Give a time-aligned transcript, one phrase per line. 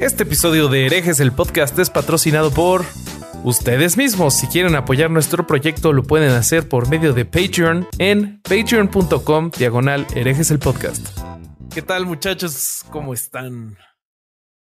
[0.00, 2.84] Este episodio de Herejes el podcast es patrocinado por
[3.44, 4.34] ustedes mismos.
[4.34, 10.06] Si quieren apoyar nuestro proyecto lo pueden hacer por medio de Patreon en patreon.com diagonal
[10.14, 11.18] herejes el podcast.
[11.72, 12.84] ¿Qué tal muchachos?
[12.90, 13.78] ¿Cómo están?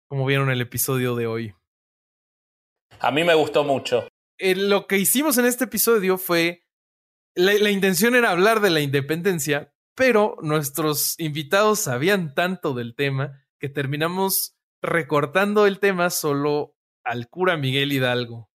[0.07, 1.53] ¿Cómo vieron el episodio de hoy?
[3.01, 4.07] A mí me gustó mucho.
[4.37, 6.63] Eh, lo que hicimos en este episodio fue,
[7.35, 13.45] la, la intención era hablar de la independencia, pero nuestros invitados sabían tanto del tema
[13.59, 14.54] que terminamos
[14.85, 18.49] recortando el tema solo al cura Miguel Hidalgo.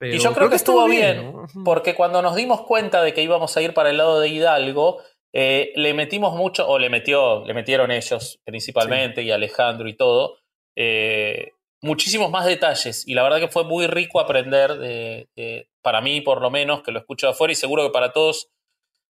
[0.00, 1.32] y yo creo, que, estuvo bien,
[1.64, 5.02] porque cuando nos dimos cuenta de que íbamos a ir para el lado de Hidalgo,
[5.32, 10.38] eh, le metimos mucho, o le metió, le metieron ellos principalmente, y Alejandro y todo,
[10.76, 13.06] eh, muchísimos más detalles.
[13.06, 16.92] Y la verdad que fue muy rico aprender, de, para mí por lo menos, que
[16.92, 18.50] lo escucho afuera, y seguro que para todos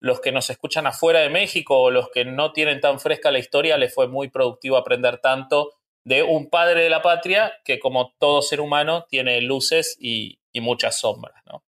[0.02, 3.40] los que nos escuchan afuera de México o los que no tienen tan fresca la
[3.40, 5.79] historia, les fue muy productivo aprender tanto
[6.10, 11.00] de un padre de la patria que como todo ser humano tiene luces y, muchas
[11.00, 11.64] sombras, ¿no?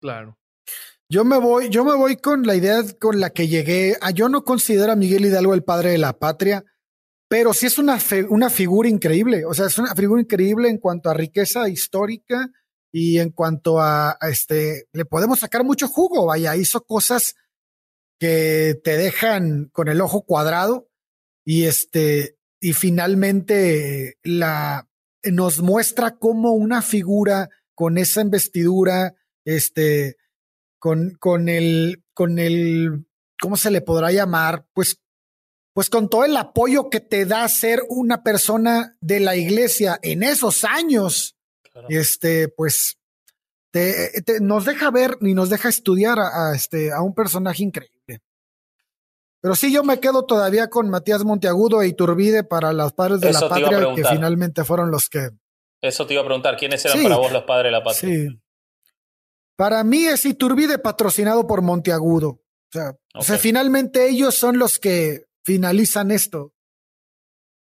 [0.00, 0.38] Claro.
[1.08, 3.96] Yo me voy, yo me voy con la idea con la que llegué.
[4.00, 6.62] A, yo no considero a Miguel Hidalgo el padre de la patria,
[7.28, 9.44] pero sí es una, una figura increíble.
[9.46, 12.50] O sea, es una figura increíble en cuanto a riqueza histórica
[12.92, 16.26] y en cuanto a, a este, le podemos sacar mucho jugo.
[16.26, 17.34] Vaya, hizo cosas
[18.20, 20.88] que te dejan con el ojo cuadrado
[21.44, 22.35] y este,
[22.66, 24.88] y finalmente la,
[25.22, 29.14] nos muestra como una figura con esa investidura,
[29.44, 30.16] este,
[30.80, 33.06] con, con el, con el,
[33.40, 34.66] ¿cómo se le podrá llamar?
[34.72, 35.00] Pues,
[35.74, 40.24] pues con todo el apoyo que te da ser una persona de la iglesia en
[40.24, 41.36] esos años,
[41.88, 42.98] este, pues,
[43.70, 47.95] te, nos deja ver y nos deja estudiar a, este, a un personaje increíble.
[49.40, 53.32] Pero sí, yo me quedo todavía con Matías Monteagudo e Iturbide para los padres de
[53.32, 55.30] la patria, que finalmente fueron los que.
[55.80, 58.14] Eso te iba a preguntar, ¿quiénes eran para vos los padres de la patria?
[58.14, 58.40] Sí.
[59.56, 62.40] Para mí es Iturbide patrocinado por Monteagudo.
[63.14, 66.52] O sea, finalmente ellos son los que finalizan esto.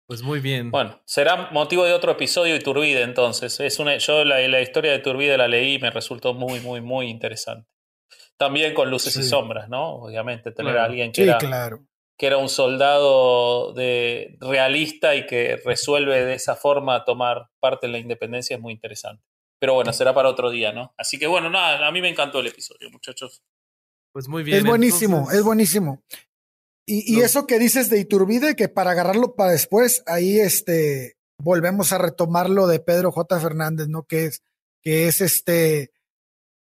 [0.07, 0.71] Pues muy bien.
[0.71, 3.59] Bueno, será motivo de otro episodio Iturbide entonces.
[3.59, 6.81] Es una, yo la, la historia de Iturbide la leí y me resultó muy, muy,
[6.81, 7.67] muy interesante.
[8.37, 9.95] También con luces y sombras, ¿no?
[9.95, 11.37] Obviamente, tener a alguien que, era,
[12.17, 17.93] que era un soldado de, realista y que resuelve de esa forma tomar parte en
[17.93, 19.23] la independencia es muy interesante.
[19.59, 20.93] Pero bueno, será para otro día, ¿no?
[20.97, 23.41] Así que bueno, nada, a mí me encantó el episodio, muchachos.
[24.11, 24.57] Pues muy bien.
[24.57, 26.03] Es buenísimo, es buenísimo.
[26.85, 31.91] Y, y eso que dices de Iturbide, que para agarrarlo para después, ahí este, volvemos
[31.91, 33.39] a retomar lo de Pedro J.
[33.39, 34.03] Fernández, ¿no?
[34.03, 34.43] Que es,
[34.81, 35.91] que es este,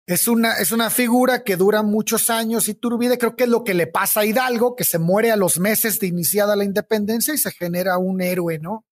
[0.07, 3.17] es una, es una figura que dura muchos años y turbide.
[3.17, 5.99] Creo que es lo que le pasa a Hidalgo, que se muere a los meses
[5.99, 8.85] de iniciada la independencia y se genera un héroe, ¿no?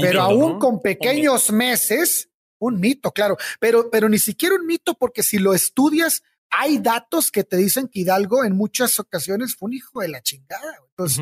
[0.00, 5.24] pero aún con pequeños meses, un mito, claro, pero, pero ni siquiera un mito, porque
[5.24, 9.74] si lo estudias, hay datos que te dicen que Hidalgo en muchas ocasiones fue un
[9.74, 10.78] hijo de la chingada.
[10.88, 11.18] Entonces,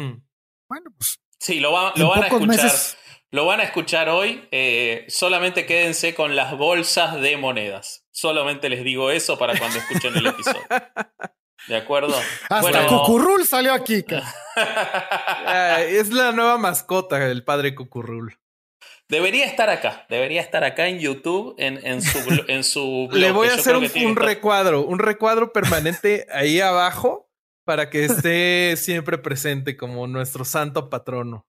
[0.69, 1.19] bueno, pues.
[1.44, 2.72] Sí, lo, lo van a escuchar.
[3.31, 4.49] Lo van a escuchar hoy.
[4.50, 8.06] Eh, solamente quédense con las bolsas de monedas.
[8.10, 10.62] Solamente les digo eso para cuando escuchen el episodio.
[11.69, 12.19] ¿De acuerdo?
[12.49, 14.06] Hasta Cucurrul salió aquí.
[15.88, 18.38] es la nueva mascota del padre Cucurrul.
[19.06, 23.49] Debería estar acá, debería estar acá en YouTube, en, en su, en su Le voy
[23.49, 27.24] a hacer un, recuadro, un recuadro permanente ahí abajo
[27.65, 31.47] para que esté siempre presente como nuestro santo patrono.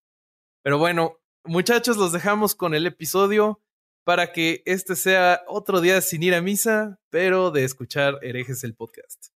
[0.64, 3.62] Pero bueno, muchachos, los dejamos con el episodio
[4.04, 8.76] para que este sea otro día sin ir a misa, pero de escuchar herejes el
[8.76, 9.35] podcast.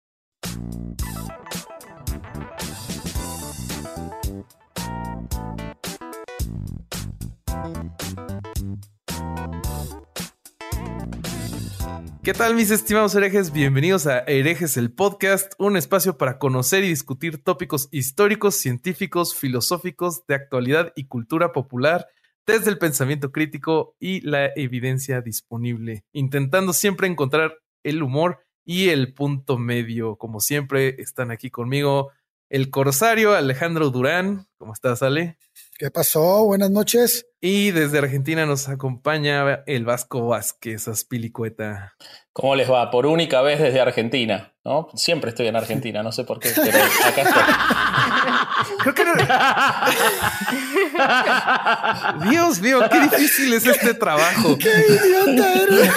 [12.21, 13.53] ¿Qué tal mis estimados herejes?
[13.53, 20.27] Bienvenidos a Herejes el Podcast, un espacio para conocer y discutir tópicos históricos, científicos, filosóficos,
[20.27, 22.07] de actualidad y cultura popular
[22.45, 29.13] desde el pensamiento crítico y la evidencia disponible, intentando siempre encontrar el humor y el
[29.13, 30.17] punto medio.
[30.17, 32.11] Como siempre, están aquí conmigo
[32.49, 34.45] el corsario Alejandro Durán.
[34.57, 35.37] ¿Cómo estás, Ale?
[35.79, 36.43] ¿Qué pasó?
[36.43, 37.25] Buenas noches.
[37.39, 41.93] Y desde Argentina nos acompaña el Vasco Vázquez, Aspilicueta.
[42.33, 42.91] ¿Cómo les va?
[42.91, 44.89] Por única vez desde Argentina, ¿no?
[44.95, 47.43] Siempre estoy en Argentina, no sé por qué, pero acá estoy.
[48.79, 49.13] Creo que no...
[52.29, 54.57] Dios mío, qué difícil es este trabajo.
[54.57, 55.93] ¡Qué idiota eres!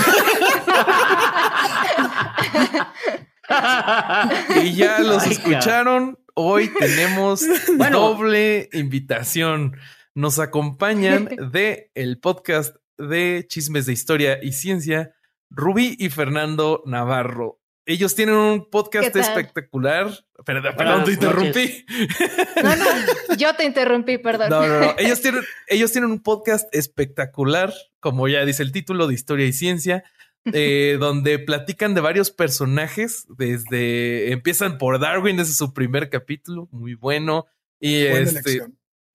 [4.62, 7.43] y ya los escucharon hoy tenemos
[7.93, 9.76] doble invitación.
[10.14, 15.14] nos acompañan de el podcast de Chismes de Historia y Ciencia,
[15.50, 17.58] Rubí y Fernando Navarro.
[17.84, 20.08] Ellos tienen un podcast espectacular.
[20.44, 21.84] Perdón, perdón, te interrumpí.
[22.62, 24.50] No, no, yo te interrumpí, perdón.
[24.50, 24.94] No, no, no.
[24.99, 29.52] Ellos tienen, ellos tienen un podcast espectacular, como ya dice el título, de historia y
[29.52, 30.05] ciencia,
[30.47, 33.27] eh, donde platican de varios personajes.
[33.37, 37.47] Desde empiezan por Darwin, ese es su primer capítulo, muy bueno.
[37.81, 38.62] Y este,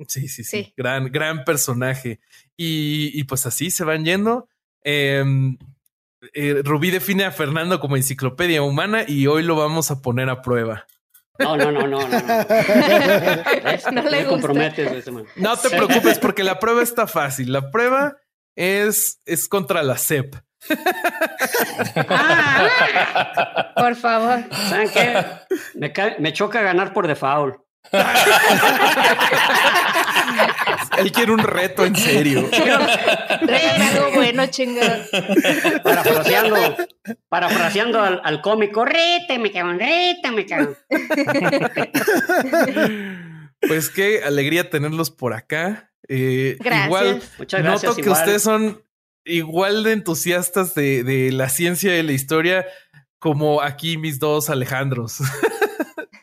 [0.07, 2.19] sí, sí, sí, gran, gran personaje.
[2.55, 4.49] Y, y, pues así se van yendo.
[4.83, 5.23] Eh,
[6.33, 10.41] eh, Rubí define a Fernando como enciclopedia humana y hoy lo vamos a poner a
[10.41, 10.85] prueba.
[11.39, 12.09] No, no, no, no, no.
[12.09, 15.05] No, le comprometes.
[15.35, 17.51] No te preocupes porque la prueba está fácil.
[17.51, 18.17] La prueba
[18.55, 20.35] es, es contra la CEP.
[22.09, 24.43] Ah, por favor.
[24.69, 25.23] ¿Saben qué?
[25.75, 27.55] Me, me choca ganar por default.
[30.97, 32.49] Él quiere un reto en serio.
[32.51, 35.03] algo bueno, chingado.
[35.83, 36.75] Parafraseando,
[37.29, 40.77] parafraseando al, al cómico, réteme, cabrón, réteme, cabrón.
[43.67, 45.91] Pues qué alegría tenerlos por acá.
[46.09, 48.81] Eh, igual, Muchas gracias, noto que ustedes son
[49.27, 52.65] igual de entusiastas de, de la ciencia y la historia
[53.19, 55.19] como aquí mis dos Alejandros.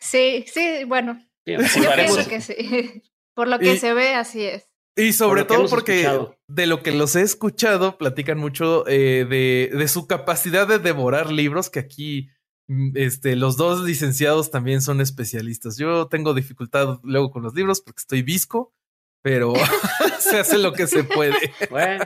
[0.01, 3.03] Sí, sí, bueno, yo pienso que sí.
[3.35, 4.69] Por lo que se ve, así es.
[4.97, 6.09] Y sobre todo porque
[6.47, 11.33] de lo que los he escuchado, platican mucho eh, de, de, su capacidad de devorar
[11.33, 12.29] libros, que aquí
[12.69, 15.79] mm, este, los dos licenciados también son especialistas.
[15.79, 18.73] Yo tengo dificultad luego con los libros porque estoy visco,
[19.21, 19.55] pero
[20.21, 21.53] se hace lo que se puede.
[21.71, 22.05] Bueno.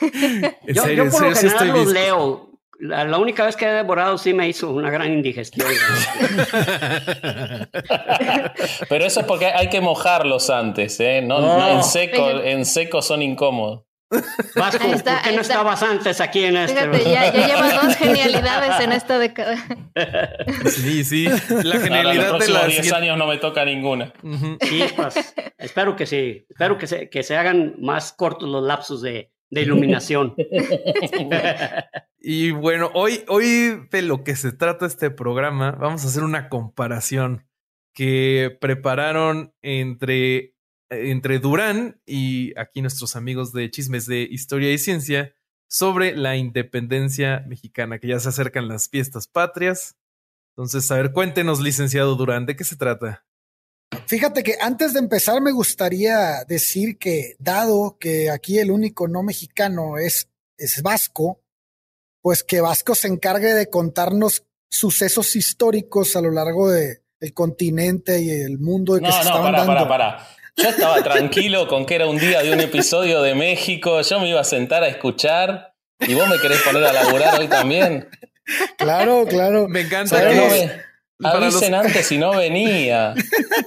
[0.66, 2.50] yo, serio, yo por lo general los leo.
[2.80, 5.68] La, la, única vez que he devorado sí me hizo una gran indigestión.
[8.88, 11.22] Pero eso es porque hay que mojarlos antes, ¿eh?
[11.22, 11.58] No, no.
[11.58, 13.84] no en, seco, en seco son incómodos.
[14.54, 15.42] Vasco, está, ¿por qué no está.
[15.54, 16.74] estabas antes aquí en este?
[16.74, 19.56] Fíjate, ya, ya llevas dos genialidades en esta década.
[20.70, 21.26] Sí, sí.
[21.26, 24.12] La genialidad Ahora, los de las 10 años no me toca ninguna.
[24.22, 24.58] Uh -huh.
[24.60, 26.46] Sí, pues, espero que sí.
[26.48, 30.34] Espero que se, que se hagan más cortos los lapsos de, de iluminación.
[32.18, 36.48] y bueno, hoy, hoy de lo que se trata este programa, vamos a hacer una
[36.48, 37.46] comparación
[37.94, 40.54] que prepararon entre,
[40.90, 45.34] entre Durán y aquí nuestros amigos de Chismes de Historia y Ciencia
[45.68, 49.96] sobre la independencia mexicana, que ya se acercan las fiestas patrias.
[50.56, 53.23] Entonces, a ver, cuéntenos, licenciado Durán, ¿de qué se trata?
[54.06, 59.22] Fíjate que antes de empezar me gustaría decir que dado que aquí el único no
[59.22, 61.40] mexicano es, es Vasco,
[62.22, 68.20] pues que Vasco se encargue de contarnos sucesos históricos a lo largo de, del continente
[68.20, 69.72] y el mundo de que no, se no, estaban para, dando.
[69.72, 70.28] para, para.
[70.56, 74.28] Yo estaba tranquilo con que era un día de un episodio de México, yo me
[74.28, 78.08] iba a sentar a escuchar y vos me querés poner a laburar hoy también.
[78.76, 79.68] Claro, claro.
[79.68, 80.70] Me encanta Pero que...
[81.24, 81.86] no Avisen los...
[81.86, 83.14] antes si no venía.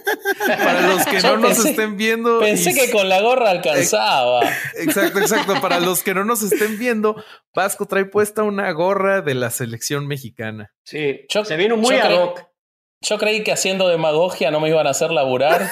[0.47, 2.39] Para los que Yo no nos estén viendo.
[2.39, 4.41] Pensé y- que con la gorra alcanzaba.
[4.75, 5.59] Exacto, exacto.
[5.61, 7.15] Para los que no nos estén viendo,
[7.55, 10.73] Vasco trae puesta una gorra de la selección mexicana.
[10.85, 12.47] Sí, Yo- se vino muy yo ad hoc.
[13.01, 15.69] Yo creí que haciendo demagogia no me iban a hacer laburar.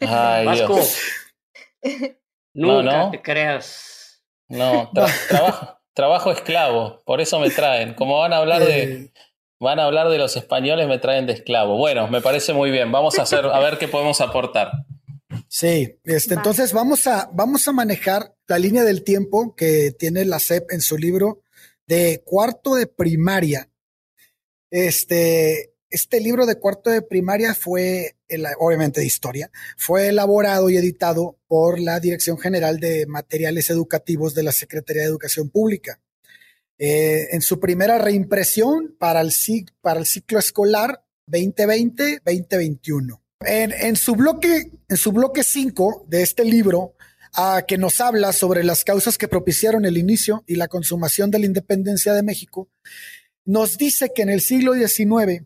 [0.00, 0.98] Ay, Vasco, Dios.
[2.54, 3.10] nunca no.
[3.10, 4.22] te creas.
[4.48, 7.02] No, tra- trabajo, trabajo esclavo.
[7.04, 7.94] Por eso me traen.
[7.94, 9.12] Como van a hablar de, Eh,
[9.62, 11.78] van a hablar de los españoles, me traen de esclavo.
[11.78, 12.90] Bueno, me parece muy bien.
[12.90, 14.72] Vamos a hacer, a ver qué podemos aportar.
[15.48, 20.40] Sí, este, entonces vamos a, vamos a manejar la línea del tiempo que tiene la
[20.40, 21.42] SEP en su libro
[21.86, 23.70] de cuarto de primaria.
[24.70, 28.16] Este, este libro de cuarto de primaria fue,
[28.58, 34.42] obviamente de historia, fue elaborado y editado por la Dirección General de Materiales Educativos de
[34.42, 36.00] la Secretaría de Educación Pública.
[36.84, 43.20] Eh, en su primera reimpresión para el, ciclo escolar 2020-2021.
[43.46, 46.96] En, su bloque, en su bloque 5 de este libro,
[47.34, 51.38] ah, que nos habla sobre las causas que propiciaron el inicio y la consumación de
[51.38, 52.68] la independencia de México,
[53.44, 55.44] nos dice que en el siglo XIX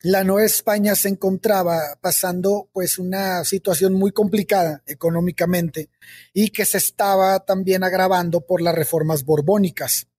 [0.00, 5.90] la Nueva España se encontraba pasando pues una situación muy complicada económicamente
[6.32, 10.09] y que se estaba también agravando por las reformas borbónicas.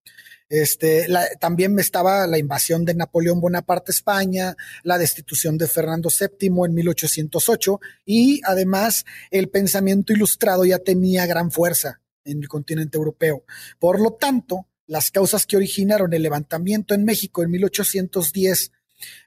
[0.51, 6.49] Este, la- también estaba la invasión de Napoleón Bonaparte España, la destitución de Fernando VII
[6.65, 13.45] en 1808 y además el pensamiento ilustrado ya tenía gran fuerza en el continente europeo.
[13.79, 18.73] Por lo tanto, las causas que originaron el levantamiento en México en 1810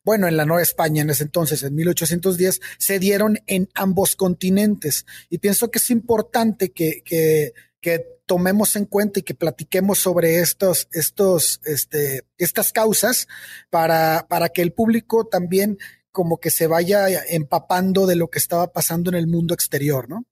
[0.04, 5.04] bueno, en la Nueva España en ese entonces, en 1810, se dieron en ambos continentes.
[5.30, 7.54] Y pienso que es importante que, que,
[7.84, 13.28] que tomemos en cuenta y que platiquemos sobre estos, estos, este, estas causas
[13.68, 15.76] para, para que el público también
[16.10, 20.24] como que se vaya empapando de lo que estaba pasando en el mundo exterior, ¿no?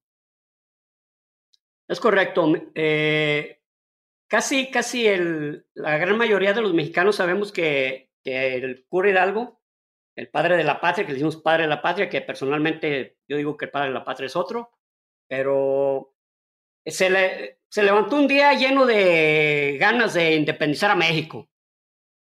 [1.87, 2.51] Es correcto.
[2.75, 3.61] Eh,
[4.29, 9.61] casi, casi el, la gran mayoría de los mexicanos sabemos que, el cura Hidalgo,
[10.17, 13.59] el padre de la patria, que decimos padre de la patria, que personalmente yo digo
[13.59, 14.71] que el padre de la patria es otro,
[15.29, 16.12] pero
[16.85, 21.49] se, le, se levantó un día lleno de ganas de independizar a México.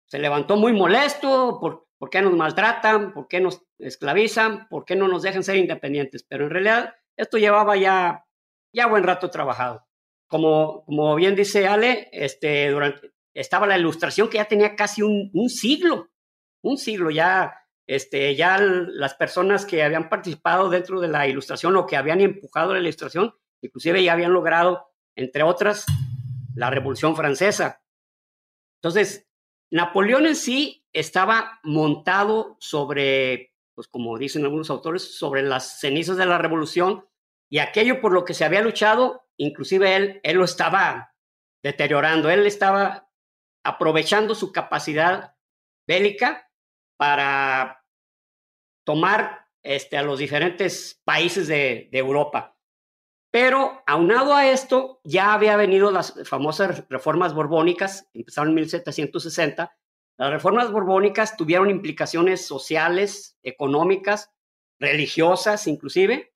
[0.07, 4.97] Se levantó muy molesto por, por qué nos maltratan, por qué nos esclavizan, por qué
[4.97, 6.23] no nos dejan ser independientes.
[6.23, 8.27] Pero en realidad esto llevaba ya,
[8.73, 9.87] ya buen rato trabajado
[10.35, 15.49] como, como bien dice Ale, este, durante, estaba la ilustración que ya tenía casi un,
[15.49, 16.11] siglo,
[16.61, 17.55] un siglo ya,
[17.87, 22.73] este, ya las personas que habían participado dentro de la ilustración o que habían empujado
[22.73, 23.33] la ilustración,
[23.65, 25.87] inclusive ya habían logrado, entre otras,
[26.55, 27.83] la Revolución Francesa.
[28.81, 29.27] Entonces,
[29.71, 36.27] Napoleón en sí estaba montado sobre, pues como dicen algunos autores, sobre las cenizas de
[36.27, 37.07] la Revolución
[37.51, 41.15] y aquello por lo que se había luchado inclusive él, él lo estaba
[41.63, 43.11] deteriorando, él estaba
[43.65, 45.35] aprovechando su capacidad
[45.87, 46.51] bélica
[46.97, 47.85] para
[48.85, 52.54] tomar este, a los diferentes países de, de Europa.
[53.35, 59.77] Pero aunado a esto, ya había venido las famosas reformas borbónicas, empezaron en 1760.
[60.19, 64.31] Las reformas borbónicas tuvieron implicaciones sociales, económicas,
[64.79, 66.31] religiosas inclusive.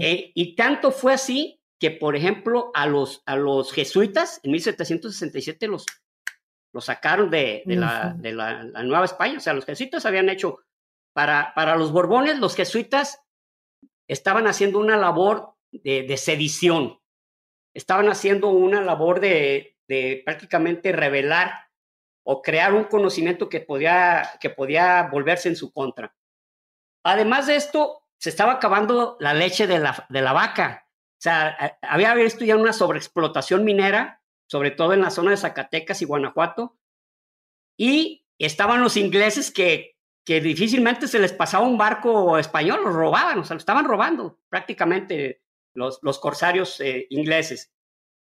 [0.00, 5.68] Eh, y tanto fue así que, por ejemplo, a los, a los jesuitas en 1767
[5.68, 5.84] los,
[6.72, 9.36] los sacaron de, de, la, de la, Nueva España.
[9.36, 10.60] O sea, los jesuitas habían hecho,
[11.12, 13.20] para, para los borbones, los jesuitas
[14.08, 17.00] estaban haciendo una labor de, sedición,
[17.74, 21.52] estaban haciendo una labor de, de, prácticamente revelar
[22.24, 26.14] o crear un conocimiento que podía, que podía volverse en su contra.
[27.04, 30.88] Además de esto, se estaba acabando la leche de la, de la vaca.
[31.12, 36.02] O sea, había visto ya una sobreexplotación minera, sobre todo en la zona de Zacatecas
[36.02, 36.78] y Guanajuato,
[37.78, 43.38] y estaban los ingleses que, que difícilmente se les pasaba un barco español, los robaban,
[43.38, 45.42] o sea, lo estaban robando prácticamente
[45.76, 47.72] los, los corsarios eh, ingleses.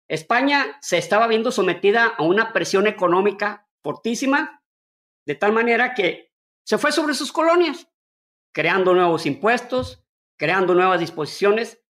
[0.08, 4.64] España se estaba viendo sometida a una presión económica fortísima,
[5.26, 6.34] de tal manera que
[6.64, 7.88] se fue sobre sus colonias,
[8.54, 10.04] creando nuevos impuestos,
[10.38, 11.82] creando nuevas disposiciones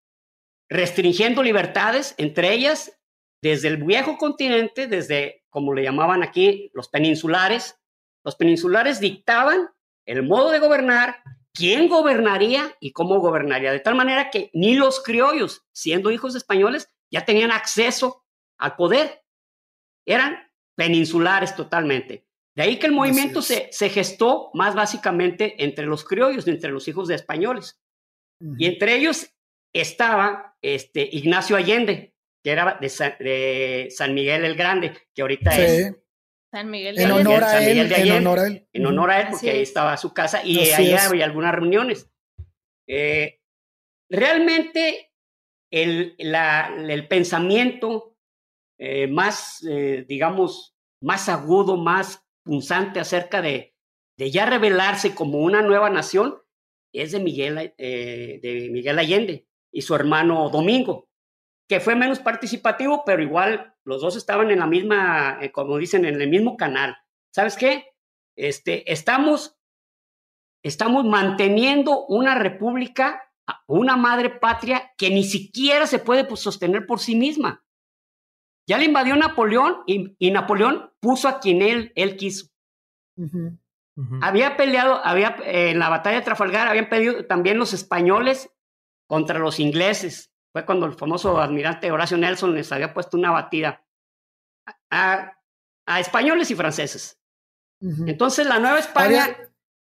[0.71, 2.97] restringiendo libertades, entre ellas
[3.42, 7.78] desde el viejo continente, desde, como le llamaban aquí, los peninsulares.
[8.25, 9.69] Los peninsulares dictaban
[10.07, 15.02] el modo de gobernar, quién gobernaría y cómo gobernaría, de tal manera que ni los
[15.02, 18.25] criollos, siendo hijos españoles, ya tenían acceso
[18.59, 19.23] al poder.
[20.07, 20.38] Eran
[20.76, 22.26] peninsulares totalmente.
[22.54, 26.88] De ahí que el movimiento se, se, gestó más básicamente entre los criollos, entre los
[26.88, 27.80] hijos de españoles.
[28.59, 29.30] Y entre ellos
[29.73, 35.95] estaba este, Ignacio Allende, que era de San, Miguel el Grande, que ahorita es
[36.50, 38.69] San Miguel de en honor a él, en honor a él.
[38.73, 42.11] En honor a él, porque ahí estaba su casa y ahí había algunas reuniones.
[42.88, 43.40] Eh,
[44.09, 45.12] realmente
[45.71, 48.16] el, la, el pensamiento
[48.78, 53.75] eh, más, eh, digamos, más agudo, más punzante acerca de,
[54.19, 56.38] de, ya revelarse como una nueva nación
[56.92, 61.09] es de Miguel, de Miguel Allende y su hermano Domingo,
[61.69, 66.04] que fue menos participativo, pero igual los dos estaban en la misma, eh, como dicen,
[66.04, 66.96] en el mismo canal.
[67.34, 67.87] ¿Sabes qué?
[68.37, 69.56] Este, estamos,
[70.62, 73.22] estamos manteniendo una república,
[73.66, 77.64] una madre patria que ni siquiera se puede pues, sostener por sí misma.
[78.68, 82.46] Ya le invadió Napoleón y, Napoleón puso a quien él, él quiso.
[84.22, 88.50] Había peleado, había, en la batalla de Trafalgar habían pedido también los españoles
[89.08, 90.29] contra los ingleses.
[90.52, 93.85] Fue cuando el famoso almirante Horacio Nelson les había puesto una batida
[94.90, 95.37] a,
[95.99, 97.19] españoles y franceses.
[97.80, 99.37] Entonces la Nueva España...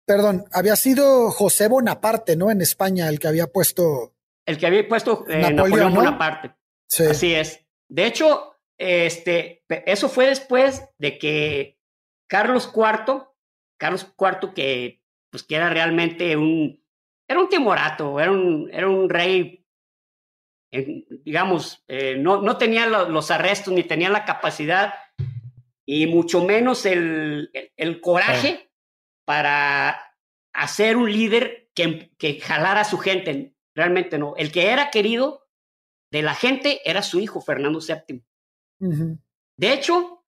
[0.05, 2.50] perdón, había sido José Bonaparte, ¿no?
[2.50, 4.15] En España, el que había puesto...
[4.46, 6.55] El que había puesto eh, Napoleón, Bonaparte.
[6.88, 7.05] Sí.
[7.05, 7.63] Así es.
[7.88, 11.79] De hecho, este, eso fue después de que
[12.27, 13.27] Carlos IV,
[13.77, 16.84] Carlos IV que, pues, que era realmente un,
[17.27, 19.62] era un timorato, era un, era un rey,
[21.23, 24.93] digamos, eh, no, no, tenía los arrestos ni tenía la capacidad
[25.85, 28.71] y mucho menos el, el, coraje
[29.25, 30.17] para
[30.53, 33.53] hacer un líder que, que jalara a su gente.
[33.75, 34.35] Realmente no.
[34.37, 35.47] El que era querido
[36.11, 38.23] de la gente era su hijo, Fernando VII.
[39.57, 40.25] De hecho,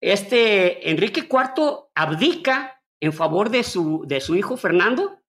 [0.00, 5.20] este Enrique IV abdica en favor de su, de su hijo Fernando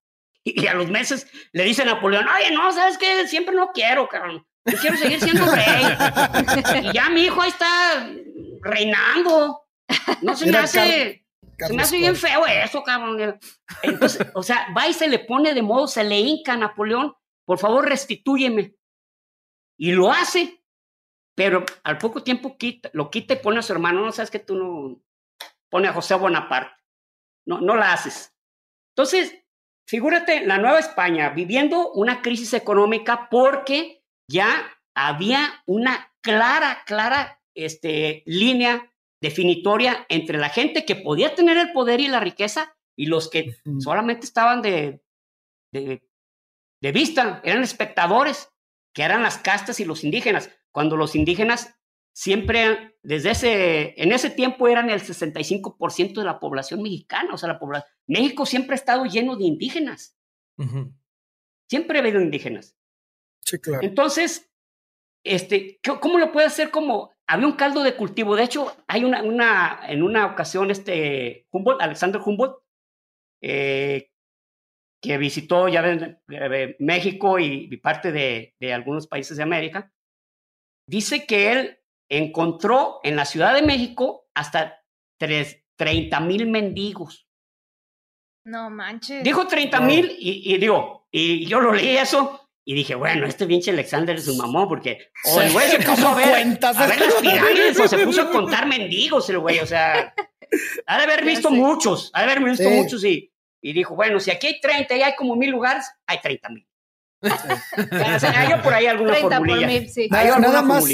[0.46, 3.28] y a los meses le dice a Napoleón, oye, no, ¿sabes qué?
[3.28, 4.46] Siempre no quiero, cabrón.
[4.66, 5.84] Yo quiero seguir siendo rey.
[6.84, 8.08] y ya mi hijo ahí está
[8.62, 9.64] reinando.
[10.22, 11.26] No se me hace...
[11.58, 13.40] se me hace bien feo eso, cabrón.
[13.82, 17.16] Entonces, o sea, va y se le pone de modo, se le hinca a Napoleón,
[17.46, 18.76] por favor, restitúyeme.
[19.78, 20.64] Y lo hace,
[21.36, 24.02] pero al poco tiempo quita, lo quita y pone a su hermano.
[24.02, 25.02] No sabes que tú no
[25.70, 26.82] pone a José Bonaparte.
[27.48, 28.34] No, no la haces.
[28.96, 29.45] Entonces,
[29.88, 38.24] figúrate la Nueva España viviendo una crisis económica porque ya había una clara, clara este,
[38.26, 43.30] línea definitoria entre la gente que podía tener el poder y la riqueza y los
[43.30, 45.02] que solamente estaban de,
[45.72, 46.08] de,
[46.82, 48.52] de vista, eran espectadores
[48.94, 51.76] que eran las castas y los indígenas, cuando los indígenas
[52.16, 57.50] siempre, desde ese, en ese tiempo eran el 65% de la población mexicana, o sea,
[57.50, 60.18] la población, México siempre ha estado lleno de indígenas.
[61.70, 62.78] Siempre ha habido indígenas.
[63.44, 63.84] Sí, claro.
[63.84, 64.50] Entonces,
[65.26, 69.22] este, ¿cómo lo puede hacer como, había un caldo de cultivo, de hecho, hay una,
[69.22, 72.60] una en una ocasión, este, Humboldt, Alexander Humboldt,
[73.42, 74.10] eh,
[75.02, 79.92] que visitó ya de, México y, parte de, algunos países de América,
[80.88, 84.84] dice que él encontró en la Ciudad de México hasta
[85.18, 87.28] 30 mil mendigos.
[88.46, 89.24] No manches.
[89.24, 93.72] Dijo 30 mil y, digo, y yo lo leí eso y dije, bueno, este pinche
[93.72, 97.00] Alexander es un mamón porque o el güey se puso a ver, cuentas, a ver
[97.00, 100.14] las pirámides o se puso a contar mendigos el güey, o sea,
[100.86, 103.32] ha de haber visto muchos, ha de haber visto muchos y
[103.66, 106.68] y dijo, bueno, si aquí hay 30 y hay como mil lugares, hay 30 mil.
[107.22, 110.38] hay por ahí alguna formulilla.
[110.38, 110.86] nada, más,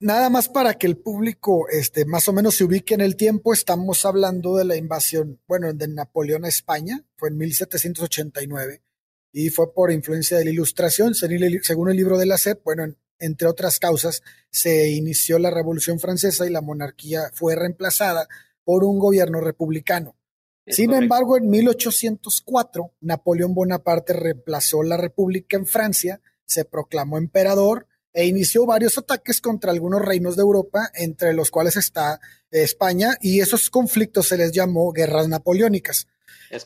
[0.00, 3.52] nada más para que el público este, más o menos se ubique en el tiempo,
[3.52, 8.82] estamos hablando de la invasión, bueno, de Napoleón a España, fue en 1789
[9.32, 13.48] y fue por influencia de la ilustración, según el libro de la SEP, bueno, entre
[13.48, 18.28] otras causas, se inició la Revolución Francesa y la monarquía fue reemplazada
[18.64, 20.14] por un gobierno republicano.
[20.66, 28.26] Sin embargo, en 1804, Napoleón Bonaparte reemplazó la República en Francia, se proclamó emperador e
[28.26, 33.70] inició varios ataques contra algunos reinos de Europa, entre los cuales está España, y esos
[33.70, 36.06] conflictos se les llamó guerras napoleónicas.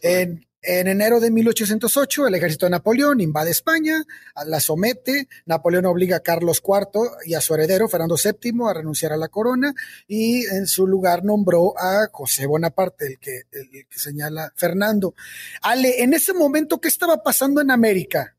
[0.02, 4.04] En, en enero de 1808, el ejército de Napoleón invade España,
[4.46, 9.12] la somete, Napoleón obliga a Carlos IV y a su heredero, Fernando VII, a renunciar
[9.12, 9.74] a la corona
[10.06, 15.14] y en su lugar nombró a José Bonaparte, el que, el que señala Fernando.
[15.62, 18.34] Ale, en ese momento, ¿qué estaba pasando en América?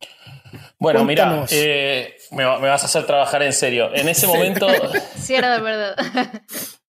[0.78, 3.94] Bueno, mira, eh, me, vas a hacer trabajar en serio.
[3.94, 4.68] En ese momento...
[5.22, 5.96] sí, era de verdad.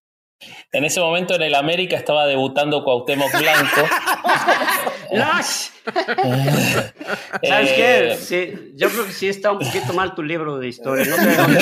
[0.71, 3.81] En ese momento en el América estaba debutando Cuauhtémoc Blanco.
[5.11, 5.69] ¡Lash!
[7.43, 8.11] ¿Sabes qué?
[8.11, 11.05] Eh, sí, yo creo que sí está un poquito mal tu libro de historia.
[11.05, 11.59] No sé dónde,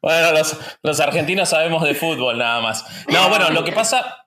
[0.00, 2.84] Bueno, los, los argentinos sabemos de fútbol nada más.
[3.08, 4.22] No, bueno, lo que pasa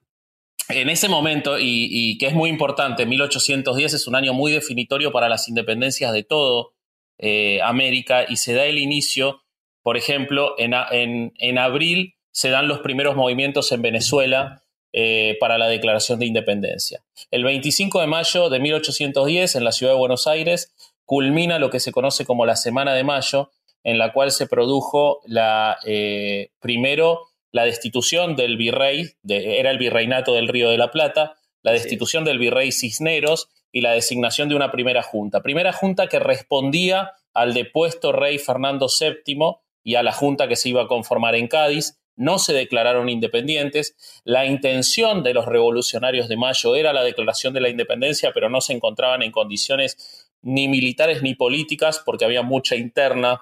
[0.70, 5.30] en ese momento, y, que es muy importante, 1810 es un año muy definitorio para
[5.30, 6.74] las independencias de todo
[7.18, 9.44] eh, América y se da el inicio,
[9.86, 15.60] por ejemplo, en, en, en abril se dan los primeros movimientos en Venezuela eh, para
[15.60, 17.04] la declaración de independencia.
[17.30, 20.74] El 25 de mayo de 1810, en la ciudad de Buenos Aires,
[21.06, 23.52] culmina lo que se conoce como la Semana de Mayo,
[23.84, 30.34] en la cual se produjo la, eh, primero la destitución del virrey, era el virreinato
[30.34, 34.71] del Río de la Plata, la destitución del virrey Cisneros y la designación de una
[34.71, 35.43] primera junta.
[35.43, 40.67] Primera junta que respondía al depuesto rey Fernando VII y a la junta que se
[40.67, 43.95] iba a conformar en Cádiz, no se declararon independientes.
[44.24, 48.62] La intención de los revolucionarios de Mayo era la declaración de la independencia, pero no
[48.62, 53.41] se encontraban en condiciones ni militares ni políticas, porque había mucha interna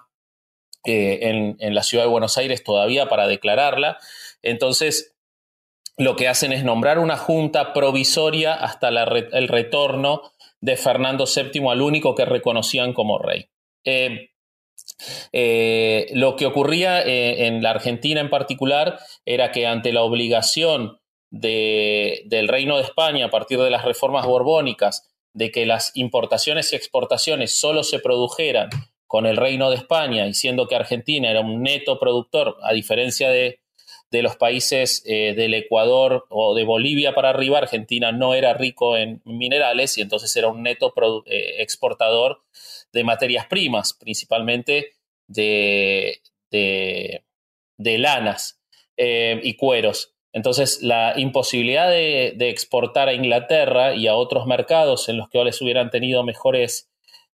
[0.86, 4.00] eh, en, la ciudad de Buenos Aires todavía para declararla.
[4.42, 5.16] Entonces,
[5.98, 11.82] lo que hacen es nombrar una junta provisoria hasta el retorno de Fernando VII al
[11.82, 13.48] único que reconocían como rey.
[13.86, 14.33] Eh,
[15.32, 21.00] eh, lo que ocurría eh, en la Argentina en particular era que ante la obligación
[21.30, 26.76] del Reino de España a partir de las reformas borbónicas de que las importaciones y
[26.76, 28.70] exportaciones solo se produjeran
[29.08, 33.30] con el Reino de España y siendo que Argentina era un neto productor, a diferencia
[33.30, 33.62] de,
[34.12, 38.96] de los países eh, del Ecuador o de Bolivia para arriba, Argentina no era rico
[38.96, 40.94] en minerales y entonces era un neto
[41.26, 42.43] exportador
[42.94, 44.92] de materias primas, principalmente
[45.28, 48.62] de, de, lanas
[48.98, 50.14] eh, y cueros.
[50.32, 55.44] Entonces, la imposibilidad de, de, exportar a Inglaterra y a otros mercados en los que
[55.44, 56.90] les hubieran tenido mejores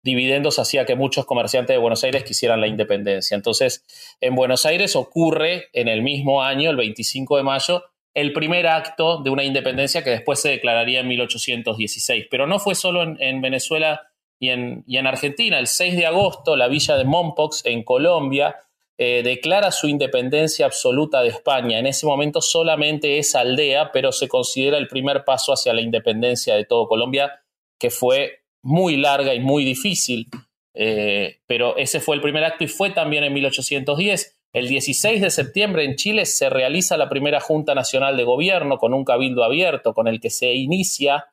[0.04, 3.36] dividendos hacía que muchos comerciantes de Buenos Aires quisieran la independencia.
[3.36, 3.84] Entonces,
[4.22, 9.22] en Buenos Aires ocurre en el mismo año, el 25 de mayo, el primer acto
[9.22, 12.26] de una independencia que después se declararía en 1816.
[12.32, 14.07] Pero no fue solo en, Venezuela
[14.40, 15.60] y en, Argentina.
[15.60, 18.56] El 6 de agosto, la villa de Mompox, en Colombia,
[18.98, 21.80] eh, declara su independencia absoluta de España.
[21.80, 26.56] En ese momento solamente es aldea, pero se considera el primer paso hacia la independencia
[26.56, 27.42] de todo Colombia,
[27.80, 30.28] que fue muy larga y muy difícil,
[30.74, 34.36] eh, pero ese fue el primer acto y fue también en 1810.
[34.54, 38.94] El 16 de septiembre en Chile se realiza la primera Junta Nacional de Gobierno con
[38.94, 41.28] un cabildo abierto con el que se inicia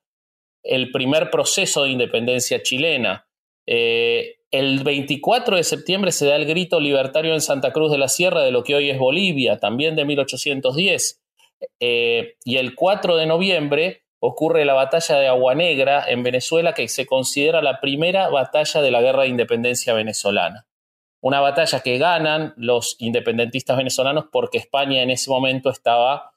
[0.65, 3.27] el primer proceso de independencia chilena.
[3.67, 8.09] Eh, el 24 de septiembre se da el grito libertario en Santa Cruz de la
[8.09, 11.23] Sierra de lo que hoy es Bolivia, también de 1810.
[11.81, 16.89] Eh, y el 4 de noviembre ocurre la batalla de Agua Negra en Venezuela, que
[16.89, 20.67] se considera la primera batalla de la guerra de independencia venezolana.
[21.21, 26.34] Una batalla que ganan los independentistas venezolanos porque España en ese momento estaba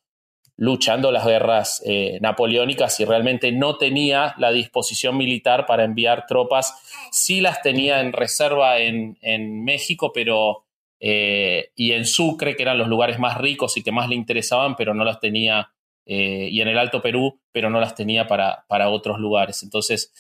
[0.58, 6.74] luchando las guerras eh, napoleónicas y realmente no tenía la disposición militar para enviar tropas.
[7.12, 9.16] Sí las tenía en reserva en,
[9.64, 10.66] México, pero
[11.00, 14.76] eh, y en Sucre, que eran los lugares más ricos y que más le interesaban,
[14.76, 15.72] pero no las tenía
[16.08, 19.62] eh, y en el Alto Perú, pero no las tenía para, para otros lugares.
[19.62, 20.12] Entonces,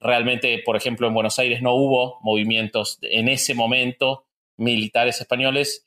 [0.00, 4.24] realmente, por ejemplo, en Buenos Aires no hubo movimientos en ese momento
[4.56, 5.84] militares españoles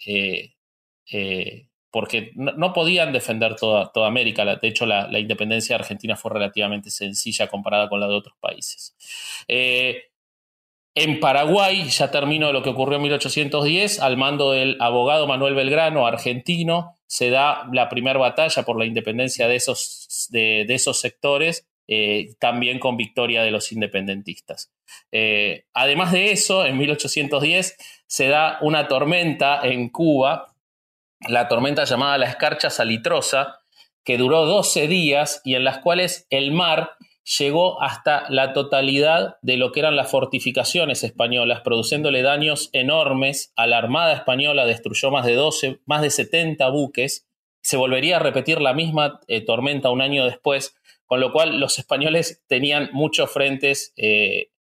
[1.95, 4.43] porque no, podían defender toda, toda América.
[4.43, 8.97] De hecho, la, independencia de Argentina fue relativamente sencilla comparada con la de otros países.
[9.47, 16.05] En Paraguay, ya termino lo que ocurrió en 1810, al mando del abogado Manuel Belgrano,
[16.05, 22.34] argentino, se da la primera batalla por la independencia de esos, de, esos sectores, eh,
[22.39, 24.73] también con victoria de los independentistas.
[25.13, 27.77] Eh, además de eso, en 1810
[28.08, 30.55] se da una tormenta en Cuba,
[31.28, 33.60] la tormenta llamada la escarcha salitrosa,
[34.04, 36.91] que duró 12 días y en las cuales el mar
[37.39, 43.65] llegó hasta la totalidad de lo que eran las fortificaciones españolas, produciéndole daños enormes a
[43.65, 47.28] la Armada española, destruyó más de 12, más de 70 buques,
[47.62, 50.75] se volvería a repetir la misma eh, tormenta un año después,
[51.08, 54.51] con lo cual los españoles tenían muchos frentes eh,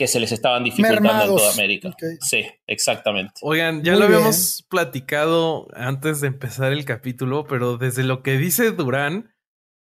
[0.00, 1.94] que se les estaban dificultando en toda América.
[2.22, 3.34] Sí, exactamente.
[3.42, 8.70] Oigan, ya lo habíamos platicado antes de empezar el capítulo, pero desde lo que dice
[8.70, 9.34] Durán,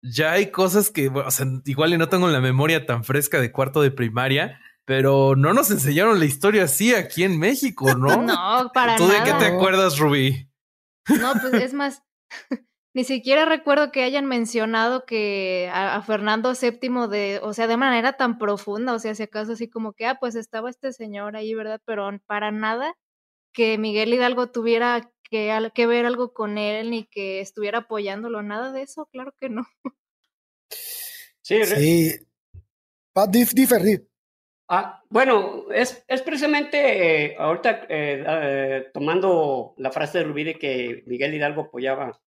[0.02, 3.52] ya hay cosas que, o sea, igual y no tengo la memoria tan fresca de
[3.52, 8.08] cuarto de primaria, pero no nos enseñaron la historia así aquí en México, ¿no?
[8.24, 8.98] No, para nada.
[8.98, 10.50] ¿Tú de qué te acuerdas, Rubí?
[11.20, 12.02] No, pues es más,
[12.97, 18.13] ni siquiera recuerdo que hayan mencionado que a, Fernando VII de, o sea, de manera
[18.13, 21.53] tan profunda, o sea, si acaso así como que, ah, pues estaba este señor ahí,
[21.53, 21.79] ¿verdad?
[21.86, 22.97] Pero para nada
[23.53, 28.71] que Miguel Hidalgo tuviera que, que ver algo con él ni que estuviera apoyándolo, nada
[28.71, 29.67] de eso, claro que no.
[31.43, 32.15] Sí, sí.
[34.67, 40.55] Ah, bueno, es, es precisamente eh, ahorita eh, eh, tomando la frase de Rubí de
[40.55, 42.19] que Miguel Hidalgo apoyaba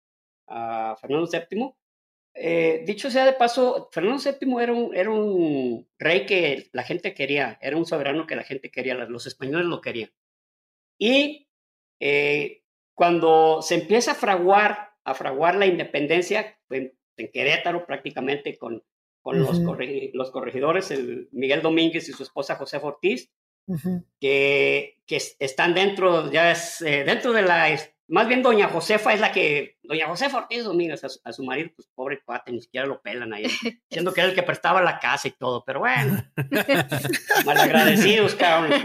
[0.49, 2.85] a Fernando VII.
[2.85, 7.57] dicho sea de paso, Fernando VII era un, era un rey que la gente quería,
[7.61, 10.11] era un soberano que la gente quería, los españoles lo querían.
[10.97, 11.47] Y
[12.93, 16.57] cuando se empieza a fraguar, a fraguar la independencia,
[17.19, 18.83] en Querétaro prácticamente con,
[19.21, 19.59] con los,
[20.13, 23.31] los, corregidores, el Miguel Domínguez y su esposa José Ortiz,
[24.19, 27.69] que, que, están dentro, ya es, eh, dentro de la,
[28.09, 31.87] más bien doña Josefa es la que, doña Josefa Ortiz Domínguez, a su, marido, pues
[31.93, 33.45] pobre cuate, ni siquiera lo pelan ahí,
[33.89, 36.17] siendo que era el que prestaba la casa y todo, pero bueno,
[37.45, 38.81] malagradecidos, cabrón.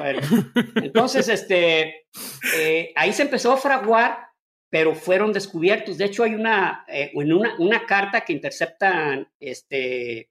[0.76, 2.06] Entonces, este,
[2.54, 4.28] eh, ahí se empezó a fraguar,
[4.68, 5.96] pero fueron descubiertos.
[5.96, 10.30] De hecho, hay una, eh, una, una, carta que interceptan este,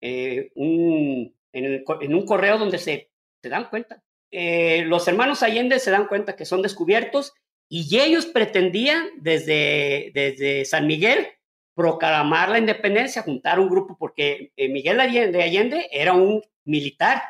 [0.00, 3.10] eh, un, en, un correo donde se,
[3.42, 4.04] se dan cuenta.
[4.30, 7.34] los hermanos Allende se dan cuenta que son descubiertos
[7.70, 11.28] y ellos pretendían desde, desde San Miguel
[11.74, 17.22] proclamar la independencia, juntar un grupo, porque Miguel Allende, Allende era un militar,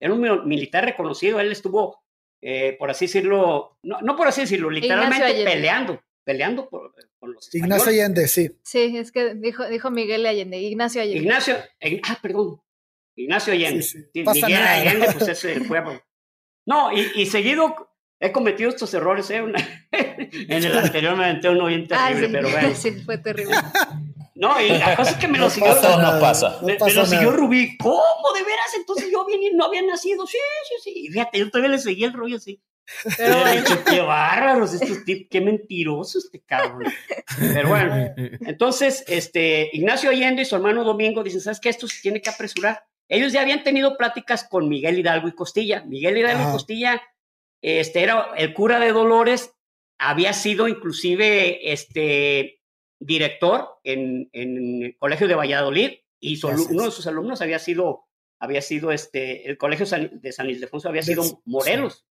[0.00, 2.00] era un militar reconocido, él estuvo
[2.40, 7.90] eh, por así decirlo, no, no, por así decirlo, literalmente peleando, peleando por, los Ignacio
[7.90, 8.50] Allende, sí.
[8.62, 11.20] Sí, es que dijo, dijo Miguel Allende, Ignacio Allende.
[11.20, 11.56] Ignacio,
[12.04, 12.60] ah, perdón,
[13.16, 13.84] Ignacio Allende.
[14.14, 16.00] Miguel Allende, pues es el pueblo.
[16.64, 17.87] No, y, seguido
[18.20, 19.36] he cometido estos errores, ¿eh?
[19.92, 22.74] en el anterior me aventé uno bien ah, terrible, pero bueno.
[22.74, 23.56] Sí, fue terrible.
[24.40, 25.74] No, y la cosa es que me lo siguió.
[25.74, 26.60] nos pasa.
[26.62, 27.76] Me, lo siguió Rubí.
[27.76, 28.32] ¿Cómo?
[28.36, 28.72] ¿De veras?
[28.76, 30.28] Entonces yo bien, no había nacido.
[30.28, 31.06] Sí, sí, sí.
[31.06, 32.62] Y fíjate, yo todavía le seguí el rollo así.
[33.16, 33.36] Pero
[33.84, 36.84] qué bárbaros estos tipos, qué mentirosos este cabrón.
[37.36, 41.70] Pero bueno, entonces, este, Ignacio Allende y su hermano Domingo dicen, ¿sabes qué?
[41.70, 42.84] Esto se tiene que apresurar.
[43.08, 45.82] Ellos ya habían tenido pláticas con Miguel Hidalgo y Costilla.
[45.84, 47.02] Miguel Hidalgo y Costilla,
[47.62, 49.54] este, era el cura de Dolores,
[49.98, 52.58] había sido inclusive, este,
[53.00, 58.06] director en, en el Colegio de Valladolid y uno de sus alumnos había sido,
[58.40, 62.06] había sido este, el Colegio de San Ildefonso había sido Morelos.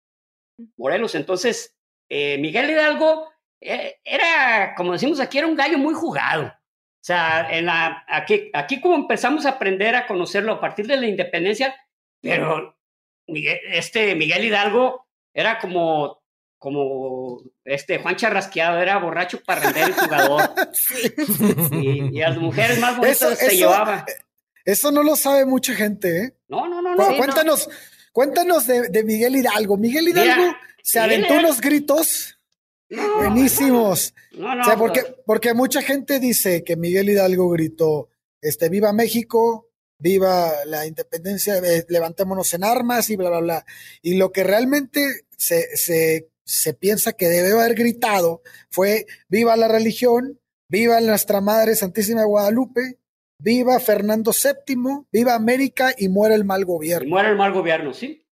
[0.78, 1.16] Morelos.
[1.16, 1.78] Entonces,
[2.10, 3.30] eh, Miguel Hidalgo
[3.62, 6.46] eh, era, como decimos aquí, era un gallo muy jugado.
[6.48, 10.98] O sea, en la, aquí, aquí como empezamos a aprender a conocerlo a partir de
[10.98, 11.76] la independencia,
[12.22, 12.78] pero
[13.28, 15.07] Miguel, este Miguel Hidalgo
[15.38, 16.19] era como
[16.58, 20.50] como este Juan Charrasqueado era borracho parrandero y jugador.
[22.12, 24.04] Y, a las mujeres más bonitas se llevaba.
[24.65, 26.34] Eso no lo sabe mucha gente, ¿eh?
[26.47, 26.95] No, no, no.
[26.95, 27.69] no cuéntanos,
[28.12, 29.78] cuéntanos de, Miguel Hidalgo.
[29.78, 32.39] Miguel Hidalgo se aventó unos gritos
[32.89, 34.15] buenísimos.
[34.32, 38.10] No, o sea, porque, porque mucha gente dice que Miguel Hidalgo gritó,
[38.41, 39.69] este, viva México,
[40.00, 43.65] viva la independencia, eh, levantémonos en armas y bla, bla, bla.
[44.02, 49.67] Y lo que realmente se, se se piensa que debe haber gritado fue viva la
[49.67, 53.00] religión, viva nuestra Madre Santísima de Guadalupe,
[53.38, 57.10] viva Fernando VII, viva América y muera el mal gobierno.
[57.10, 58.26] muera el mal gobierno, sí.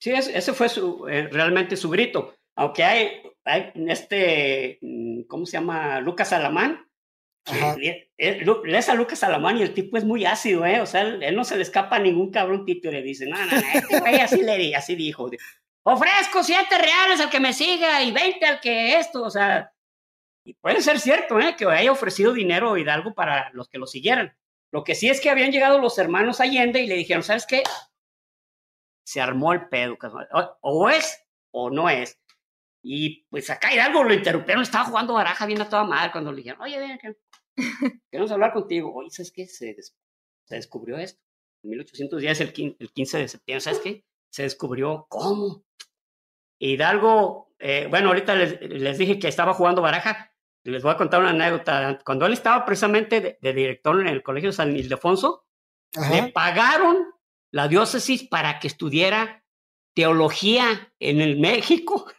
[0.00, 2.32] Sí, ese fue su, eh, realmente su grito.
[2.56, 6.00] Aunque hay, hay este, mm, ¿cómo se llama?
[6.00, 6.87] Lucas Alamán.
[7.46, 10.80] Lees a Lucas Alamán y el tipo es muy ácido, ¿eh?
[10.80, 13.36] O sea, él, no se le escapa a ningún cabrón título y le dice, no,
[13.36, 15.30] no, no, este güey así le así dijo.
[15.84, 19.72] Ofrezco siete reales al que me siga y 20 al que esto, o sea,
[20.48, 21.56] y puede ser cierto, ¿eh?
[21.56, 24.34] Que haya ofrecido dinero Hidalgo para los que lo siguieran.
[24.72, 27.62] Lo que sí es que habían llegado los hermanos Allende y le dijeron, ¿sabes qué?
[29.04, 29.98] Se armó el pedo,
[30.62, 32.18] o es o no es.
[32.82, 36.38] Y pues acá Hidalgo lo interrumpieron, estaba jugando baraja viendo a toda madre cuando le
[36.38, 36.98] dijeron, oye, ven,
[38.10, 38.92] queremos hablar contigo.
[38.94, 39.46] Oye, ¿sabes qué?
[39.46, 41.20] Se, se descubrió esto.
[41.62, 44.04] En 1810, el, el 15 de septiembre, ¿sabes qué?
[44.30, 45.64] Se descubrió cómo
[46.58, 50.32] Hidalgo, eh, bueno, ahorita les, dije que estaba jugando baraja.
[50.64, 51.98] Les voy a contar una anécdota.
[52.04, 55.46] Cuando él estaba precisamente de, director en el Colegio San Ildefonso,
[56.10, 57.06] le pagaron
[57.52, 59.44] la diócesis para que estudiara
[59.94, 62.10] teología en el México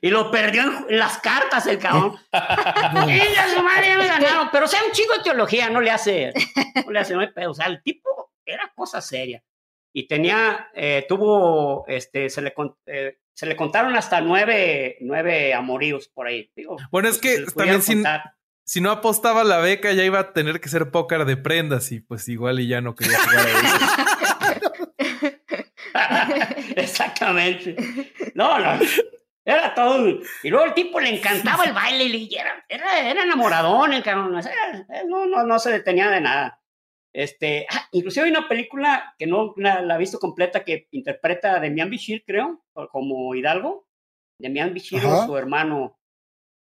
[0.00, 2.16] y lo perdió en las cartas el cabrón.
[2.32, 5.90] Ella su madre ya me ganaron, pero o sea, un chingo de teología no le
[5.90, 6.32] hace,
[6.84, 7.50] no le hace, no hay pedo.
[7.50, 9.42] O sea, el tipo era cosa seria
[9.92, 12.54] y tenía, eh, tuvo, este, se le,
[12.86, 16.50] eh, se le contaron hasta nueve, nueve amoríos por ahí.
[16.90, 18.02] bueno, es que también si,
[18.64, 22.00] si, no apostaba la beca ya iba a tener que ser póker de prendas y
[22.00, 23.86] pues igual y ya no quería jugar a eso.
[26.76, 27.76] Exactamente.
[28.34, 28.78] No, no.
[29.44, 30.20] Era todo.
[30.42, 34.40] Y luego el tipo le encantaba el baile y era, era, era enamoradón el cabrón.
[35.08, 36.60] No, no, no se detenía de nada.
[37.12, 41.60] Este, ah, inclusive hay una película que no la, he visto completa que interpreta a
[41.60, 43.86] Demian Bichir, creo, como Hidalgo.
[44.38, 45.98] Demian Bichir o su hermano.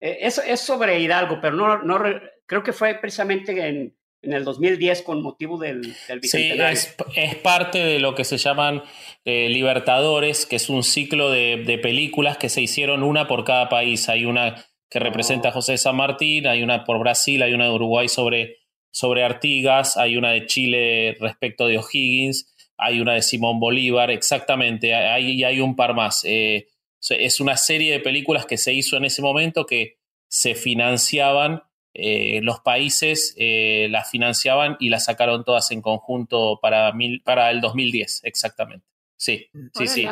[0.01, 1.99] Eh, es, es, sobre Hidalgo, pero no, no
[2.45, 6.77] creo que fue precisamente en, en el 2010 con motivo del, del bicentenario.
[6.77, 8.83] Sí, es, parte de lo que se llaman
[9.23, 13.69] eh, Libertadores, que es un ciclo de, de, películas que se hicieron una por cada
[13.69, 14.09] país.
[14.09, 15.55] Hay una que representa a oh.
[15.55, 18.57] José San Martín, hay una por Brasil, hay una de Uruguay sobre
[18.95, 24.95] sobre Artigas, hay una de Chile respecto de O'Higgins, hay una de Simón Bolívar, exactamente,
[24.95, 26.23] hay, hay un par más.
[26.23, 26.67] Eh,
[27.09, 29.97] es una serie de películas que se hizo en ese momento que
[30.29, 31.63] se financiaban,
[31.97, 37.49] eh, los países eh, las financiaban y las sacaron todas en conjunto para, mil, para
[37.51, 38.85] el 2010, exactamente.
[39.15, 40.05] Sí, sí, sí.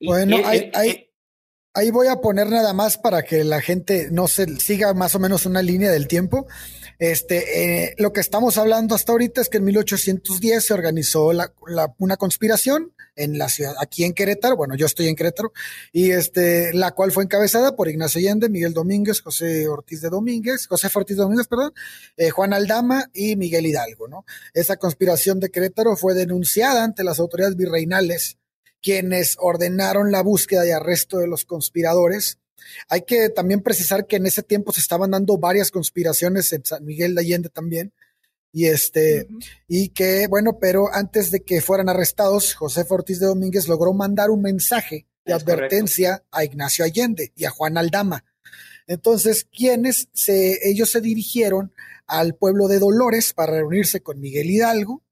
[0.00, 0.38] Bueno,
[1.74, 5.20] ahí voy a poner nada más para que la gente no se siga más o
[5.20, 6.48] menos una línea del tiempo.
[6.98, 11.52] Este, eh, lo que estamos hablando hasta ahorita es que en 1810 se organizó la,
[11.98, 15.52] una conspiración en la ciudad, aquí en Querétaro, bueno, yo estoy en Querétaro,
[15.92, 20.66] y este, la cual fue encabezada por Ignacio Allende, Miguel Domínguez, José Ortiz de Domínguez,
[20.66, 21.74] José Ortiz de Domínguez, perdón,
[22.16, 24.24] eh, Juan Aldama y Miguel Hidalgo, ¿no?
[24.54, 28.38] Esa conspiración de Querétaro fue denunciada ante las autoridades virreinales,
[28.80, 32.38] quienes ordenaron la búsqueda y arresto de los conspiradores
[32.88, 36.84] Hay que también precisar que en ese tiempo se estaban dando varias conspiraciones en San
[36.84, 37.92] Miguel de Allende también.
[38.52, 39.28] Y este,
[39.66, 44.30] y que, bueno, pero antes de que fueran arrestados, José Ortiz de Domínguez logró mandar
[44.30, 48.24] un mensaje de advertencia a Ignacio Allende y a Juan Aldama.
[48.86, 51.72] Entonces, quienes se, ellos se dirigieron
[52.06, 55.02] al pueblo de Dolores para reunirse con Miguel Hidalgo.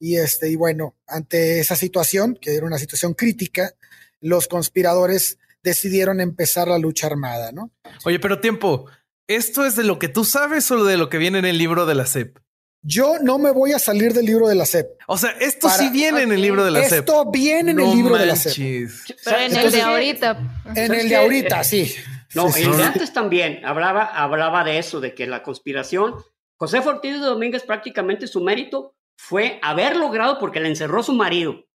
[0.00, 3.74] Y este, y bueno, ante esa situación, que era una situación crítica,
[4.20, 7.70] los conspiradores decidieron empezar la lucha armada, ¿no?
[8.04, 8.86] Oye, pero tiempo,
[9.26, 11.86] ¿esto es de lo que tú sabes o de lo que viene en el libro
[11.86, 12.38] de la SEP?
[12.84, 14.88] Yo no me voy a salir del libro de la SEP.
[15.06, 17.00] O sea, esto sí viene en el libro de la SEP.
[17.00, 18.90] Esto viene en el libro de la SEP.
[19.24, 20.62] Pero en el de ahorita.
[20.74, 21.94] En el de ahorita, sí.
[22.34, 26.14] No, el de antes también hablaba, hablaba de eso, de que la conspiración,
[26.56, 31.66] José Ortiz de Domínguez prácticamente su mérito fue haber logrado, porque le encerró su marido,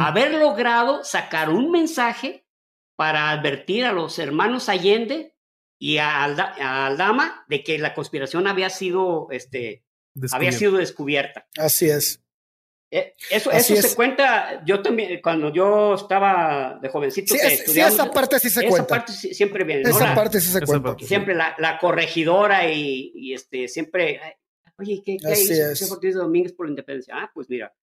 [0.00, 2.43] haber logrado sacar un mensaje
[2.96, 5.34] para advertir a los hermanos Allende
[5.78, 9.84] y a, Aldama de que la conspiración había sido, este,
[10.32, 11.46] había sido descubierta.
[11.58, 12.20] Así es.
[12.90, 17.34] Eh, eso, eso se cuenta, yo también, cuando yo estaba de jovencito.
[17.34, 18.86] Sí, esa parte sí se esa cuenta.
[18.86, 19.82] Parte siempre viene.
[19.82, 20.96] Esa parte sí se cuenta.
[21.00, 24.20] Siempre la, la corregidora y, y, este, siempre,
[24.78, 27.14] oye, ¿qué, qué hizo José de Domínguez por la independencia?
[27.16, 27.74] Ah, pues mira.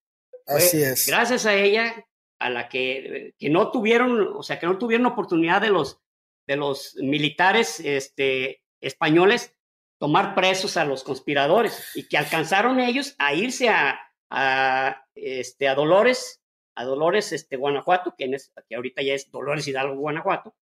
[0.47, 1.07] Así es.
[1.07, 2.05] Gracias a ella,
[2.41, 5.99] a la que, que no tuvieron, o sea, que no tuvieron oportunidad de los,
[6.47, 9.55] de los militares este, españoles
[9.99, 13.99] tomar presos a los conspiradores y que alcanzaron ellos a irse a
[14.31, 16.41] a, este, a Dolores,
[16.75, 20.55] a Dolores, este, Guanajuato, que, en que ahorita ya es Dolores Hidalgo, Guanajuato,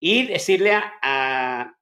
[0.00, 1.74] y decirle a,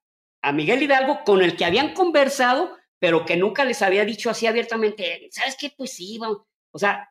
[0.42, 4.46] a, Miguel Hidalgo, con el que habían conversado, pero que nunca les había dicho así
[4.46, 5.72] abiertamente, ¿sabes qué?
[5.74, 6.42] Pues sí, vamos.
[6.70, 7.10] O sea,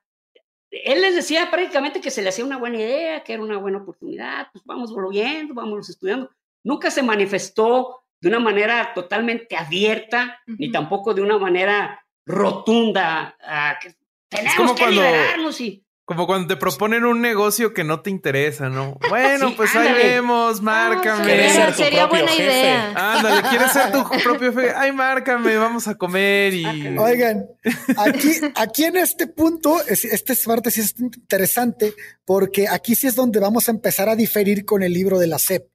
[0.72, 3.80] él les decía prácticamente que se le hacía una buena idea, que era una buena
[3.80, 6.30] oportunidad, pues vamos volviendo, vamos estudiando.
[6.64, 13.36] Nunca se manifestó de una manera totalmente abierta, ni tampoco de una manera rotunda.
[13.82, 13.96] que
[14.28, 15.84] tenemos como que cuando, liberarnos y.
[16.10, 18.98] Como cuando te proponen un negocio que no te interesa, ¿no?
[19.10, 21.24] Bueno, pues ahí vemos, márcame.
[21.24, 22.44] ¿Quieres ser tu sería propio buena jefe?
[22.44, 22.94] idea.
[22.96, 24.74] Ándale, ¿quieres ser tu propio jefe?
[24.76, 26.66] Ay, márcame, vamos a comer y.
[26.98, 27.46] Oigan,
[27.96, 31.94] aquí, aquí en este punto, este parte sí es interesante,
[32.26, 35.38] porque aquí sí es donde vamos a empezar a diferir con el libro de la
[35.38, 35.70] SEP.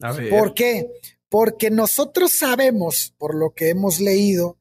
[0.00, 0.30] A ver.
[0.30, 0.86] ¿Por qué?
[1.28, 4.56] Porque nosotros sabemos, por lo que hemos leído,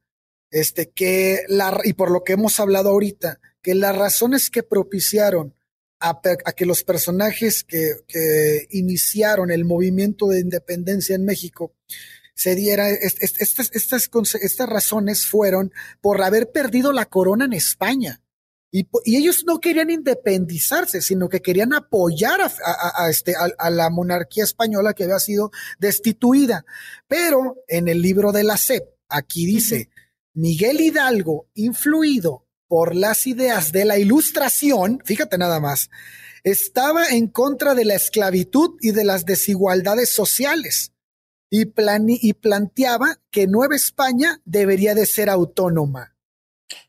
[0.51, 5.55] este, que la, y por lo que hemos hablado ahorita, que las razones que propiciaron
[5.99, 6.19] a,
[6.55, 11.73] que los personajes que, que, iniciaron el movimiento de independencia en México
[12.35, 15.71] se diera, estas, estas, estas razones fueron
[16.01, 18.21] por haber perdido la corona en España.
[18.69, 23.69] Y, y, ellos no querían independizarse, sino que querían apoyar a, a, a este, a,
[23.69, 26.65] la monarquía española que había sido destituida.
[27.07, 29.89] Pero en el libro de la SEP, aquí dice,
[30.33, 32.42] Miguel Hidalgo, influido
[32.73, 35.91] por las ideas de la ilustración, fíjate nada más,
[36.43, 40.91] estaba en contra de la esclavitud y de las desigualdades sociales
[41.51, 46.15] y, y planteaba que Nueva España debería de ser autónoma.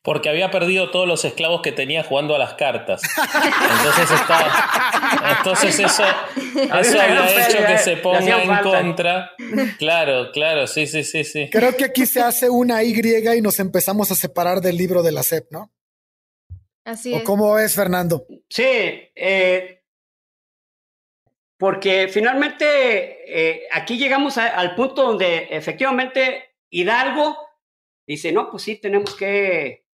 [0.03, 3.03] Porque había perdido todos los esclavos que tenía jugando a las cartas.
[3.77, 5.37] Entonces está.
[5.37, 9.33] Entonces eso, eso había hecho que se ponga en contra.
[9.79, 11.51] Claro, claro, sí, sí, sí, sí.
[11.53, 15.13] Creo que aquí se hace una Y y nos empezamos a separar del libro de
[15.13, 15.74] la SEP, ¿no?
[16.85, 17.23] Así es.
[17.23, 18.27] ¿O cómo es, Fernando?
[18.49, 19.85] Sí, eh,
[21.57, 22.65] porque finalmente
[23.27, 27.37] eh, aquí llegamos al punto donde efectivamente Hidalgo
[28.07, 29.87] dice, no, pues sí, tenemos que,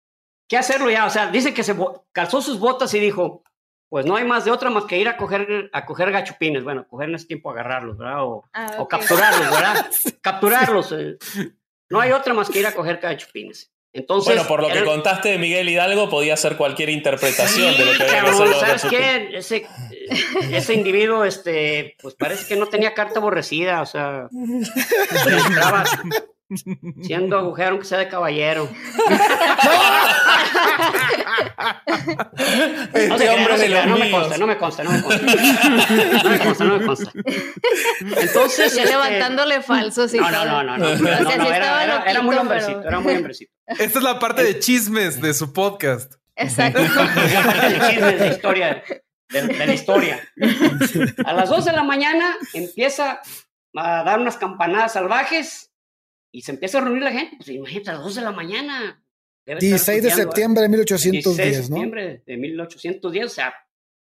[0.47, 1.05] que hacerlo ya.
[1.05, 1.75] O sea, dice que se
[2.11, 3.43] calzó sus botas y dijo,
[3.89, 6.63] pues no hay más de otra más que ir a coger, a coger gachupines.
[6.63, 8.23] Bueno, coger no es tiempo agarrarlos, ¿verdad?
[8.23, 9.91] O, ah, capturarlos, ¿verdad?
[10.21, 10.91] capturarlos.
[10.93, 11.17] Eh.
[11.91, 13.73] No hay otra más que ir a coger gachupines.
[13.91, 17.93] Entonces, bueno, por lo que contaste de Miguel Hidalgo, podía ser cualquier interpretación de lo
[17.93, 19.29] que había cabrón, ¿Sabes qué?
[19.33, 19.65] Ese,
[20.51, 24.27] ese individuo, este, pues parece que no tenía carta aborrecida, o sea,
[27.03, 28.67] Siendo agujero aunque sea de caballero.
[32.93, 35.25] Este hombre de no, me consta, no me consta, no me consta.
[36.23, 37.11] No me consta, no me consta.
[37.99, 38.75] Entonces.
[38.75, 41.07] Ya este, levantándole falsos y no, no, no, no, no.
[41.07, 43.51] era, era, muy hombrecito, era muy hombrecito.
[43.67, 46.13] Esta es la parte de chismes de su podcast.
[46.35, 46.81] Exacto.
[46.95, 48.83] la parte de chismes de historia,
[49.29, 50.19] de, de la historia.
[51.25, 53.21] A las 2 de la mañana empieza
[53.75, 55.68] a dar unas campanadas salvajes
[56.31, 59.03] y se empieza a reunir la gente, pues imagínate, a las 2 de la mañana.
[59.45, 63.53] 16 de septiembre de 1810, 16 de septiembre de 1810, o sea,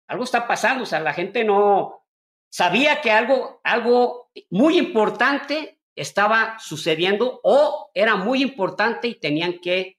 [0.07, 2.05] algo está pasando, o sea, la gente no
[2.51, 9.99] sabía que algo, algo muy importante estaba sucediendo o era muy importante y tenían que,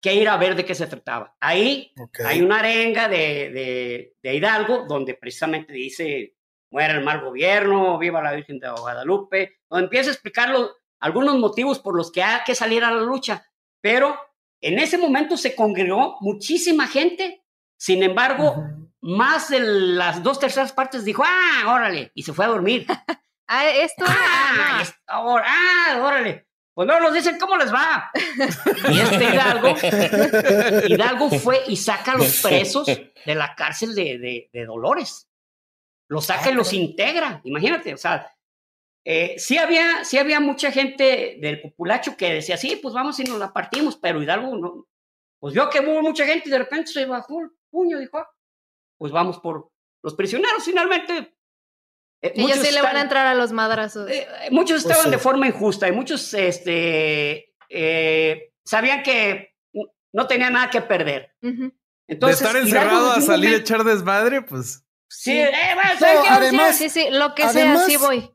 [0.00, 1.36] que ir a ver de qué se trataba.
[1.40, 1.92] Ahí
[2.24, 6.34] hay una arenga de, de, Hidalgo donde precisamente dice,
[6.70, 10.50] muera el mal gobierno, viva la Virgen de Guadalupe, donde empieza a explicar
[11.00, 13.46] algunos motivos por los que hay que salir a la lucha.
[13.80, 14.18] Pero
[14.60, 17.44] en ese momento se congregó muchísima gente,
[17.76, 18.64] sin embargo,
[19.00, 22.86] más de las dos terceras partes dijo, ah, órale, y se fue a dormir.
[23.46, 24.04] ah, esto.
[24.06, 26.48] Ah, ah, órale.
[26.74, 28.08] Pues no nos dicen cómo les va.
[28.88, 29.74] Y este Hidalgo,
[30.86, 35.28] Hidalgo fue y saca a los presos de la cárcel de, de, Dolores.
[36.08, 37.40] Los saca y los integra.
[37.42, 38.32] Imagínate, o sea,
[39.10, 43.24] eh, sí, había, sí había mucha gente del populacho que decía, sí, pues vamos y
[43.24, 44.86] nos la partimos, pero Hidalgo no.
[45.40, 48.28] Pues vio que hubo mucha gente y de repente se bajó el puño, dijo, ah,
[48.98, 49.70] pues vamos por
[50.02, 50.62] los prisioneros.
[50.62, 51.34] Finalmente,
[52.20, 54.10] eh, Ellos sí le van a entrar a los madrazos.
[54.10, 57.54] Eh, eh, muchos pues estaban de forma injusta y muchos este,
[58.62, 59.54] sabían que
[60.12, 61.34] no tenían nada que perder.
[62.06, 64.84] Entonces, de estar encerrado a salir a echar desmadre, pues.
[65.08, 68.34] Sí, además, sí, sí, lo que sea, sí voy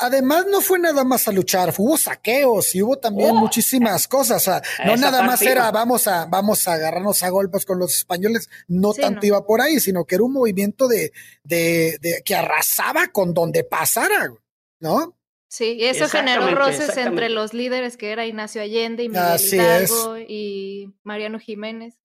[0.00, 3.34] además no fue nada más a luchar, hubo saqueos y hubo también oh.
[3.40, 4.42] muchísimas cosas.
[4.42, 7.94] O sea, no nada más era vamos a, vamos a agarrarnos a golpes con los
[7.94, 11.12] españoles, no tanto iba por ahí, sino que era un movimiento de,
[11.42, 14.32] de, de que arrasaba con donde pasara,
[14.80, 15.18] ¿no?
[15.48, 20.18] Sí, y eso generó roces entre los líderes que era Ignacio Allende y Miguel Hidalgo
[20.18, 21.98] y Mariano Jiménez.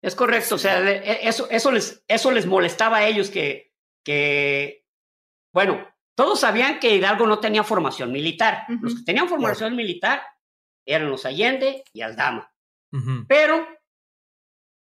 [0.00, 3.74] Es correcto, o sea, e, eso, eso, les, eso les molestaba a ellos que,
[4.04, 4.86] que,
[5.52, 5.88] bueno,
[6.18, 8.64] todos sabían que Hidalgo no tenía formación militar.
[8.80, 10.20] Los que tenían formación militar
[10.84, 12.52] eran los Allende y Aldama.
[13.28, 13.64] Pero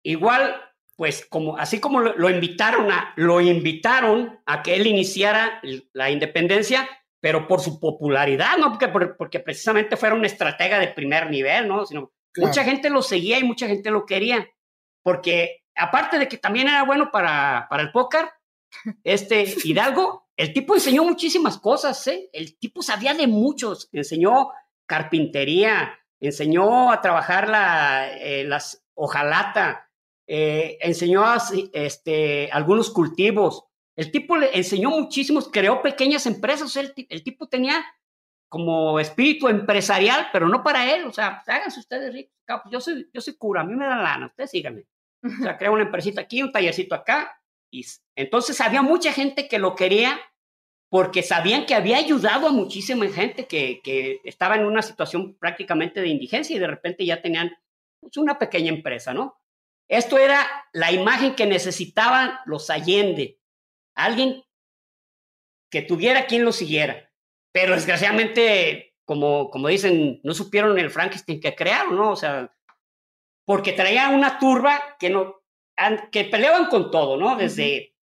[0.02, 0.60] igual,
[0.96, 5.62] pues como así como lo, invitaron a lo invitaron a que él iniciara
[5.92, 6.88] la independencia,
[7.20, 11.86] pero por su popularidad, no porque, porque precisamente fuera un estratega de primer nivel, ¿no?
[11.86, 14.48] Sino mucha gente lo seguía y mucha gente lo quería,
[15.04, 18.28] porque aparte de que también era bueno para, para el póker,
[19.04, 22.30] este Hidalgo el tipo enseñó muchísimas cosas, ¿eh?
[22.32, 24.48] El tipo sabía de muchos, enseñó
[24.86, 29.90] carpintería, enseñó a trabajar la, eh, las hojalata,
[30.26, 31.26] eh, enseñó
[31.74, 33.66] este, algunos cultivos.
[33.94, 36.74] El tipo le enseñó muchísimos, creó pequeñas empresas.
[36.76, 37.84] El, el, tipo tenía
[38.48, 41.04] como espíritu empresarial, pero no para él.
[41.04, 42.32] O sea, háganse ustedes ricos.
[42.46, 44.86] Pues yo soy, yo soy cura, a mí me da lana, ustedes síganme.
[45.22, 47.36] O sea, crea una empresita aquí, un tallercito acá.
[47.70, 47.84] Y
[48.16, 50.18] entonces había mucha gente que lo quería
[50.90, 56.00] porque sabían que había ayudado a muchísima gente que, que, estaba en una situación prácticamente
[56.00, 57.56] de indigencia y de repente ya tenían
[58.00, 59.40] pues, una pequeña empresa, ¿no?
[59.88, 63.38] Esto era la imagen que necesitaban los Allende,
[63.94, 64.44] alguien
[65.70, 67.08] que tuviera quien lo siguiera.
[67.52, 72.10] Pero desgraciadamente, como, como dicen, no supieron el Frankenstein que crearon, ¿no?
[72.10, 72.52] O sea,
[73.44, 75.42] porque traían una turba que, no,
[76.10, 77.36] que peleaban con todo, ¿no?
[77.36, 77.96] Desde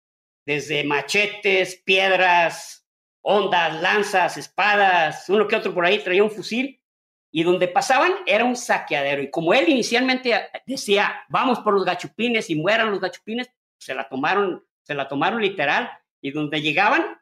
[0.47, 2.86] desde machetes, piedras,
[3.20, 6.80] ondas, lanzas, espadas, uno que otro por ahí traía un fusil,
[7.32, 9.22] y donde pasaban era un saqueadero.
[9.22, 14.09] Y como él inicialmente decía, vamos por los gachupines y mueran los gachupines, se la
[14.09, 15.90] tomaron, se la tomaron literal,
[16.22, 17.20] y donde llegaban,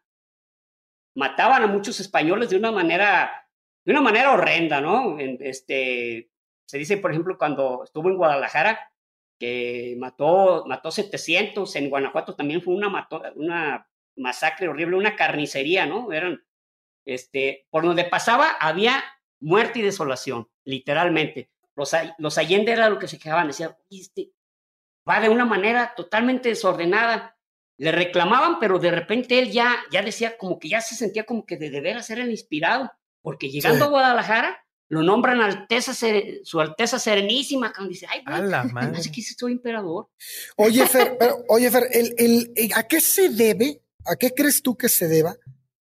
[1.14, 3.48] mataban a muchos españoles de una manera,
[3.84, 5.18] de una manera horrenda, ¿no?
[5.18, 6.30] Este,
[6.66, 8.92] se dice, por ejemplo, cuando estuvo en Guadalajara,
[9.38, 16.12] que mató, mató 700, en Guanajuato también fue una, una masacre horrible, una carnicería, ¿no?
[16.12, 16.44] Eran,
[17.04, 19.02] este, por donde pasaba había
[19.40, 21.50] muerte y desolación, literalmente.
[21.76, 24.32] Los, los Allende era lo que se quejaban, decían, este
[25.08, 27.36] va de una manera totalmente desordenada.
[27.76, 31.44] Le reclamaban, pero de repente él ya, ya decía como que ya se sentía como
[31.44, 35.92] que de deber ser el inspirado, porque llegando a Guadalajara lo nombran Alteza,
[36.42, 39.00] su Alteza Serenísima, cuando dice, ay, a la madre.
[39.10, 40.08] que soy emperador.
[40.56, 44.76] Oye, Fer, pero, oye, Fer, el, el, ¿a qué se debe, a qué crees tú
[44.76, 45.36] que se deba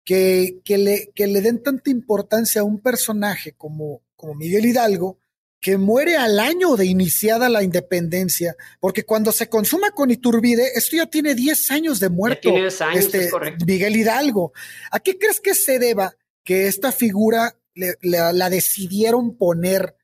[0.03, 5.19] que, que, le, que le den tanta importancia a un personaje como, como Miguel Hidalgo,
[5.59, 10.95] que muere al año de iniciada la independencia, porque cuando se consuma con Iturbide, esto
[10.95, 12.41] ya tiene 10 años de muerto.
[12.41, 13.29] tiene 10 años, este,
[13.65, 14.53] Miguel Hidalgo.
[14.89, 19.95] ¿A qué crees que se deba que esta figura la decidieron poner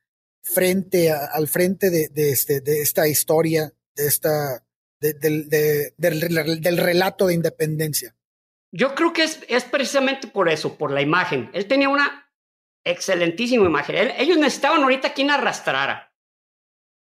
[0.54, 4.64] frente al frente de, este, de esta historia, de esta,
[5.00, 8.16] del, del, relato de independencia.
[8.72, 11.50] Yo creo que es, es, precisamente por eso, por la imagen.
[11.54, 12.30] Él tenía una
[12.84, 14.12] excelentísima imagen.
[14.18, 16.14] ellos necesitaban ahorita quien arrastrara.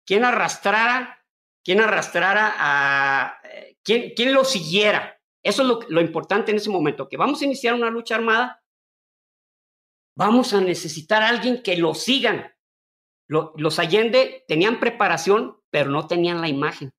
[0.06, 1.26] Quien arrastrara,
[1.64, 3.40] quien arrastrara a.
[3.44, 5.20] Eh, quien, lo siguiera.
[5.44, 8.63] Eso es lo, importante en ese momento, que vamos a iniciar una lucha armada,
[10.16, 12.52] vamos a necesitar a alguien que lo sigan.
[13.28, 16.92] los Allende tenían preparación, pero no tenían la imagen.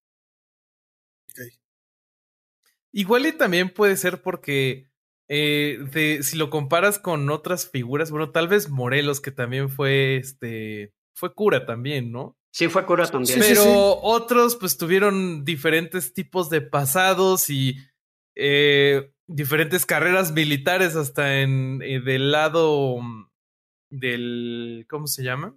[2.92, 4.88] Igual y también puede ser porque
[5.28, 10.92] eh, si lo comparas con otras figuras, bueno, tal vez Morelos, que también fue este,
[11.14, 12.36] fue cura también, ¿no?
[12.52, 13.40] Sí, fue cura también.
[13.40, 17.76] Pero otros, pues, tuvieron diferentes tipos de pasados y
[18.36, 23.28] eh, diferentes carreras militares hasta en eh, del lado mm,
[23.90, 25.56] del, ¿cómo se llama?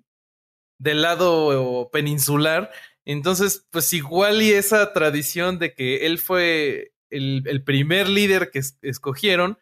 [0.79, 2.71] Del lado peninsular.
[3.05, 9.57] Entonces, pues igual y esa tradición de que él fue el, primer líder que escogieron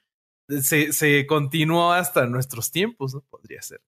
[0.47, 3.21] se, se, continuó hasta nuestros tiempos, ¿no?
[3.29, 3.81] Podría ser,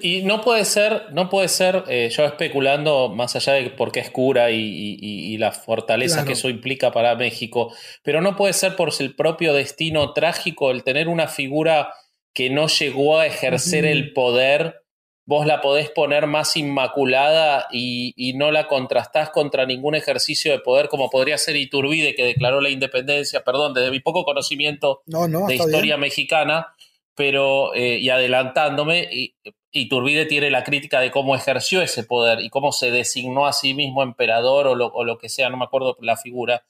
[0.00, 4.00] Y, no puede ser, no puede ser, eh, yo especulando más allá de por qué
[4.00, 7.72] es cura y, la fortaleza que eso implica para México,
[8.02, 11.92] pero no puede ser por el propio destino trágico el tener una figura
[12.32, 14.82] que no llegó a ejercer el poder
[15.28, 20.88] vos la podés poner más inmaculada y, no la contrastás contra ningún ejercicio de poder
[20.88, 25.98] como podría ser Iturbide, que declaró la independencia, perdón, desde mi poco conocimiento de historia
[25.98, 26.68] mexicana,
[27.18, 29.34] pero, eh, y adelantándome,
[29.72, 33.74] Iturbide tiene la crítica de cómo ejerció ese poder y cómo se designó a sí
[33.74, 36.64] mismo emperador o lo, que sea, no me acuerdo la figura,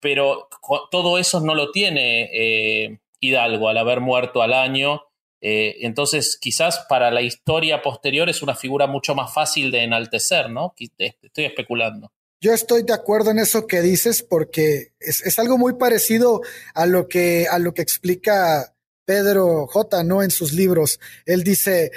[0.00, 0.48] pero
[0.90, 5.02] todo eso no lo tiene eh, Hidalgo al haber muerto al año
[5.40, 10.50] eh, entonces, quizás para la historia posterior es una figura mucho más fácil de enaltecer,
[10.50, 10.74] ¿no?
[10.78, 12.12] Estoy especulando.
[12.40, 16.40] Yo estoy de acuerdo en eso que dices porque es, algo muy parecido
[16.74, 18.76] a lo que, a lo que explica
[19.08, 20.22] Pedro J, ¿no?
[20.22, 21.00] En sus libros.
[21.24, 21.92] Él dice,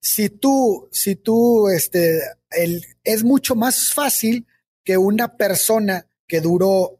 [0.00, 2.20] si tú, si tú, este,
[3.04, 4.48] es mucho más fácil
[4.82, 6.98] que una persona que duró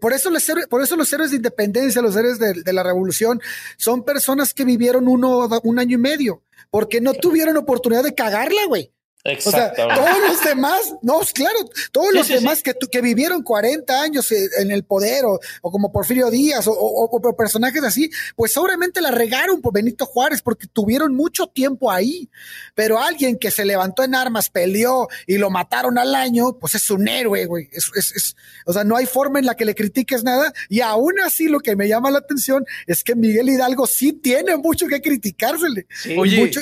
[0.00, 3.40] por eso, los héroes, por eso los héroes de independencia, los héroes de, la revolución,
[3.76, 8.66] son personas que vivieron uno, un año y medio, porque no tuvieron oportunidad de cagarla,
[8.66, 8.92] güey.
[9.24, 11.58] O sea, todos los demás, no, claro,
[11.90, 16.66] todos los demás Que, que vivieron 40 años en el poder o, como Porfirio Díaz
[16.68, 22.30] o, personajes así, pues seguramente la regaron por Benito Juárez porque tuvieron mucho tiempo ahí.
[22.74, 26.90] Pero alguien que se levantó en armas, peleó y lo mataron al año, pues es
[26.90, 27.68] un héroe, güey.
[27.72, 30.52] Es, es, o sea, no hay forma en la que le critiques nada.
[30.68, 34.56] Y aún así lo que me llama la atención es que Miguel Hidalgo sí tiene
[34.56, 35.86] mucho que criticársele.
[36.16, 36.60] Oye, mucho,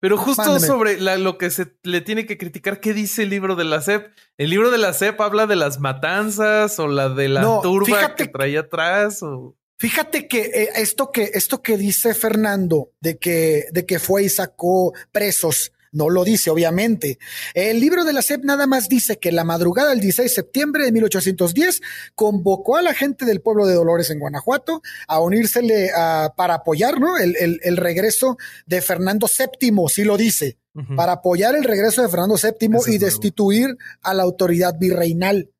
[0.00, 3.64] pero justo sobre lo que se le tiene que criticar, ¿qué dice el libro de
[3.64, 4.12] la SEP?
[4.36, 8.28] ¿El libro de la SEP habla de las matanzas o la de la turba que
[8.28, 9.22] traía atrás?
[9.22, 9.56] O...
[9.78, 14.28] Fíjate que eh, esto que esto que dice Fernando de que de que fue y
[14.28, 17.18] sacó presos no lo dice, obviamente.
[17.54, 20.84] El libro de la SEP nada más dice que la madrugada del 16 de septiembre
[20.84, 21.80] de 1810
[22.14, 25.90] convocó a la gente del pueblo de Dolores en Guanajuato a unírsele
[26.36, 27.16] para apoyar ¿no?
[27.16, 28.36] el, regreso
[28.66, 30.58] de Fernando VII, sí lo dice,
[30.94, 35.50] para apoyar el regreso de Fernando VII y destituir a la autoridad virreinal.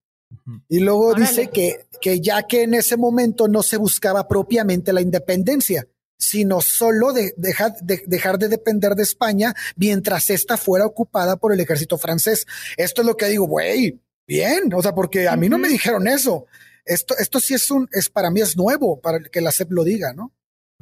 [0.69, 5.01] Y luego dice que, que ya que en ese momento no se buscaba propiamente la
[5.01, 5.87] independencia,
[6.19, 11.99] sino solo de, dejar de depender de España mientras ésta fuera ocupada por el ejército
[11.99, 12.47] francés.
[12.77, 16.09] Esto es lo que digo, güey, bien, o sea, porque a mí no me dijeron
[16.09, 16.47] eso.
[16.85, 19.85] Esto, esto sí es un, es para mí es nuevo, para que la CEP lo
[19.85, 20.33] diga, ¿no?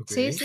[0.07, 0.45] Sí, sí.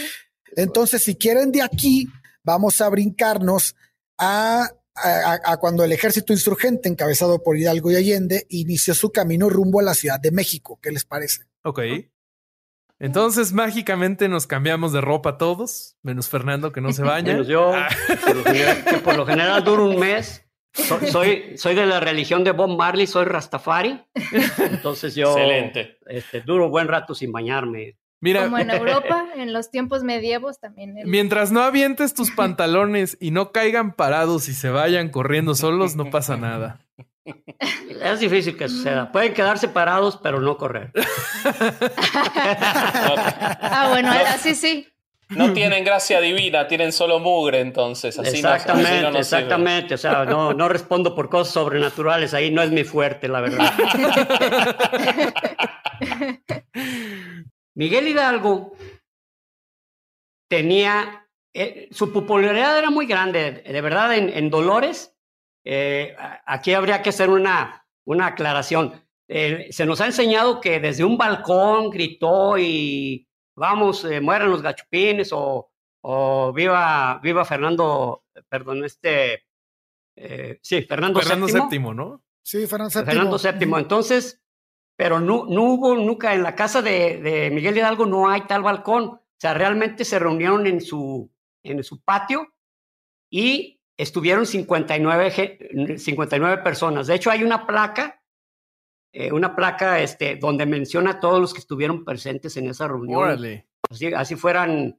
[0.56, 2.08] Entonces, si quieren de aquí,
[2.44, 3.76] vamos a brincarnos
[4.18, 9.80] a, a, cuando el ejército insurgente, encabezado por Hidalgo y Allende, inició su camino rumbo
[9.80, 10.80] a la Ciudad de México.
[10.82, 11.44] ¿Qué les parece?
[11.64, 11.80] Ok.
[13.00, 17.34] Entonces mágicamente nos cambiamos de ropa todos, menos Fernando que no se baña.
[17.34, 17.88] Menos yo, ah.
[18.90, 20.46] que por lo general dura un mes.
[21.12, 24.04] soy, soy de la religión de Bob Marley, soy Rastafari.
[24.60, 25.98] Entonces yo Excelente.
[26.06, 27.98] Este, duro un buen rato sin bañarme.
[28.22, 30.96] Mira, Como en Europa, en los tiempos medievos también.
[31.06, 36.10] Mientras no avientes tus pantalones y no caigan parados y se vayan corriendo solos, no
[36.10, 36.86] pasa nada.
[37.26, 39.12] Es difícil que suceda.
[39.12, 40.92] Pueden quedarse parados, pero no correr.
[43.62, 44.88] ah, bueno, así sí.
[45.30, 48.18] No tienen gracia divina, tienen solo mugre, entonces.
[48.18, 49.94] exactamente, exactamente.
[49.94, 52.34] O sea, no, no respondo por cosas sobrenaturales.
[52.34, 53.72] Ahí no es mi fuerte, la verdad.
[57.76, 58.76] Miguel Hidalgo
[60.48, 61.28] tenía.
[61.54, 65.19] Eh, su popularidad era muy grande, de verdad, en Dolores
[65.72, 66.16] eh,
[66.48, 68.92] aquí habría que hacer una, una aclaración.
[69.28, 74.64] Eh, se nos ha enseñado que desde un balcón gritó y vamos, eh, mueran los
[74.64, 75.70] gachupines o,
[76.02, 79.46] o, viva, viva Fernando, perdón, este,
[80.60, 81.80] sí, Fernando, Fernando VII.
[81.94, 82.24] ¿no?
[82.42, 83.06] Sí, Fernando VII.
[83.06, 83.80] Fernando VII.
[83.80, 84.42] Entonces,
[84.96, 88.64] pero no, no hubo nunca en la casa de, de, Miguel Hidalgo no hay tal
[88.64, 89.04] balcón.
[89.04, 92.56] O sea, realmente se reunieron en su, en su patio
[93.30, 97.08] y estuvieron 59, 59 personas.
[97.08, 98.24] De hecho, hay una placa,
[99.12, 103.20] eh, una placa este, donde menciona a todos los que estuvieron presentes en esa reunión.
[103.20, 103.68] Órale.
[103.90, 104.98] Así, así fueran,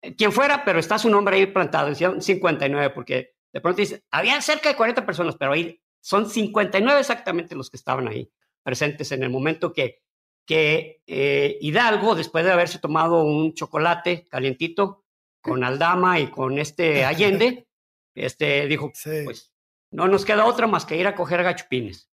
[0.00, 4.04] eh, quien fuera, pero está su nombre ahí plantado, decían 59, porque de pronto dice,
[4.10, 8.32] había cerca de 40 personas, pero ahí son 59 exactamente los que estaban ahí
[8.62, 10.00] presentes en el momento que,
[10.46, 15.04] que eh, Hidalgo, después de haberse tomado un chocolate calientito
[15.42, 17.66] con Aldama y con este Allende,
[18.14, 18.92] este, dijo,
[19.24, 19.52] pues
[19.90, 22.10] no nos queda otra más que ir a coger gachupines.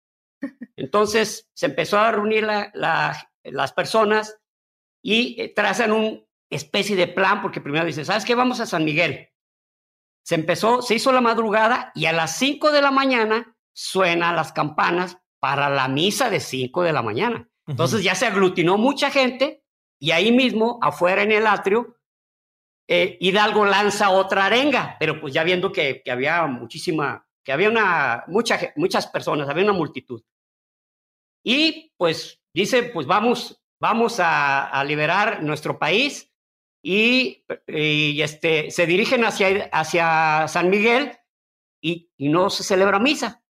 [0.76, 4.40] Entonces se empezó a reunir las personas
[5.02, 6.20] y eh, trazan una
[6.50, 8.36] especie de plan, porque primero dice, ¿sabes qué?
[8.36, 9.30] Vamos a San Miguel.
[10.24, 14.54] Se empezó, se hizo la madrugada y a las 5 de la mañana suenan las
[14.54, 17.50] campanas para la misa de 5 de la mañana.
[17.68, 19.64] Entonces ya se aglutinó mucha gente
[20.00, 21.98] y ahí mismo, afuera en el atrio,
[22.96, 28.24] eh, Hidalgo lanza otra arenga, pero pues ya viendo que, había muchísima, que había una,
[28.28, 30.22] mucha, muchas personas, había una multitud.
[31.44, 36.32] Y pues dice, pues vamos, vamos a, liberar nuestro país
[36.84, 41.18] y, este, se dirigen hacia, hacia San Miguel
[41.82, 43.44] y, y no se celebra misa.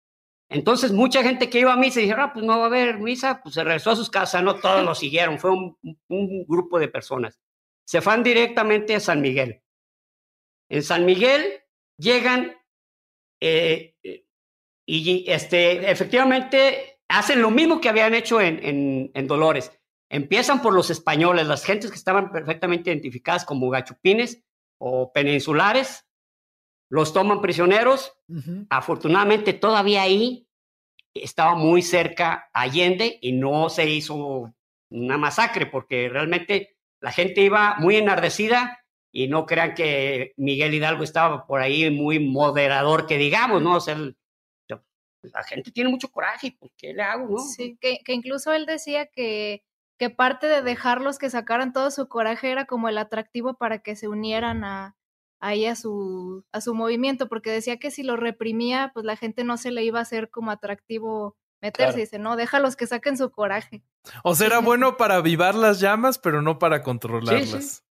[0.53, 3.41] Entonces, mucha gente que iba a misa dijeron, ah, pues no va a haber misa,
[3.43, 7.41] pues se regresó a sus casas, no todos lo siguieron, fue un, grupo de personas.
[7.85, 9.63] Se van directamente a San Miguel.
[10.69, 11.63] En San Miguel
[11.99, 12.57] llegan
[13.41, 13.97] eh,
[14.87, 19.73] y este, efectivamente hacen lo mismo que habían hecho en, en, Dolores.
[20.09, 24.43] Empiezan por los españoles, las gentes que estaban perfectamente identificadas como gachupines
[24.79, 26.07] o peninsulares,
[26.89, 28.13] los toman prisioneros.
[28.71, 30.49] Afortunadamente todavía ahí
[31.15, 34.55] estaba muy cerca Allende y no se hizo
[34.91, 38.79] una masacre porque realmente la gente iba muy enardecida
[39.13, 43.77] y no crean que Miguel Hidalgo estaba por ahí muy moderador, que digamos, ¿no?
[43.77, 43.97] O sea,
[45.23, 47.39] la gente tiene mucho coraje, ¿por qué le hago, no?
[47.39, 49.63] Sí, que, que incluso él decía que,
[49.99, 53.95] que parte de dejarlos que sacaran todo su coraje era como el atractivo para que
[53.95, 54.97] se unieran a,
[55.41, 59.45] ahí a su, a su movimiento, porque decía que si lo reprimía, pues la gente
[59.45, 62.01] no se le iba a hacer como atractivo meterse.
[62.01, 63.83] Dice, no, déjalos que saquen su coraje.
[64.25, 67.85] O sea, era bueno para avivar las llamas, pero no para controlarlas.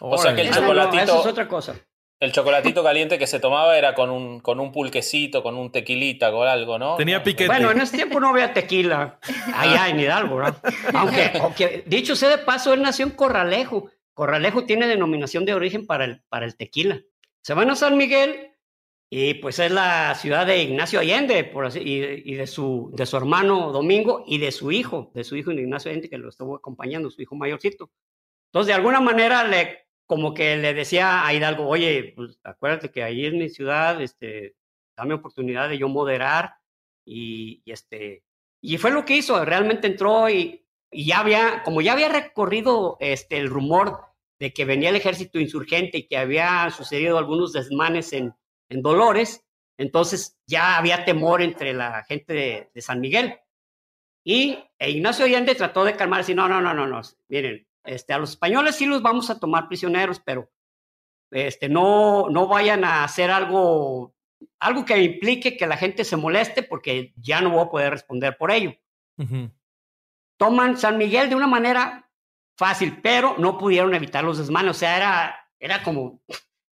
[0.00, 1.02] O sea que el chocolatito.
[1.02, 1.74] eso es otra cosa.
[2.18, 6.32] El chocolatito caliente que se tomaba era con un, con un pulquecito, con un tequilita,
[6.32, 6.96] con algo, ¿no?
[6.96, 7.48] Tenía piquete.
[7.48, 9.18] Bueno, en ese tiempo no había tequila
[9.54, 10.56] allá en Hidalgo, ¿no?
[10.94, 13.90] Aunque, aunque dicho sea de paso, él nació en Corralejo.
[14.14, 17.02] Corralejo tiene denominación de origen para el, para el tequila.
[17.42, 18.55] Se van a San Miguel
[19.10, 23.16] y pues es la ciudad de Ignacio Allende por así, y, de, su, de su
[23.16, 27.10] hermano Domingo y de su hijo, de su hijo Ignacio Allende que lo estuvo acompañando,
[27.10, 27.90] su hijo mayorcito.
[28.48, 33.02] Entonces, de alguna manera, le, como que le decía a Hidalgo, oye, pues acuérdate que
[33.02, 34.56] ahí en mi ciudad, este,
[34.96, 36.56] dame oportunidad de yo moderar
[37.04, 38.24] y, y este,
[38.60, 42.96] y fue lo que hizo, realmente entró y y ya había, como ya había recorrido
[43.00, 44.00] este, el rumor
[44.38, 48.34] de que venía el ejército insurgente y que había sucedido algunos desmanes en,
[48.68, 49.44] en Dolores,
[49.78, 53.38] entonces ya había temor entre la gente de, San Miguel.
[54.24, 58.12] Y e Ignacio Allende trató de calmar, así, no, no, no, no, no, miren, este,
[58.12, 60.50] a los españoles sí los vamos a tomar prisioneros, pero
[61.30, 64.14] este, no, no vayan a hacer algo,
[64.58, 68.36] algo que implique que la gente se moleste porque ya no voy a poder responder
[68.36, 68.74] por ello
[70.36, 72.08] toman San Miguel de una manera
[72.56, 74.70] fácil, pero no pudieron evitar los desmanes.
[74.72, 76.20] O sea, era, era como,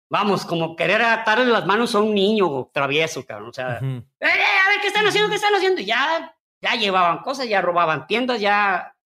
[0.08, 3.50] vamos, como querer atarle las manos a un niño travieso, cabrón.
[3.50, 5.28] O sea, eh, eh, a ver, ¿qué están haciendo?
[5.28, 5.80] ¿Qué están haciendo?
[5.80, 8.96] Ya, ya llevaban cosas, ya robaban tiendas, ya.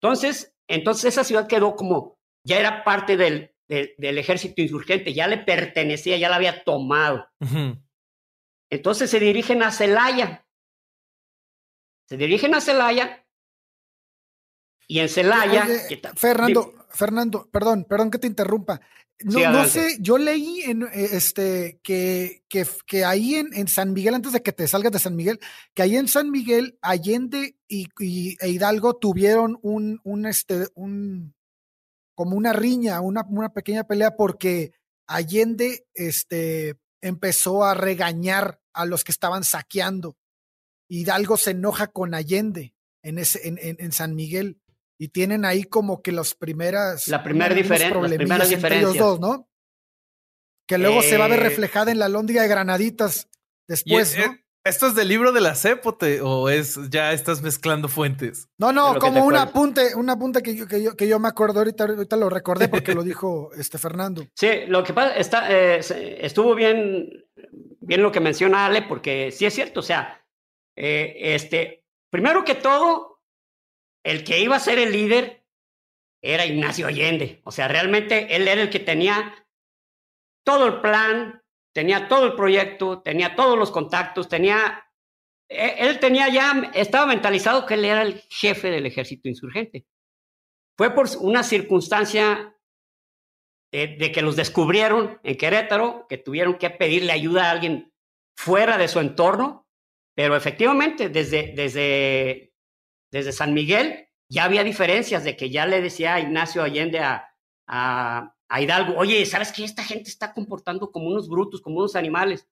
[0.00, 5.38] Entonces, entonces esa ciudad quedó como, ya era parte del, del, ejército insurgente, ya le
[5.38, 7.28] pertenecía, ya la había tomado.
[8.70, 10.46] Entonces se dirigen a Celaya.
[12.08, 13.25] Se dirigen a Celaya
[14.86, 15.66] y en Celaya.
[16.14, 18.80] Fernando, Fernando, perdón, perdón que te interrumpa.
[19.24, 24.14] No, sé, yo leí en eh, este que, que, que ahí en, en, San Miguel,
[24.14, 25.40] antes de que te salgas de San Miguel,
[25.74, 31.34] que ahí en San Miguel, Allende y, y e Hidalgo tuvieron un, un este, un
[32.14, 34.72] como una riña, una, una pequeña pelea, porque
[35.06, 40.18] Allende este, empezó a regañar a los que estaban saqueando.
[40.88, 44.60] Hidalgo se enoja con Allende en, ese, en, en, en San Miguel
[44.98, 47.08] y tienen ahí como que las primeras.
[47.08, 48.00] La primera diferencia.
[48.00, 48.94] Las primeras diferencias.
[48.94, 49.48] Ellos dos, ¿no?
[50.66, 53.28] Que luego se va a ver eh, reflejada en la lóndiga de Granaditas
[53.68, 54.36] después, ¿no?
[54.66, 55.86] ¿Esto es del libro de la CEP
[56.24, 58.48] o, es ya estás mezclando fuentes?
[58.58, 61.60] No, no, como un apunte, un apunte que yo, que yo, que yo me acuerdo
[61.60, 64.26] ahorita, ahorita lo recordé porque lo dijo este Fernando.
[64.34, 65.78] Sí, lo que pasa, está, eh,
[66.20, 67.08] estuvo bien,
[67.78, 70.26] bien lo que menciona Ale, porque sí es cierto, o sea,
[70.74, 73.15] eh, este, primero que todo,
[74.06, 75.44] el que iba a ser el líder
[76.22, 79.34] era Ignacio Allende, o sea, realmente él era el que tenía
[80.44, 81.42] todo el plan,
[81.74, 84.88] tenía todo el proyecto, tenía todos los contactos, tenía,
[85.48, 89.86] e, él tenía ya, estaba mentalizado que él era el jefe del ejército insurgente.
[90.78, 92.56] Fue por una circunstancia
[93.72, 97.92] de, que los descubrieron en Querétaro, que tuvieron que pedirle ayuda a alguien
[98.36, 99.66] fuera de su entorno,
[100.14, 102.52] pero efectivamente desde, desde,
[103.10, 107.32] desde San Miguel ya había diferencias de que ya le decía Ignacio Allende a,
[108.48, 109.64] a Hidalgo, oye, ¿sabes qué?
[109.64, 112.48] Esta gente está comportando como unos brutos, como unos animales.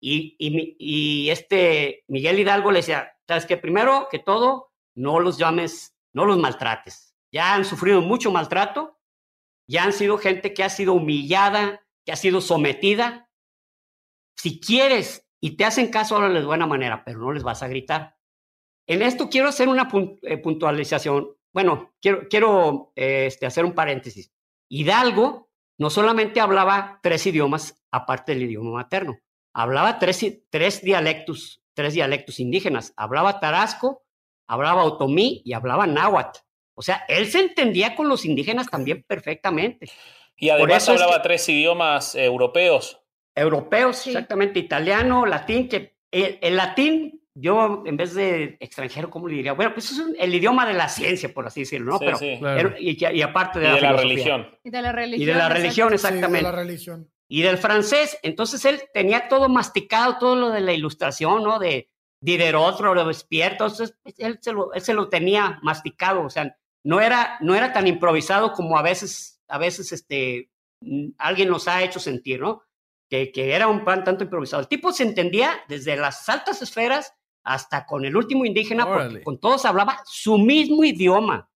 [0.00, 3.56] Y, y, este Miguel Hidalgo le decía, ¿sabes qué?
[3.56, 7.14] Primero que todo, no los llames, no los maltrates.
[7.30, 8.98] Ya han sufrido mucho maltrato,
[9.68, 13.30] ya han sido gente que ha sido humillada, que ha sido sometida.
[14.36, 17.68] Si quieres y te hacen caso, háblales de buena manera, pero no les vas a
[17.68, 18.16] gritar.
[18.86, 19.88] En esto quiero hacer una
[20.22, 21.36] eh, puntualización.
[21.52, 24.32] Bueno, quiero, quiero este, hacer un paréntesis.
[24.68, 29.18] Hidalgo no solamente hablaba tres idiomas aparte del idioma materno,
[29.54, 34.02] hablaba tres, tres dialectos, tres dialectos indígenas, hablaba tarasco,
[34.48, 36.40] hablaba otomí y hablaba náhuatl.
[36.74, 39.90] O sea, él se entendía con los indígenas también perfectamente.
[40.36, 42.98] Y además hablaba tres idiomas europeos.
[43.34, 49.54] Europeos, exactamente, italiano, latín, que el latín yo en vez de extranjero, ¿cómo le diría?
[49.54, 51.98] Bueno, pues es el idioma de la ciencia, por así decirlo, ¿no?
[51.98, 54.48] Pero, y, aparte de, la, religión.
[54.62, 55.22] Y de la religión.
[55.22, 56.36] Y de la religión, exactamente.
[56.36, 57.10] de la religión.
[57.28, 58.18] Y del francés.
[58.22, 61.58] Entonces él tenía todo masticado, todo lo de la ilustración, ¿no?
[61.58, 61.88] De
[62.20, 67.36] Diderot, Robespierre, entonces él se, lo, él se lo tenía masticado, o sea, no era,
[67.40, 70.48] no era tan improvisado como a veces, a veces este,
[71.18, 72.62] alguien nos ha hecho sentir, ¿no?
[73.10, 74.62] Que, que era un plan tanto improvisado.
[74.62, 77.12] El tipo se entendía desde las altas esferas
[77.44, 81.48] hasta con el último indígena, porque con todos hablaba su mismo idioma.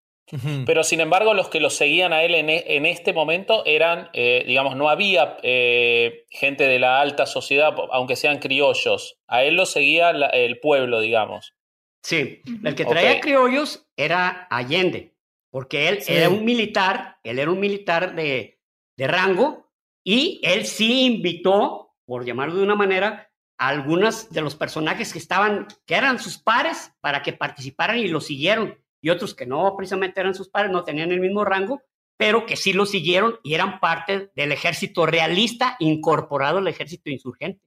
[0.67, 4.43] Pero sin embargo, los que lo seguían a él en, e, este momento eran, eh,
[4.45, 9.21] digamos, no había eh, gente de la alta sociedad, aunque sean criollos.
[9.29, 11.55] A él lo seguía el pueblo, digamos.
[12.03, 15.15] Sí, el que traía criollos era Allende,
[15.51, 18.61] porque él era un militar, él era un militar de,
[18.97, 19.71] de rango,
[20.05, 23.26] y él sí invitó, por llamarlo de una manera,
[23.59, 28.21] algunos de los personajes que estaban, que eran sus pares, para que participaran y lo
[28.21, 31.83] siguieron, y otros que no precisamente eran sus pares, no tenían el mismo rango,
[32.17, 37.63] pero que sí lo siguieron y eran parte del ejército realista incorporado al ejército insurgente.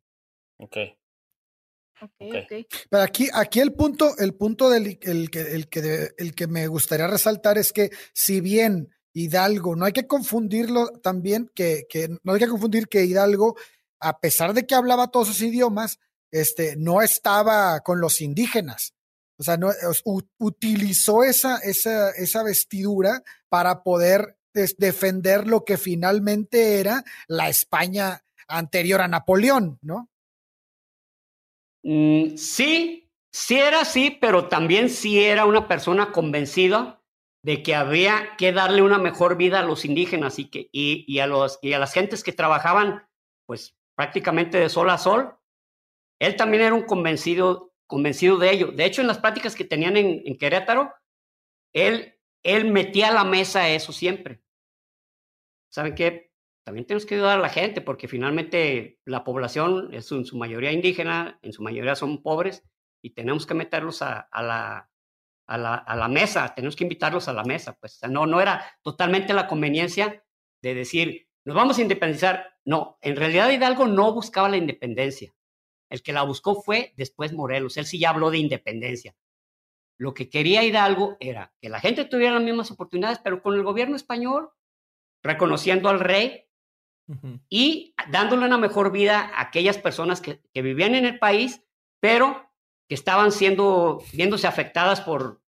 [0.57, 0.77] Ok.
[2.01, 6.47] Okay, Pero aquí, aquí el punto, el punto del el que, el que, el que
[6.47, 12.07] me gustaría resaltar es que si bien Hidalgo, no hay que confundirlo también, que, que
[12.23, 13.57] no hay que confundir que Hidalgo
[13.99, 15.99] a pesar de que hablaba todos esos idiomas,
[16.31, 18.93] este, no estaba con los indígenas.
[19.37, 19.69] O sea, no,
[20.37, 29.01] utilizó esa, esa, esa vestidura para poder defender lo que finalmente era la España anterior
[29.01, 30.09] a Napoleón, ¿no?
[31.83, 37.01] Mm, sí, sí era así, pero también sí era una persona convencida
[37.41, 41.27] de que había que darle una mejor vida a los indígenas y, que, y, a,
[41.27, 43.07] los, y a las gentes que trabajaban,
[43.45, 45.35] pues prácticamente de sol a sol.
[46.21, 48.71] Él también era un convencido, convencido de ello.
[48.71, 50.93] De hecho, en las prácticas que tenían en, Querétaro,
[51.73, 54.41] él, él metía a la mesa eso siempre.
[55.69, 56.31] ¿Saben qué?
[56.63, 60.71] También tenemos que ayudar a la gente porque finalmente la población es en su mayoría
[60.71, 62.63] indígena, en su mayoría son pobres
[63.03, 64.89] y tenemos que meterlos a, la,
[65.45, 67.75] a, la, a la mesa, tenemos que invitarlos a la mesa.
[67.77, 70.23] Pues no, no era totalmente la conveniencia
[70.61, 72.58] de decir, nos vamos a independizar.
[72.69, 75.33] No, en realidad Hidalgo no buscaba la independencia.
[75.89, 77.77] El que la buscó fue después Morelos.
[77.77, 79.15] Él sí ya habló de independencia.
[79.97, 83.63] Lo que quería Hidalgo era que la gente tuviera las mismas oportunidades, pero con el
[83.63, 84.51] gobierno español,
[85.23, 86.45] reconociendo al rey
[87.49, 91.63] y dándole una mejor vida a aquellas personas que, que vivían en el país,
[91.99, 92.51] pero
[92.87, 95.41] que estaban siendo, viéndose afectadas por,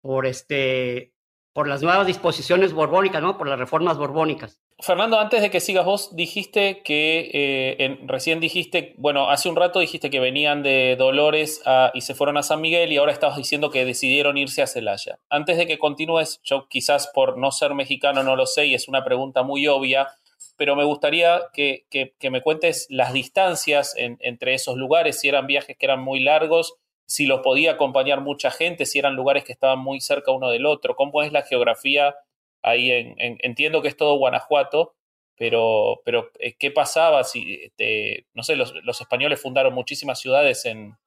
[0.00, 1.14] por, este,
[1.52, 3.38] por las nuevas disposiciones borbónicas, ¿no?
[3.38, 4.60] por las reformas borbónicas.
[4.82, 9.78] Fernando, antes de que sigas vos, dijiste que, eh, recién dijiste, bueno, hace un rato
[9.78, 11.62] dijiste que venían de Dolores
[11.92, 15.18] y se fueron a San Miguel y ahora estabas diciendo que decidieron irse a Celaya.
[15.28, 18.88] Antes de que continúes, yo quizás por no ser mexicano no lo sé y es
[18.88, 20.08] una pregunta muy obvia,
[20.56, 21.86] pero me gustaría que,
[22.30, 26.74] me cuentes las distancias entre esos lugares, si eran viajes que eran muy largos,
[27.06, 30.64] si los podía acompañar mucha gente, si eran lugares que estaban muy cerca uno del
[30.64, 32.14] otro, cómo es la geografía
[32.62, 34.94] ahí en, entiendo que es todo Guanajuato,
[35.36, 40.98] pero, pero eh, ¿qué pasaba si, este, no sé, los, españoles fundaron muchísimas ciudades en,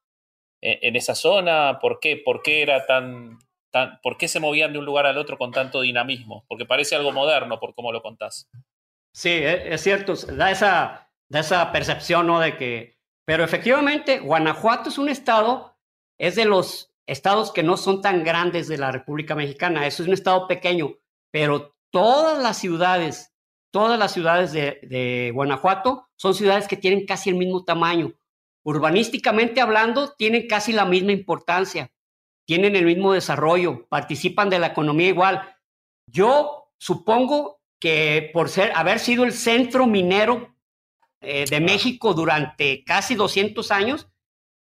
[0.61, 1.77] en, esa zona?
[1.79, 2.17] ¿Por qué?
[2.17, 3.37] ¿Por qué era tan,
[3.69, 6.45] tan, por qué se movían de un lugar al otro con tanto dinamismo?
[6.47, 8.49] Porque parece algo moderno por cómo lo contás.
[9.13, 12.39] Sí, e, es cierto, da esa, da esa percepción, ¿no?
[12.39, 15.77] De que, pero efectivamente, Guanajuato es un estado,
[16.17, 20.07] es de los estados que no son tan grandes de la República Mexicana, eso es
[20.07, 20.95] un estado pequeño,
[21.34, 23.34] pero todas las ciudades,
[23.71, 28.13] todas las ciudades de, de Guanajuato son ciudades que tienen casi el mismo tamaño.
[28.63, 31.91] Urbanísticamente hablando, tienen casi la misma importancia,
[32.45, 35.57] tienen el mismo desarrollo, participan de la economía igual.
[36.05, 40.55] Yo supongo que por ser, haber sido el centro minero
[41.19, 44.07] eh, de México durante casi 200 años,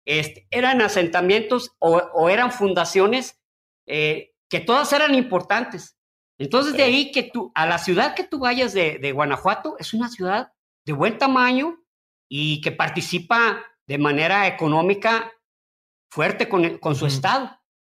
[0.07, 3.39] este, eran asentamientos o, eran fundaciones
[3.87, 5.94] eh, que todas eran importantes.
[6.39, 10.09] Entonces, de ahí que tú, a la ciudad que tú vayas de, Guanajuato, es una
[10.09, 10.53] ciudad
[10.85, 11.83] de buen tamaño
[12.29, 15.33] y que participa de manera económica
[16.11, 17.51] fuerte con, con su estado,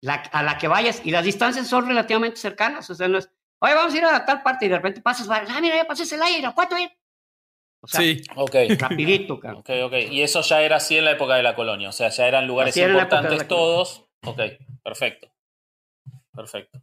[0.06, 1.02] a la que vayas.
[1.04, 2.90] Y las distancias son relativamente cercanas.
[2.90, 3.30] O sea, no es,
[3.62, 6.04] Oye, vamos a ir a tal parte y de repente pasas, ah, mira, ya pasé
[6.04, 6.90] ese aire, ¿cuánto ir?
[7.82, 8.56] O sea, sí, ok.
[8.78, 9.58] Rapidito, cara.
[9.58, 9.94] Ok, ok.
[10.12, 12.48] Y eso ya era así en la época de la colonia, o sea, ya eran
[12.48, 14.06] lugares importantes todos.
[14.26, 14.40] Ok,
[14.84, 15.32] perfecto.
[16.34, 16.82] Perfecto.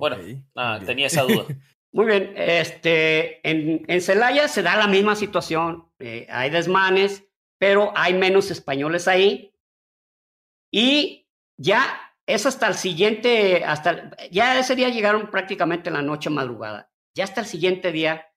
[0.00, 0.16] Bueno,
[0.54, 1.44] nada, tenía esa duda.
[1.92, 7.24] Muy bien, este, en, en Celaya se da la misma situación, eh, hay desmanes,
[7.58, 9.52] pero hay menos españoles ahí.
[10.72, 11.28] Y
[11.58, 16.90] ya es hasta el siguiente, hasta, ya ese día llegaron prácticamente en la noche madrugada.
[17.14, 18.32] Ya hasta el siguiente día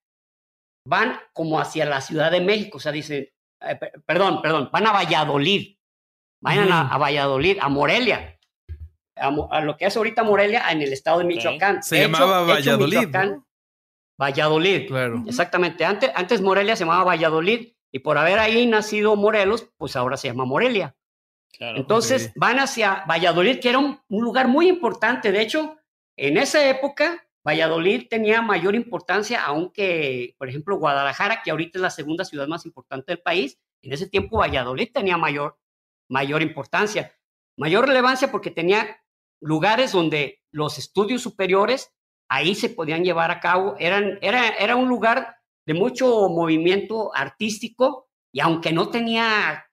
[0.86, 3.28] van como hacia la Ciudad de México, o sea, dicen,
[3.62, 5.76] eh, perdón, perdón, van a Valladolid,
[6.42, 8.33] vayan a, Valladolid, a Morelia,
[9.16, 11.82] a, lo que es ahorita Morelia en el estado de Michoacán.
[11.82, 13.08] Se llamaba Valladolid.
[14.20, 15.24] Valladolid, claro.
[15.26, 15.84] Exactamente.
[15.84, 20.28] Antes, antes Morelia se llamaba Valladolid y por haber ahí nacido Morelos, pues ahora se
[20.28, 20.96] llama Morelia.
[21.58, 25.30] Entonces van hacia Valladolid, que era un, lugar muy importante.
[25.30, 25.76] De hecho,
[26.16, 31.90] en esa época, Valladolid tenía mayor importancia, aunque, por ejemplo, Guadalajara, que ahorita es la
[31.90, 35.58] segunda ciudad más importante del país, en ese tiempo Valladolid tenía mayor,
[36.08, 37.12] mayor importancia.
[37.56, 39.03] Mayor relevancia porque tenía
[39.40, 41.92] lugares donde los estudios superiores
[42.28, 43.76] ahí se podían llevar a cabo.
[43.78, 49.66] Eran, era, era un lugar de mucho movimiento artístico y aunque no tenía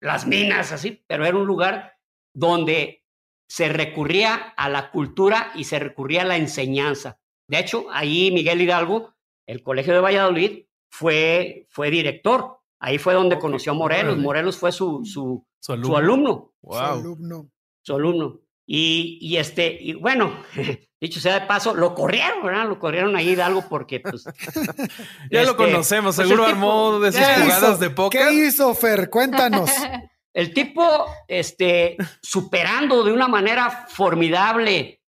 [0.00, 1.94] las minas, así, pero era un lugar
[2.34, 3.04] donde
[3.48, 7.20] se recurría a la cultura y se recurría a la enseñanza.
[7.48, 9.14] De hecho, ahí Miguel Hidalgo,
[9.46, 12.60] el Colegio de Valladolid, fue, fue director.
[12.78, 14.16] Ahí fue donde conoció a Morelos.
[14.16, 16.54] Morelos fue su, su, su alumno.
[16.62, 17.50] Su alumno.
[17.82, 18.40] Su alumno.
[18.72, 20.44] Y, y, este, y bueno,
[21.00, 22.68] dicho sea de paso, lo corrieron, ¿verdad?
[22.68, 24.22] Lo corrieron ahí Hidalgo porque, pues.
[25.28, 28.28] ya lo este, conocemos, pues, seguro armó de sus jugadas de póker.
[28.28, 29.10] ¿Qué hizo, Fer?
[29.10, 29.72] Cuéntanos.
[30.32, 35.02] El tipo, este, superando de una manera formidable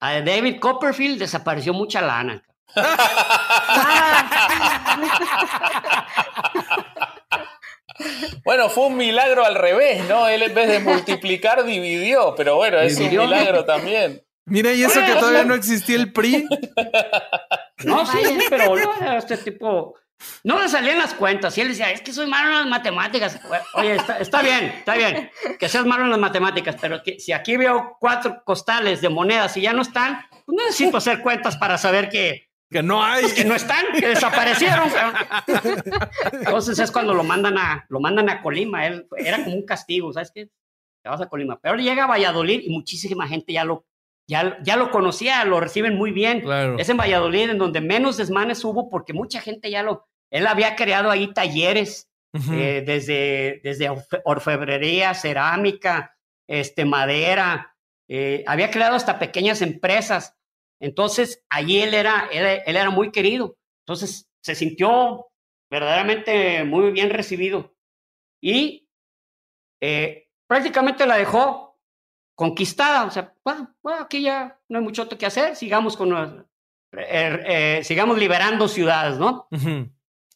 [0.00, 2.42] a David Copperfield, desapareció mucha lana.
[8.44, 10.28] Bueno, fue un milagro al revés, ¿no?
[10.28, 14.22] Él en vez de multiplicar dividió, pero bueno, es un milagro también.
[14.44, 16.46] Mira, y eso que todavía no existía el PRI.
[17.84, 18.18] No, sí,
[18.48, 18.74] pero
[19.18, 19.94] este tipo
[20.44, 23.38] no le salían las cuentas y él decía, es que soy malo en las matemáticas.
[23.74, 27.96] Oye, está, bien, está bien que seas malo en las matemáticas, pero si aquí veo
[28.00, 32.08] cuatro costales de monedas y ya no están, pues no necesito hacer cuentas para saber
[32.08, 33.22] que, que no hay.
[33.22, 34.88] Pues que no están, que desaparecieron.
[36.32, 38.86] Entonces es cuando lo mandan a, lo mandan a Colima.
[38.86, 40.50] Él, era como un castigo, ¿sabes qué?
[41.02, 41.58] Te vas a Colima.
[41.60, 43.86] Pero llega a Valladolid y muchísima gente ya lo,
[44.28, 46.44] ya, ya lo conocía, lo reciben muy bien.
[46.78, 50.08] Es en Valladolid en donde menos desmanes hubo porque mucha gente ya lo...
[50.30, 52.10] Él había creado ahí talleres
[52.52, 53.88] eh, desde, desde
[54.24, 56.16] orfebrería, cerámica,
[56.48, 57.76] este, madera.
[58.08, 60.35] Eh, había creado hasta pequeñas empresas
[60.80, 63.56] entonces, allí él era, él, era muy querido.
[63.86, 65.26] Entonces, se sintió
[65.70, 67.74] verdaderamente muy bien recibido.
[68.42, 68.88] Y
[69.80, 71.78] eh, prácticamente la dejó
[72.34, 73.04] conquistada.
[73.04, 76.46] O sea, bueno, aquí ya no hay mucho que hacer, sigamos con
[76.92, 79.48] eh, eh, sigamos liberando ciudades, ¿no?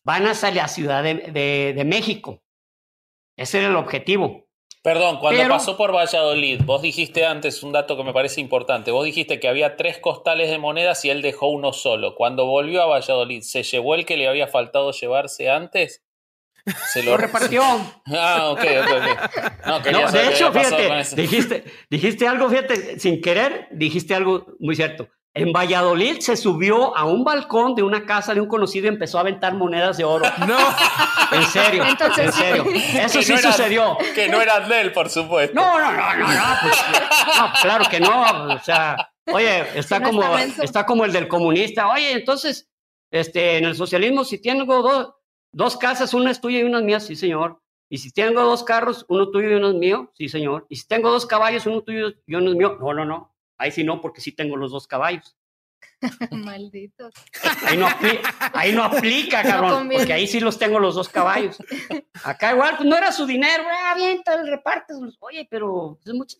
[0.03, 1.15] Van hacia la Ciudad de,
[1.75, 2.43] de, México.
[3.37, 4.49] Ese era el objetivo.
[4.83, 8.91] Perdón, cuando pasó por Valladolid, vos dijiste antes un dato que me parece importante.
[8.91, 12.15] Vos dijiste que había tres costales de monedas y él dejó uno solo.
[12.15, 16.03] Cuando volvió a Valladolid, ¿se llevó el que le había faltado llevarse antes?
[16.93, 17.63] Se lo, repartió.
[18.07, 24.15] Ah, ok, ok, No, no de hecho, fíjate, dijiste, dijiste algo, fíjate, sin querer, dijiste
[24.15, 25.09] algo muy cierto.
[25.33, 29.19] En Valladolid se subió a un balcón de una casa de un conocido y empezó
[29.19, 30.25] a aventar monedas de oro.
[30.47, 30.59] No.
[31.33, 32.65] En serio, en serio.
[32.75, 33.97] Eso sí sucedió.
[34.17, 35.55] Que no era de él, por supuesto.
[35.55, 36.77] No, no, no, no, no, pues,
[37.39, 37.53] no.
[37.63, 38.55] claro que no.
[38.55, 41.89] O sea, oye, está como, está, como el del comunista.
[41.89, 42.69] Oye, entonces,
[43.13, 45.15] este, en el socialismo, si tengo dos,
[45.53, 47.61] dos casas, una es tuya y una es mía, sí, señor.
[47.89, 50.67] Y si tengo dos carros, uno tuyo y uno es mío, sí, señor.
[50.69, 53.35] Y si tengo dos caballos, uno tuyo y uno es mío, no, no, no.
[53.61, 55.37] Ahí sí no, porque sí tengo los dos caballos.
[56.31, 57.11] Maldito.
[57.67, 61.59] Ahí no, aplica, ahí no aplica, cabrón, porque ahí sí los tengo los dos caballos.
[62.25, 64.97] Acá igual, pues no era su dinero, ah, bien, tal repartes.
[65.21, 66.39] Oye, pero es mucho.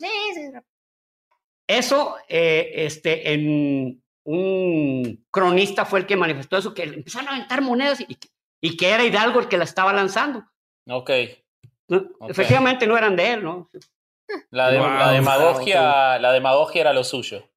[1.67, 7.61] Eso, eh, este, en un cronista fue el que manifestó eso, que empezaron a aventar
[7.61, 8.17] monedas y,
[8.63, 10.43] y que era Hidalgo el que la estaba lanzando.
[10.89, 11.11] Ok.
[12.29, 13.69] Efectivamente no eran de él, ¿no?
[14.51, 17.51] La, demagogia, la demagogia era lo suyo.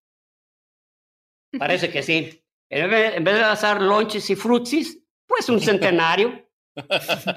[1.57, 2.43] Parece que sí.
[2.69, 6.49] En vez, de lanzar lonches y frutsis, pues un centenario.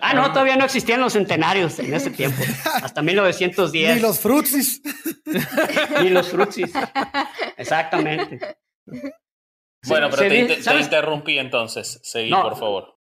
[0.01, 2.43] Ah, no, todavía no existían los centenarios en ese tiempo.
[2.83, 3.97] Hasta 1910.
[3.97, 4.81] Ni los frutsis.
[6.01, 6.73] Ni los frutsis.
[7.59, 8.57] Exactamente.
[9.87, 12.01] Bueno, pero te, interrumpí entonces.
[12.03, 12.96] Seguí, por favor.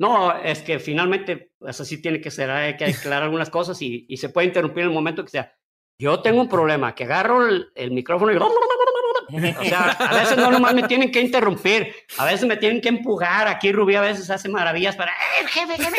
[0.00, 4.06] No, es que finalmente, eso sí tiene que ser, hay que aclarar algunas cosas y,
[4.08, 5.54] y, se puede interrumpir en el momento que sea.
[5.98, 8.36] Yo tengo un problema, que agarro el, micrófono y...
[8.38, 12.88] O sea, a veces no nomás me tienen que interrumpir, a veces me tienen que
[12.88, 13.46] empujar.
[13.46, 15.12] Aquí Rubí a veces hace maravillas para...
[15.12, 15.98] ¡Eh, jefe, jefe!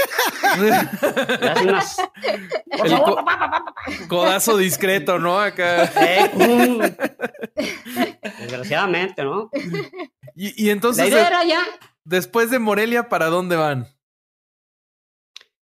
[1.48, 1.98] Hace unas...
[4.08, 5.40] Codazo discreto, ¿no?
[5.40, 5.84] Acá.
[6.02, 6.96] Eh,
[8.40, 9.52] Desgraciadamente, ¿no?
[10.36, 11.08] Y, y entonces...
[11.08, 11.62] La idea era ya
[12.04, 13.88] Después de Morelia, ¿para dónde van?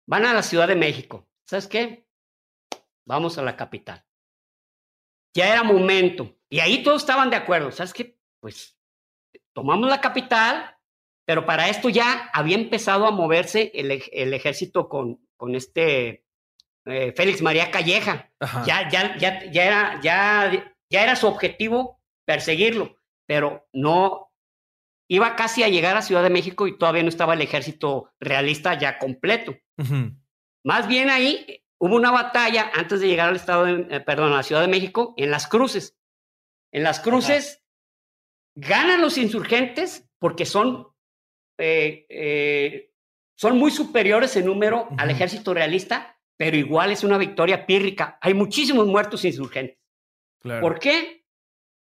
[0.07, 1.29] Van a la Ciudad de México.
[1.47, 2.07] ¿Sabes qué?
[3.07, 4.05] Vamos a la capital.
[5.35, 6.37] Ya era momento.
[6.49, 7.71] Y ahí todos estaban de acuerdo.
[7.71, 8.19] ¿Sabes qué?
[8.41, 8.77] Pues
[9.53, 10.77] tomamos la capital,
[11.25, 13.91] pero para esto ya había empezado a moverse el,
[14.33, 16.25] ejército con, con este
[16.87, 18.33] eh, Félix María Calleja.
[18.65, 24.26] Ya, ya, ya, ya, era, ya, ya era su objetivo perseguirlo, pero no,
[25.09, 28.79] iba casi a llegar a Ciudad de México y todavía no estaba el ejército realista
[28.79, 29.57] ya completo.
[30.65, 34.37] Más bien ahí hubo una batalla antes de llegar al estado de, eh, perdón, a
[34.37, 35.97] la Ciudad de México en las cruces.
[36.73, 37.63] En las cruces
[38.55, 40.89] ganan los insurgentes porque son,
[41.59, 42.93] eh, eh,
[43.37, 48.19] son muy superiores en número al ejército realista, pero igual es una victoria pírrica.
[48.21, 49.79] Hay muchísimos muertos insurgentes.
[50.43, 51.25] ¿Por qué?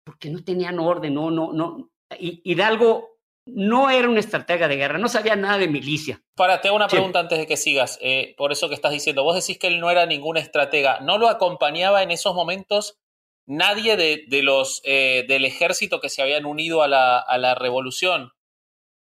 [0.05, 1.89] Porque no tenían orden, no, no, no.
[2.17, 3.12] Hidalgo
[3.45, 6.21] no era una estratega de guerra, no sabía nada de milicia.
[6.35, 9.23] Para, te hago una pregunta antes de que sigas, eh, por eso que estás diciendo,
[9.23, 12.99] vos decís que él no era ningún estratega, ¿no lo acompañaba en esos momentos
[13.45, 18.31] nadie de, los, eh, del ejército que se habían unido a la, a la revolución?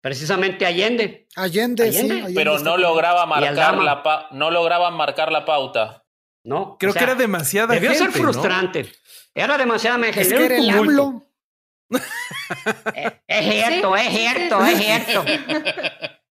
[0.07, 1.26] Precisamente Allende.
[1.34, 2.09] Allende, sí.
[2.32, 6.05] pero no lograba marcar la no lograban marcar la pauta.
[6.45, 6.76] No.
[6.78, 8.93] Creo que era demasiada debió ser frustrante.
[9.34, 10.20] Era demasiada gente.
[10.20, 10.70] Es que era el
[13.26, 15.24] es, cierto, es cierto, es cierto.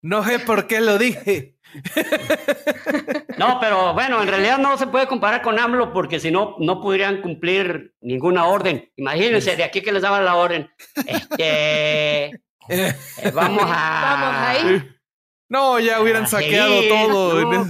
[0.02, 1.56] No sé por qué lo dije.
[3.38, 6.82] No, pero bueno, en realidad no se puede comparar con AMLO porque si no, no
[6.82, 8.90] podrían cumplir ninguna orden.
[8.96, 10.70] Imagínense, de aquí que les daban la orden.
[11.06, 12.26] Este,
[12.70, 12.94] eh,
[13.34, 14.02] vamos a...
[14.02, 14.92] Vamos ahí.
[15.48, 17.66] No, ya hubieran saqueado todo.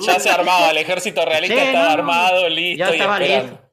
[0.00, 2.84] ya se armaba, el ejército realista estaba armado, listo.
[2.84, 3.63] Ya estaba listo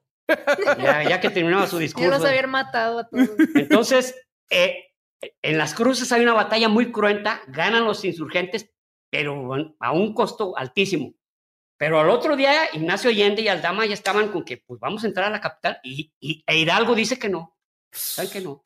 [0.78, 2.10] ya, que terminaba su discurso.
[2.10, 3.30] Ya los habían matado a todos.
[3.56, 4.16] Entonces,
[4.50, 4.92] eh,
[5.42, 8.70] en las cruces hay una batalla muy cruenta, ganan los insurgentes,
[9.10, 11.14] pero a un costo altísimo.
[11.78, 15.08] Pero al otro día, Ignacio Allende y Aldama ya estaban con que, pues vamos a
[15.08, 17.58] entrar a la capital, y, y e Hidalgo dice que no.
[17.92, 18.64] ¿Saben que no?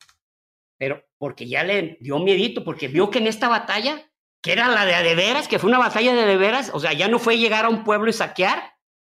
[0.78, 4.02] Pero porque ya le dio miedito, porque vio que en esta batalla,
[4.42, 6.92] que era la de de veras, que fue una batalla de de veras, o sea,
[6.92, 8.75] ya no fue llegar a un pueblo y saquear,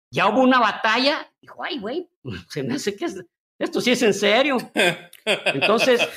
[0.09, 2.09] ya hubo una batalla, dijo, ay, güey,
[2.49, 3.05] se me hace que
[3.59, 4.57] esto sí es en serio.
[5.25, 6.07] Entonces,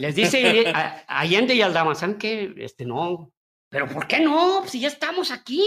[0.00, 3.32] les dice a, Allende y al Damazán que, este, no,
[3.68, 4.66] pero ¿por qué no?
[4.66, 5.64] Si ya estamos aquí,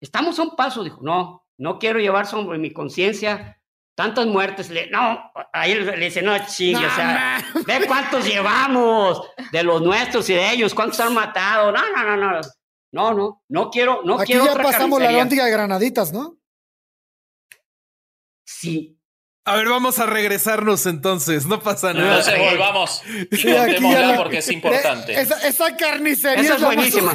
[0.00, 0.84] estamos a un paso.
[0.84, 3.60] Dijo, no, no quiero llevar sobre mi conciencia
[3.94, 4.70] tantas muertes.
[4.70, 10.30] Le, no, ahí le dice, no, chingue, o sea, ve cuántos llevamos de los nuestros
[10.30, 11.72] y de ellos, cuántos han matado.
[11.72, 12.40] No, no, no, no.
[12.92, 14.46] No, no, no quiero, no Aquí quiero.
[14.46, 16.38] ya pasamos la lóndiga de granaditas, ¿no?
[18.44, 18.94] sí.
[19.44, 22.18] A ver, vamos a regresarnos entonces, no pasa nada.
[22.18, 25.18] Entonces volvamos y contémosla porque es importante.
[25.18, 27.14] Esa, carnicería es, buenísima.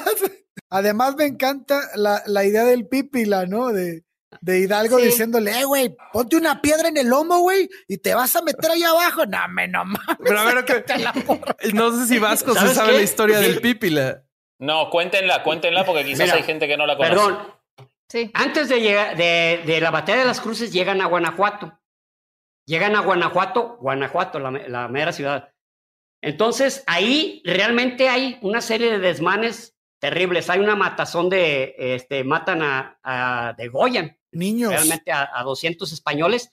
[0.68, 3.68] Además me encanta la, la idea del pipila, ¿no?
[3.68, 4.04] De,
[4.40, 8.34] de Hidalgo diciéndole, eh, güey, ponte una piedra en el lomo, güey, y te vas
[8.34, 9.26] a meter ahí abajo.
[9.26, 10.16] No, me no mames.
[10.24, 10.84] Pero a ver,
[11.72, 14.24] no sé si Vasco se sabe la historia del Pípila.
[14.60, 17.14] No, cuéntenla, cuéntenla porque quizás hay gente que no la conoce.
[17.14, 17.38] Perdón.
[18.08, 18.30] Sí.
[18.34, 21.78] Antes de llegar, de, de, la batalla de las cruces llegan a Guanajuato.
[22.66, 25.52] Llegan a Guanajuato, Guanajuato, la, la mera ciudad.
[26.22, 30.50] Entonces, ahí realmente hay una serie de desmanes terribles.
[30.50, 34.70] Hay una matazón de, este, matan a, a degollan Niños.
[34.72, 36.52] Realmente a, a 200 españoles.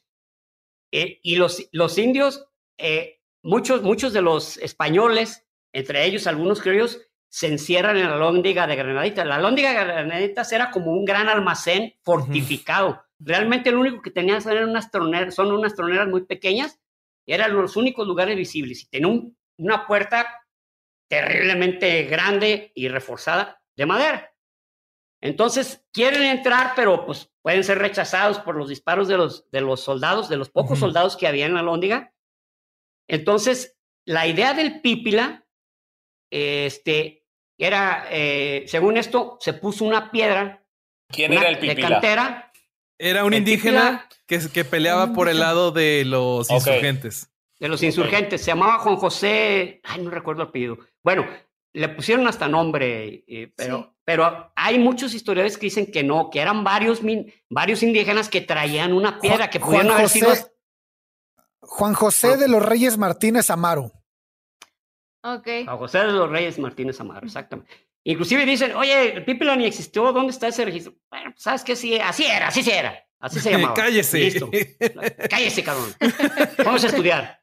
[0.92, 2.48] Eh, y los, los indios,
[2.78, 8.68] eh, muchos, muchos de los españoles, entre ellos algunos criollos, se encierran en la lóndiga
[8.68, 9.26] de Granaditas.
[9.26, 13.04] La lóndiga de Granaditas era como un gran almacén fortificado.
[13.20, 16.80] Realmente lo único que tenían eran unas troneras, son unas troneras muy pequeñas,
[17.26, 18.84] eran los únicos lugares visibles.
[18.84, 19.22] Y tenía
[19.58, 20.28] una puerta
[21.08, 24.34] terriblemente grande y reforzada de madera.
[25.22, 29.82] Entonces quieren entrar, pero pues pueden ser rechazados por los disparos de los, de los
[29.82, 32.14] soldados, de los pocos soldados que había en la lóndiga.
[33.08, 35.47] Entonces, la idea del pípila,
[36.30, 37.26] este,
[37.58, 40.64] era, eh, según esto, se puso una piedra.
[41.10, 41.76] ¿Quién era el pípila?
[41.76, 42.52] De cantera.
[43.00, 47.32] Era un indígena que, que, peleaba por el lado de los insurgentes.
[47.60, 48.42] De los insurgentes.
[48.42, 50.80] Se llamaba Juan José, ay, no recuerdo el apellido.
[51.04, 51.26] Bueno,
[51.74, 56.40] le pusieron hasta nombre, eh, pero, pero hay muchos historiadores que dicen que no, que
[56.40, 57.02] eran varios,
[57.50, 60.34] varios indígenas que traían una piedra que pudieron haber sido.
[61.60, 63.92] Juan José de los Reyes Martínez Amaro.
[65.24, 65.48] Ok.
[65.66, 67.72] Juan José de los Reyes Martínez Amaro, exactamente.
[68.04, 70.94] Inclusive dicen, oye, el Pipila ni existió, ¿dónde está ese registro?
[71.10, 73.74] Bueno, pues, sabes que sí, así era, así era, así se llamaba.
[73.74, 74.20] Cállese.
[74.20, 74.50] Listo.
[75.30, 75.94] Cállese, cabrón.
[76.64, 77.42] Vamos a estudiar.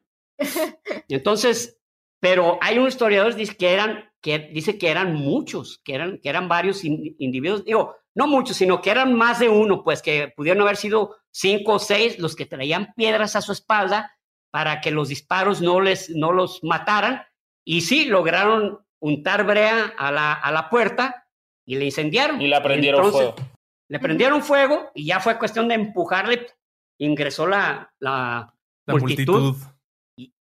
[1.09, 1.79] Entonces,
[2.21, 6.31] pero hay un historiador dice que eran, que dice que eran muchos, que eran, que
[6.31, 10.63] eran varios individuos, digo, no muchos, sino que eran más de uno, pues que pudieron
[10.63, 14.17] haber sido cinco o seis los que traían piedras a su espalda
[14.51, 17.25] para que los disparos no les, no los mataran.
[17.65, 21.27] Y sí, lograron untar brea a la, a la puerta
[21.67, 22.41] y le incendiaron.
[22.41, 23.35] Y la prendieron fuego.
[23.89, 26.47] Le prendieron fuego y ya fue cuestión de empujarle.
[26.99, 28.55] Ingresó la, la,
[28.87, 29.57] multitud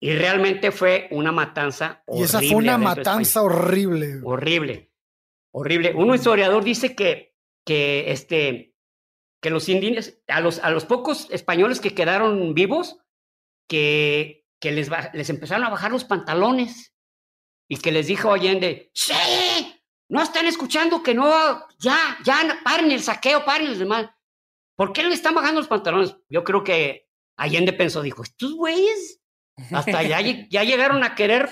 [0.03, 2.21] y realmente fue una matanza horrible.
[2.21, 4.19] Y esa fue una matanza horrible.
[4.21, 4.91] Horrible.
[5.53, 5.93] Horrible.
[5.93, 8.75] Un historiador dice que, que, este,
[9.41, 12.97] que los indígenas, a los, a los pocos españoles que quedaron vivos,
[13.69, 16.92] que, que les, les empezaron a bajar los pantalones
[17.73, 19.81] y que les dijo Allende, ¡Sí!
[20.07, 21.25] No están escuchando que no,
[21.79, 24.11] ya, ya, paren el saqueo, paren los demás.
[24.75, 26.15] ¿Por qué le están bajando los pantalones?
[26.29, 29.22] Yo creo que Allende pensó, dijo, estos güeyes
[29.71, 31.49] hasta ya, ya llegaron a querer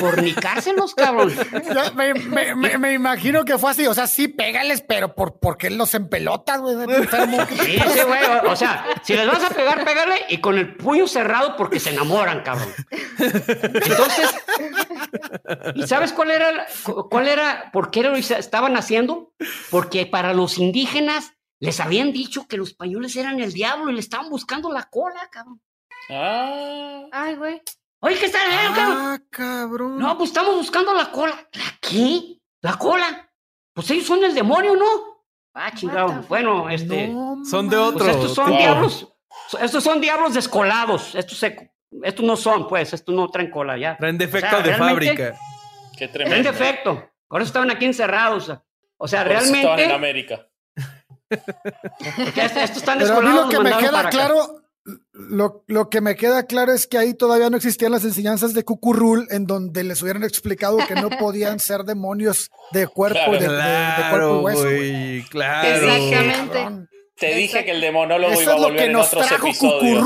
[0.00, 1.32] fornicárselos, cabrón.
[1.94, 3.86] Me, me, me, imagino que fue así.
[3.86, 6.76] O sea, sí, pégales, pero ¿por, ¿por qué los empelotas, güey?
[6.76, 8.20] Sí, sí, güey.
[8.46, 11.90] O sea, si les vas a pegar, pégale y con el puño cerrado porque se
[11.90, 12.72] enamoran, cabrón.
[13.18, 14.34] Entonces,
[15.74, 16.66] ¿y sabes cuál era,
[17.10, 19.34] cuál era, por qué lo estaban haciendo?
[19.70, 24.00] Porque para los indígenas les habían dicho que los españoles eran el diablo y le
[24.00, 25.60] estaban buscando la cola, cabrón.
[26.10, 27.04] Ah.
[27.12, 27.62] Ay, güey.
[28.00, 29.98] Oye, ¿qué está ah, cabrón?
[29.98, 31.36] No, pues estamos buscando la cola.
[31.52, 32.38] ¿La qué?
[32.62, 33.30] ¿La cola?
[33.74, 34.86] Pues ellos son el demonio, ¿no?
[35.54, 36.24] Ah, chingado.
[36.28, 37.12] Bueno, este.
[37.44, 38.04] son de otro.
[38.04, 39.08] Pues estos son diablos.
[39.60, 41.14] Estos son diablos descolados.
[41.14, 42.92] Estos, estos no son, pues.
[42.94, 43.96] Estos no traen cola ya.
[43.98, 45.34] Traen defecto de fábrica.
[45.96, 46.42] Qué tremendo.
[46.42, 47.10] Traen defecto.
[47.28, 48.50] Por eso estaban aquí encerrados.
[48.96, 49.58] O sea, realmente.
[49.58, 50.46] estaban en América.
[51.30, 53.44] estos están descolados.
[53.44, 54.59] lo que me queda claro
[55.12, 58.64] lo, lo, que me queda claro es que ahí todavía no existían las enseñanzas de
[58.64, 63.46] Cucurrul en donde les hubieran explicado que no podían ser demonios de cuerpo, de,
[64.10, 65.28] cuerpo y hueso.
[65.30, 65.92] claro.
[65.92, 66.89] Exactamente.
[67.20, 70.02] Te dije que el demonólogo iba a volver en otros episodios.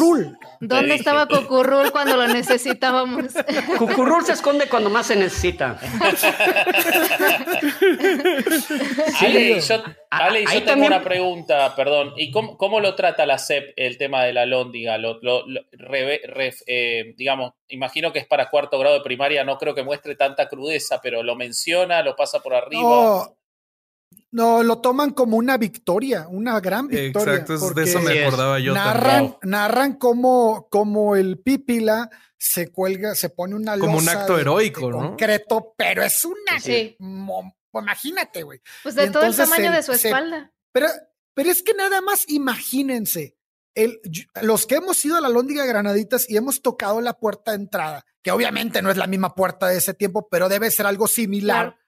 [0.58, 3.26] ¿Dónde estaba Cucurrul cuando lo necesitábamos?
[3.78, 5.78] Cucurrul se esconde cuando más se necesita.
[9.20, 12.14] Ale, yo, Ale, yo tengo una pregunta, perdón.
[12.16, 14.98] ¿Y cómo, cómo, lo trata la CEP el tema de la lóndiga?
[14.98, 15.44] Lo, lo,
[16.66, 20.48] eh, digamos, imagino que es para cuarto grado de primaria, no creo que muestre tanta
[20.48, 22.82] crudeza, pero lo menciona, lo pasa por arriba.
[22.82, 23.36] No,
[24.30, 27.34] lo toman como una victoria, una gran victoria.
[27.34, 28.74] Exacto, de eso me acordaba yo.
[28.74, 32.10] Narran, narran cómo, cómo el pípila
[32.44, 34.98] se cuelga, se pone una Como un acto heroico, ¿no?
[34.98, 36.60] Concreto, pero es una.
[36.60, 36.96] Sí.
[37.72, 38.60] imagínate, güey.
[38.82, 40.52] Pues de todo el tamaño de su espalda.
[40.72, 40.88] pero,
[41.32, 43.36] pero es que nada más imagínense.
[43.74, 44.00] el,
[44.42, 48.04] los que hemos ido a la Lóndiga Granaditas y hemos tocado la puerta de entrada,
[48.22, 51.78] que obviamente no es la misma puerta de ese tiempo, pero debe ser algo similar.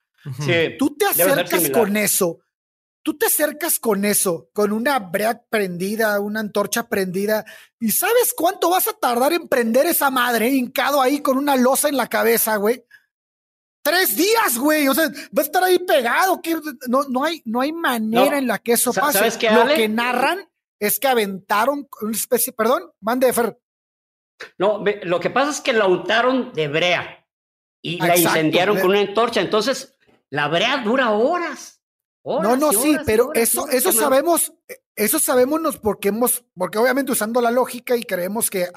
[0.77, 2.39] Tú te acercas con eso,
[3.03, 7.45] tú te acercas con eso, con una brea prendida, una antorcha prendida,
[7.79, 11.89] y ¿sabes cuánto vas a tardar en prender esa madre hincado ahí con una losa
[11.89, 12.83] en la cabeza, güey?
[13.83, 14.89] Tres días, güey.
[14.89, 16.41] O sea, va a estar ahí pegado.
[16.41, 16.57] Que
[16.89, 19.31] no, no, hay, no hay manera en la que eso pase.
[19.49, 20.45] Lo que narran
[20.77, 23.57] es que aventaron una especie, perdón, mande Fer.
[24.57, 27.25] No, lo que pasa es que la untaron de brea
[27.81, 29.39] y la incendiaron con una antorcha.
[29.39, 29.96] Entonces,
[30.29, 31.81] la brea dura horas.
[32.23, 34.53] no, no, sí, pero eso, eso sabemos,
[34.95, 38.67] eso sabemos porque hemos, porque obviamente usando la lógica y creemos que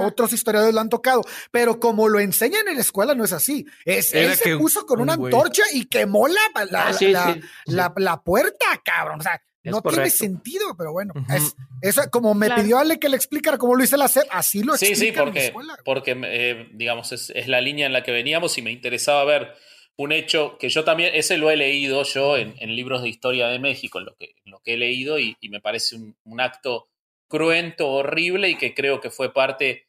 [0.00, 3.66] otros historiadores lo han tocado, pero como lo enseñan en la escuela no es así.
[3.84, 6.40] Es, él se puso con una antorcha y quemó la,
[6.70, 7.36] la, ah,
[7.66, 9.20] la, la, puerta, cabrón.
[9.20, 13.16] O sea, no tiene sentido, pero bueno, es, eso como me pidió Ale que le
[13.16, 14.96] explicara cómo lo hice la hacer, así lo explica.
[14.96, 15.54] Sí, sí, porque,
[15.84, 19.54] porque eh, digamos, es, la línea en la que veníamos y me interesaba ver
[20.00, 23.58] un hecho que yo también, ese lo he leído yo en, libros de historia de
[23.58, 26.88] México, en lo que, lo que he leído, y, me parece un, acto
[27.28, 29.88] cruento, horrible y que creo que fue parte,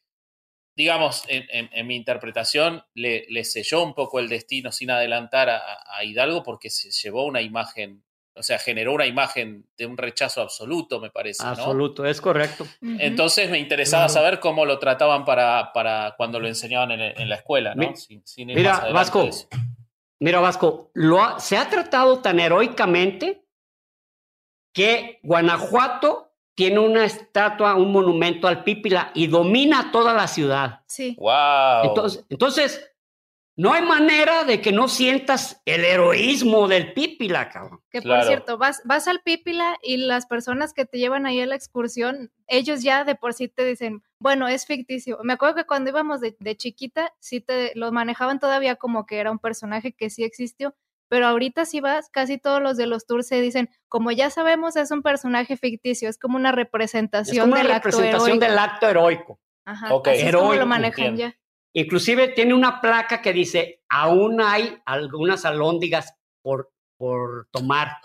[0.76, 6.68] digamos, en, mi interpretación, le, selló un poco el destino sin adelantar a Hidalgo porque
[6.68, 11.42] se llevó una imagen o sea, generó una imagen de un rechazo absoluto, me parece.
[11.44, 12.66] Absoluto, es correcto.
[12.80, 17.74] Entonces me interesaba saber cómo lo trataban para, para cuando lo enseñaban en, la escuela,
[17.74, 17.92] ¿no?
[18.46, 19.28] mira, Vasco,
[20.22, 23.44] mira, Vasco, lo se ha tratado tan heroicamente
[24.72, 30.82] que Guanajuato tiene una estatua, un monumento al Pípila y domina toda la ciudad.
[30.86, 31.16] Sí.
[31.18, 31.84] Wow.
[31.84, 32.92] Entonces, entonces
[33.56, 37.82] no hay manera de que no sientas el heroísmo del Pípila, cabrón.
[37.90, 41.46] Que por cierto, vas, vas al Pípila y las personas que te llevan ahí a
[41.46, 45.18] la excursión, ellos ya de por sí te dicen, bueno, es ficticio.
[45.22, 49.30] Me acuerdo que cuando íbamos de, chiquita, sí te lo manejaban todavía como que era
[49.30, 50.74] un personaje que sí existió,
[51.08, 54.76] pero ahorita si vas, casi todos los de los tours se dicen, como ya sabemos,
[54.76, 59.40] es un personaje ficticio, es como una representación, es como una representación del acto heroico.
[59.64, 60.22] Ajá, okay.
[60.22, 61.36] así lo manejan ya.
[61.74, 67.96] Inclusive tiene una placa que dice, aún hay algunas alóndigas por, por tomar.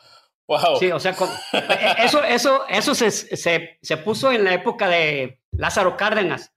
[0.47, 0.77] Wow.
[0.79, 5.41] Sí, o sea, e, eso, eso, eso se, se, se, puso en la época de
[5.57, 6.53] Lázaro Cárdenas.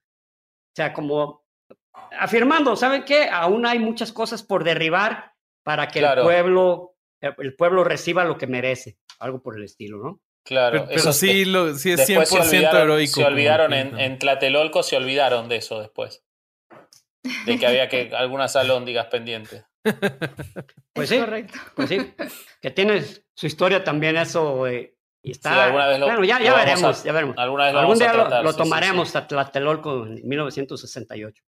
[0.73, 1.45] O sea, como
[2.19, 3.29] afirmando, ¿saben qué?
[3.31, 5.33] Aún hay muchas cosas por derribar
[5.65, 8.99] para que el pueblo, el pueblo reciba lo que merece.
[9.19, 10.21] Algo por el estilo, ¿no?
[10.43, 13.21] Claro, pero, sí, lo, sí es 100% heroico.
[13.21, 16.25] Se olvidaron en, en Tlatelolco, se olvidaron de eso después
[17.45, 19.65] de que había que algunas alóndigas pendientes.
[20.93, 21.59] Pues sí, correcto.
[21.75, 22.15] Pues sí,
[22.61, 23.03] que tiene
[23.35, 24.67] su historia también eso.
[25.23, 27.37] Y está, bueno, ya, ya veremos, ya veremos.
[27.37, 31.43] Alguna vez Algún día lo, tomaremos a Tlatelolco en 1968.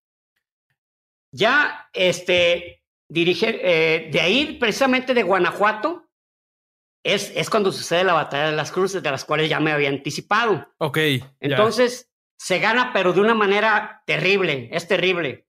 [1.31, 6.07] Ya, este, dirige, eh, de ahí, precisamente de Guanajuato,
[7.03, 9.89] es, es cuando sucede la batalla de las cruces, de las cuales ya me había
[9.89, 10.67] anticipado.
[10.77, 10.99] Ok.
[11.39, 15.47] Entonces, se gana, pero de una manera terrible, es terrible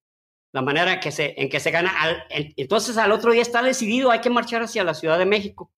[0.55, 1.93] la manera en que se, en que se gana.
[2.31, 5.73] entonces al otro día está decidido, hay que marchar hacia la Ciudad de México.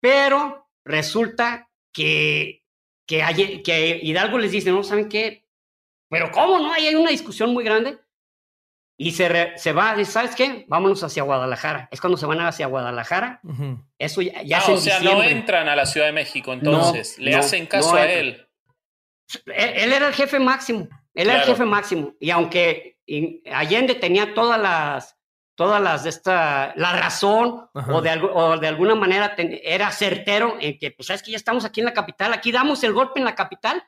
[0.00, 2.64] Pero resulta que,
[3.06, 5.46] que, hay, que Hidalgo les dice, no, ¿saben qué?
[6.08, 6.72] Pero ¿cómo no?
[6.72, 7.98] Ahí hay una discusión muy grande.
[9.00, 10.64] Y se, se va, ¿sabes qué?
[10.66, 11.88] Vámonos hacia Guadalajara.
[11.92, 13.40] Es cuando se van hacia Guadalajara.
[13.96, 17.16] Eso ya, ya ah, O sea, no entran a la Ciudad de México, entonces.
[17.18, 18.48] Le hacen caso a él.
[19.46, 19.92] él.
[19.92, 20.88] era el jefe máximo.
[21.14, 22.16] Él era el jefe máximo.
[22.18, 25.17] Y aunque y Allende tenía todas las,
[25.58, 30.78] todas las de esta, la razón o de, o de, alguna manera era certero en
[30.78, 33.24] que, pues, sabes que ya estamos aquí en la capital, aquí damos el golpe en
[33.24, 33.82] la capital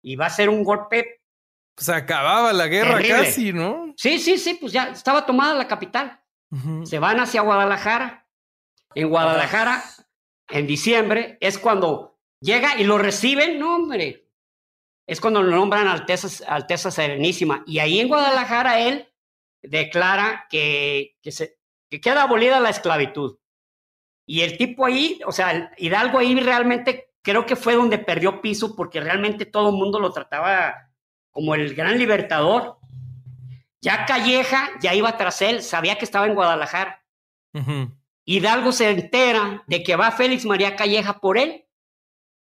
[0.00, 1.20] y va a ser un golpe.
[1.76, 3.92] Se acababa la guerra casi, ¿no?
[3.96, 6.22] Sí, sí, sí, pues ya estaba tomada la capital.
[6.84, 8.28] Se van hacia Guadalajara.
[8.94, 9.82] En Guadalajara,
[10.48, 14.28] en diciembre, es cuando llega y lo reciben, no, hombre,
[15.08, 17.64] es cuando lo nombran Alteza, Alteza Serenísima.
[17.66, 19.08] Y ahí en Guadalajara él
[19.68, 23.38] declara que, que, se, que queda abolida la esclavitud.
[24.26, 28.74] Y el tipo ahí, o sea, Hidalgo ahí realmente creo que fue donde perdió piso
[28.74, 30.90] porque realmente todo el mundo lo trataba
[31.30, 32.78] como el gran libertador.
[33.80, 37.02] Ya Calleja ya iba tras él, sabía que estaba en Guadalajara.
[38.24, 41.64] Hidalgo se entera de que va Félix María Calleja por él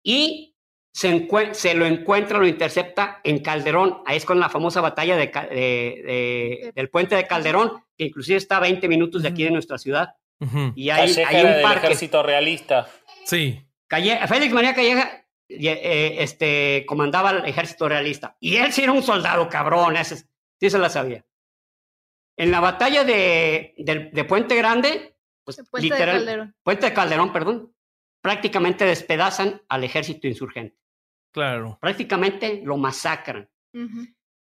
[0.03, 0.52] y
[0.93, 4.01] se, lo encuentra, lo intercepta en Calderón.
[4.05, 8.61] Ahí es con la famosa batalla de, del puente de Calderón, que inclusive está a
[8.61, 10.15] 20 minutos de aquí de nuestra ciudad.
[10.75, 11.87] Y hay, hay un parque.
[11.87, 12.87] ejército realista.
[13.25, 13.65] Sí.
[14.27, 18.37] Félix María Calleja eh, este, comandaba el ejército realista.
[18.39, 20.17] Y él sí era un soldado cabrón, ese,
[20.59, 21.25] sí se la sabía.
[22.37, 26.55] En la batalla de, de, Puente Grande, pues Puente literal, de Calderón.
[26.63, 27.75] Puente de Calderón, perdón,
[28.21, 30.77] prácticamente despedazan al ejército insurgente.
[31.33, 31.77] Claro.
[31.81, 33.49] Prácticamente lo masacran.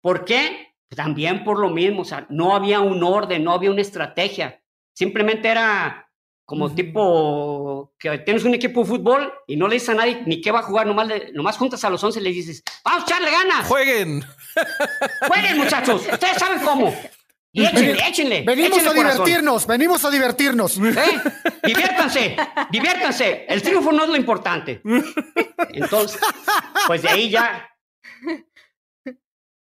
[0.00, 0.74] ¿Por qué?
[0.94, 4.62] También por lo mismo, o sea, no había un orden, no había una estrategia.
[4.94, 6.10] Simplemente era
[6.44, 10.42] como tipo que tienes un equipo de fútbol y no le dices a nadie ni
[10.42, 13.06] qué va a jugar, nomás, nomás juntas a los 11 y le dices, vamos a
[13.06, 13.66] echarle ganas.
[13.66, 14.22] Jueguen.
[15.28, 16.94] Jueguen muchachos, ustedes saben cómo.
[17.54, 18.42] Y échenle, échenle.
[18.42, 20.78] Venimos a divertirnos, venimos a divertirnos.
[20.78, 21.20] ¿Eh?
[21.62, 22.36] Diviértanse,
[22.70, 23.44] diviértanse.
[23.46, 24.80] El triunfo no es lo importante.
[25.70, 26.18] Entonces,
[26.86, 27.70] pues de ahí ya,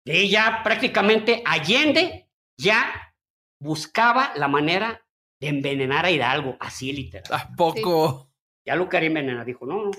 [0.05, 3.13] de ahí ya prácticamente Allende ya
[3.59, 5.05] buscaba la manera
[5.41, 7.25] de envenenar a Hidalgo, así literal.
[7.31, 8.31] ¿A poco?
[8.65, 9.45] Ya lo quería envenenar.
[9.45, 9.91] Dijo, no, no,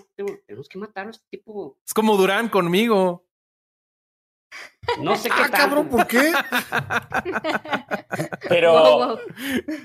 [0.47, 1.78] tenemos que matar a este tipo.
[1.86, 3.27] Es como Durán conmigo.
[5.01, 6.20] No sé qué ah, cabrón, ¿por qué?
[8.48, 9.19] pero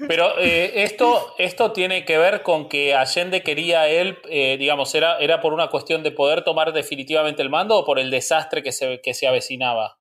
[0.08, 5.18] pero eh, esto, esto tiene que ver con que Allende quería él, eh, digamos, era,
[5.20, 8.72] era por una cuestión de poder tomar definitivamente el mando o por el desastre que
[8.72, 10.00] se, que se avecinaba.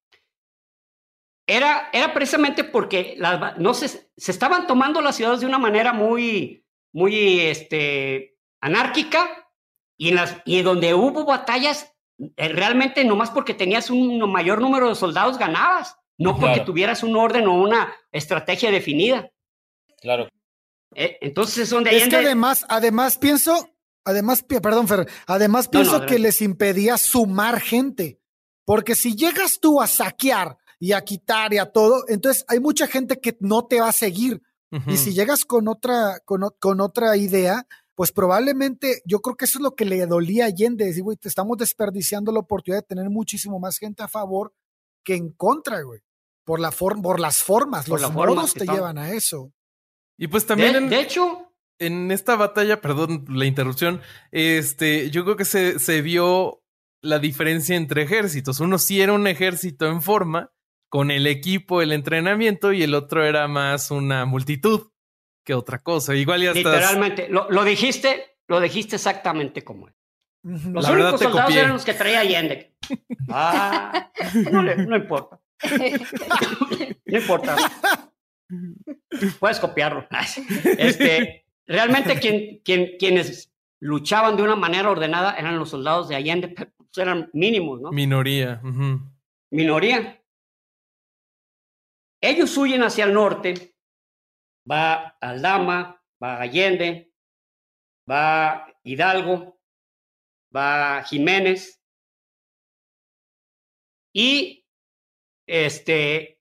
[1.47, 3.17] Era, era precisamente porque
[3.57, 9.51] no se, se estaban tomando las ciudades de una manera muy, muy este, anárquica
[9.97, 11.98] y, en las, y donde hubo batallas
[12.37, 17.47] realmente nomás porque tenías un mayor número de soldados ganabas, no porque tuvieras un orden
[17.47, 19.31] o una estrategia definida.
[20.01, 20.29] Claro.
[20.95, 23.71] Eh, entonces son de Es que además, además pienso,
[24.05, 28.21] además, perdón, Fer, además pienso que les impedía sumar gente.
[28.65, 32.87] Porque si llegas tú a saquear y a quitar y a todo, entonces hay mucha
[32.87, 34.43] gente que no te va a seguir.
[34.87, 37.67] Y si llegas con otra, con, con otra idea,
[37.99, 41.17] pues probablemente yo creo que eso es lo que le dolía a Allende, decir, güey,
[41.17, 44.55] te estamos desperdiciando la oportunidad de tener muchísimo más gente a favor
[45.03, 45.99] que en contra, güey,
[46.45, 49.53] por, la por las formas, los modos te llevan a eso.
[50.17, 50.89] Y pues también...
[50.89, 51.53] De, hecho...
[51.81, 54.01] En esta batalla, perdón la interrupción,
[54.31, 56.63] este, yo creo que se, se vio
[57.03, 58.61] la diferencia entre ejércitos.
[58.61, 60.53] Uno sí era un ejército en forma,
[60.89, 64.93] con el equipo, el entrenamiento, y el otro era más una multitud
[65.49, 66.15] que otra cosa.
[66.15, 66.75] Igual ya estás...
[66.75, 69.95] Literalmente, lo, lo, dijiste, lo dijiste exactamente como es.
[70.43, 72.77] Los únicos soldados eran los que traía Allende.
[73.31, 74.11] Ah,
[74.53, 75.41] no, no importa.
[77.07, 77.57] no importa.
[79.41, 80.07] Puedes copiarlo.
[80.65, 83.51] Este, realmente quien, quien, quienes
[83.81, 87.91] luchaban de una manera ordenada eran los soldados de Allende, pues eran mínimos, ¿no?
[87.91, 88.61] Minoría.
[89.51, 90.23] Minoría.
[92.21, 93.78] Ellos huyen hacia el norte
[94.71, 97.13] va Aldama, va Allende,
[98.09, 99.61] va Hidalgo,
[100.55, 101.83] va Jiménez
[104.13, 104.67] y
[105.47, 106.41] este,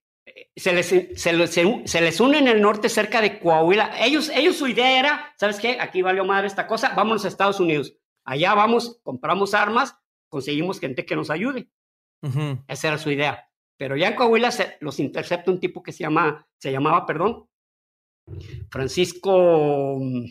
[0.56, 0.88] se, les,
[1.22, 4.04] se, les, une en el norte cerca de Coahuila.
[4.04, 5.78] Ellos, ellos su idea era, ¿sabes qué?
[5.80, 7.96] Aquí valió madre esta cosa, vámonos a Estados Unidos.
[8.26, 9.96] Allá vamos, compramos armas,
[10.30, 11.70] conseguimos gente que nos ayude.
[12.68, 13.48] Esa era su idea.
[13.78, 14.50] Pero ya en Coahuila
[14.82, 17.48] los intercepta un tipo que se, llama, se llamaba, perdón,
[18.70, 19.98] Francisco.
[20.00, 20.26] Mm,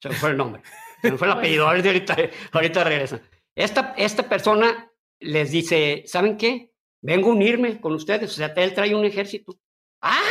[0.00, 0.62] se me fue el nombre.
[1.02, 1.68] Se me fue el apellido.
[1.68, 2.16] Ahorita,
[2.52, 3.20] ahorita regresa.
[3.54, 6.72] Esta, esta persona les dice: ¿Saben qué?
[7.00, 8.30] Vengo a unirme con ustedes.
[8.30, 9.58] O sea, él trae un ejército.
[10.02, 10.22] ¡Ah!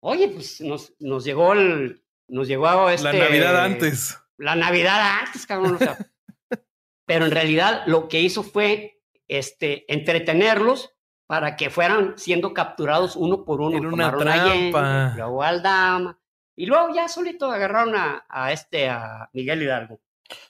[0.00, 2.02] Oye, pues nos, nos llegó el.
[2.28, 4.18] Nos llegó este, La Navidad antes.
[4.38, 5.78] La Navidad antes, cabrón.
[7.06, 10.91] pero en realidad lo que hizo fue este, entretenerlos
[11.32, 13.78] para que fueran siendo capturados uno por uno.
[13.78, 15.14] En una trampa.
[15.16, 16.20] luego Aldama,
[16.54, 19.98] y luego ya solito agarraron a, este, a Miguel Hidalgo.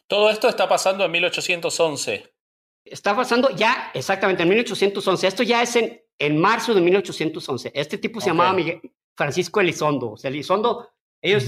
[0.08, 2.34] Todo esto está pasando en 1811.
[2.84, 5.24] Está pasando ya exactamente en 1811.
[5.28, 7.70] Esto ya es en, en marzo de 1811.
[7.72, 8.80] Este tipo se llamaba Miguel,
[9.16, 10.10] Francisco Elizondo.
[10.10, 10.90] O sea, Elizondo,
[11.20, 11.44] ellos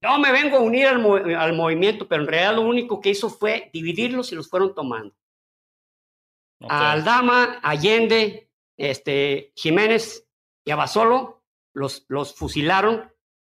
[0.00, 3.70] no me vengo a unir al, movimiento, pero en realidad lo único que hizo fue
[3.72, 5.14] dividirlos y los fueron tomando.
[6.68, 8.47] A Aldama, Allende,
[8.78, 10.26] este, Jiménez
[10.64, 11.44] y Abasolo
[11.74, 13.12] los, los fusilaron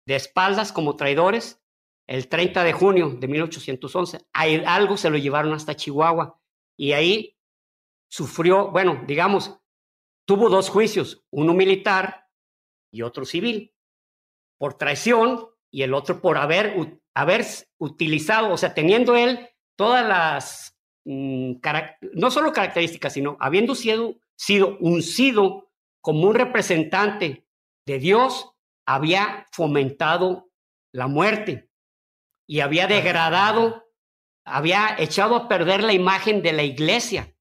[0.06, 1.62] de espaldas como traidores
[2.08, 4.26] el 30 de junio de 1811.
[4.32, 4.42] A
[4.74, 6.40] algo se lo llevaron hasta Chihuahua
[6.76, 7.36] y ahí
[8.08, 9.60] sufrió, bueno, digamos,
[10.26, 12.28] tuvo dos juicios, uno militar
[12.92, 13.72] y otro civil,
[14.58, 17.44] por traición y el otro por haber, haber
[17.78, 21.54] utilizado, o sea, teniendo él todas las, mm,
[22.14, 27.46] no solo características, sino habiendo sido sido uncido como un representante
[27.84, 28.52] de Dios,
[28.86, 30.50] había fomentado
[30.92, 31.70] la muerte
[32.46, 33.84] y había degradado
[34.46, 37.36] había echado a perder la imagen de la iglesia.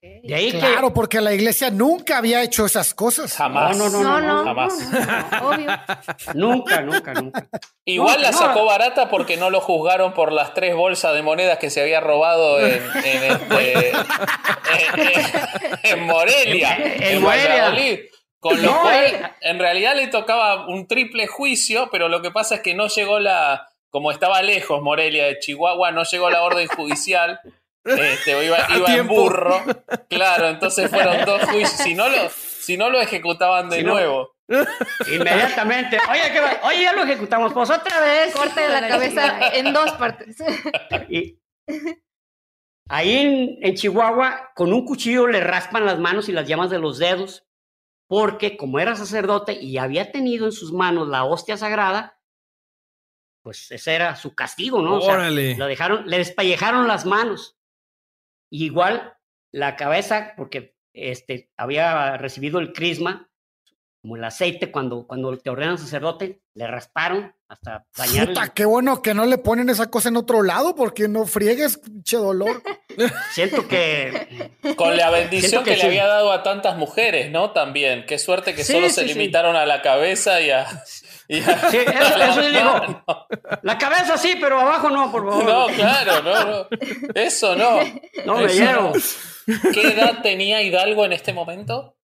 [0.00, 3.36] De ahí claro, porque la iglesia nunca había hecho esas cosas.
[3.36, 3.76] Jamás.
[3.76, 4.74] No, no, no, no, jamás.
[5.40, 5.70] obvio.
[6.34, 7.48] Nunca, nunca, nunca.
[7.84, 11.70] Igual la sacó barata porque no lo juzgaron por las tres bolsas de monedas que
[11.70, 13.92] se había robado en, en, este,
[15.84, 16.76] en, Morelia.
[16.78, 18.00] En, Morelia.
[18.40, 19.22] Con lo cual, eh.
[19.42, 23.20] en realidad le tocaba un triple juicio, pero lo que pasa es que no llegó
[23.20, 27.38] la, como estaba lejos Morelia de Chihuahua, no llegó la orden judicial
[27.84, 29.62] este, iba, en burro.
[30.08, 31.70] Claro, entonces fueron dos juicios.
[31.70, 34.36] Si no lo, si no lo ejecutaban de nuevo.
[35.10, 35.98] Inmediatamente.
[36.10, 37.52] Oye, Oye, ya lo ejecutamos.
[37.52, 38.34] Pues otra vez.
[38.34, 40.36] Corte de la cabeza en dos partes.
[42.88, 46.98] ahí en, Chihuahua, con un cuchillo le raspan las manos y las llamas de los
[46.98, 47.46] dedos,
[48.06, 52.18] porque como era sacerdote y había tenido en sus manos la hostia sagrada,
[53.42, 54.98] pues ese era su castigo, ¿no?
[54.98, 57.56] O lo dejaron, le despellejaron las manos
[58.52, 59.14] igual
[59.50, 63.30] la cabeza, porque este, había recibido el crisma,
[64.02, 68.34] como el aceite cuando, cuando te ordenan sacerdote, le rasparon hasta dañarle.
[68.34, 71.80] Puta, qué bueno que no le ponen esa cosa en otro lado, porque no friegues,
[72.02, 72.64] che dolor.
[73.32, 74.50] Siento que.
[74.74, 77.52] Con la bendición que, le había dado a tantas mujeres, ¿no?
[77.52, 78.04] También.
[78.04, 80.66] Qué suerte que solo se limitaron a la cabeza y a.
[80.66, 83.04] Sí, eso, digo.
[83.62, 85.44] La cabeza sí, pero abajo no, por favor.
[85.44, 86.66] No, claro, no, no.
[87.14, 87.78] Eso no.
[88.26, 88.94] No me llevo.
[89.72, 91.94] ¿Qué edad tenía Hidalgo en este momento?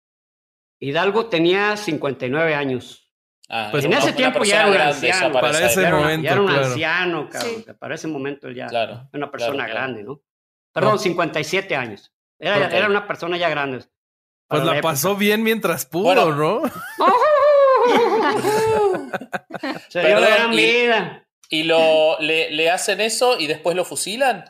[0.81, 3.11] Hidalgo tenía 59 años.
[3.49, 5.33] Ah, pues en ese tiempo ya era un anciano.
[5.33, 7.65] Para ese momento, ya era un anciano, cabrón.
[7.79, 10.21] Para ese momento ya era una persona grande, ¿no?
[10.73, 12.13] Perdón, 57 años.
[12.39, 13.85] Era, era, una persona ya grande.
[14.47, 16.63] Pues la, pasó bien mientras pudo, ¿no?
[19.89, 21.27] Se dio gran vida.
[21.51, 24.45] ¿Y lo, le, le, hacen eso y después lo fusilan?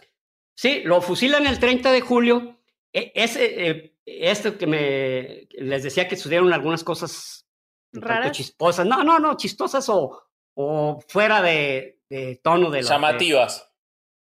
[0.54, 2.60] Sí, lo fusilan el 30 de julio.
[2.92, 7.46] E, ese, eh, esto que me les decía que sucedieron algunas cosas
[7.92, 8.86] raras, chisposas.
[8.86, 10.22] No, no, no, chistosas o,
[10.54, 13.70] o fuera de, de tono de llamativas.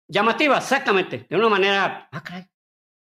[0.08, 1.26] llamativas, exactamente.
[1.28, 2.08] De una manera.
[2.12, 2.46] Ah,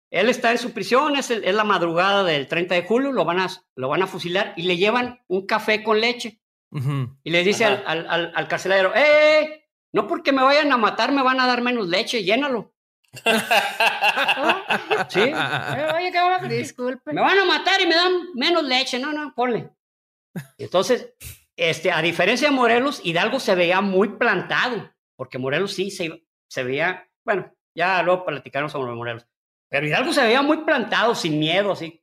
[0.10, 3.40] Él está en su prisión, es, es, la madrugada del 30 de julio, lo van,
[3.40, 6.40] a, lo van a fusilar y le llevan un café con leche.
[7.24, 9.68] Y le dice al, al, al, carcelero, ¡eh!
[9.92, 12.74] No porque me vayan a matar, me van a dar menos leche, llénalo.
[15.12, 15.20] ¿Sí?
[15.96, 17.14] Oye, ¿qué Disculpe.
[17.14, 18.98] Me van a matar y me dan menos leche.
[18.98, 19.70] No, no, ponle.
[20.58, 21.14] Entonces,
[21.58, 26.64] este, a diferencia de Morelos, Hidalgo se veía muy plantado, porque Morelos sí se, se
[26.64, 29.28] veía, bueno, ya luego platicaron sobre Morelos,
[29.70, 32.02] pero Hidalgo se veía muy plantado, sin miedo, así.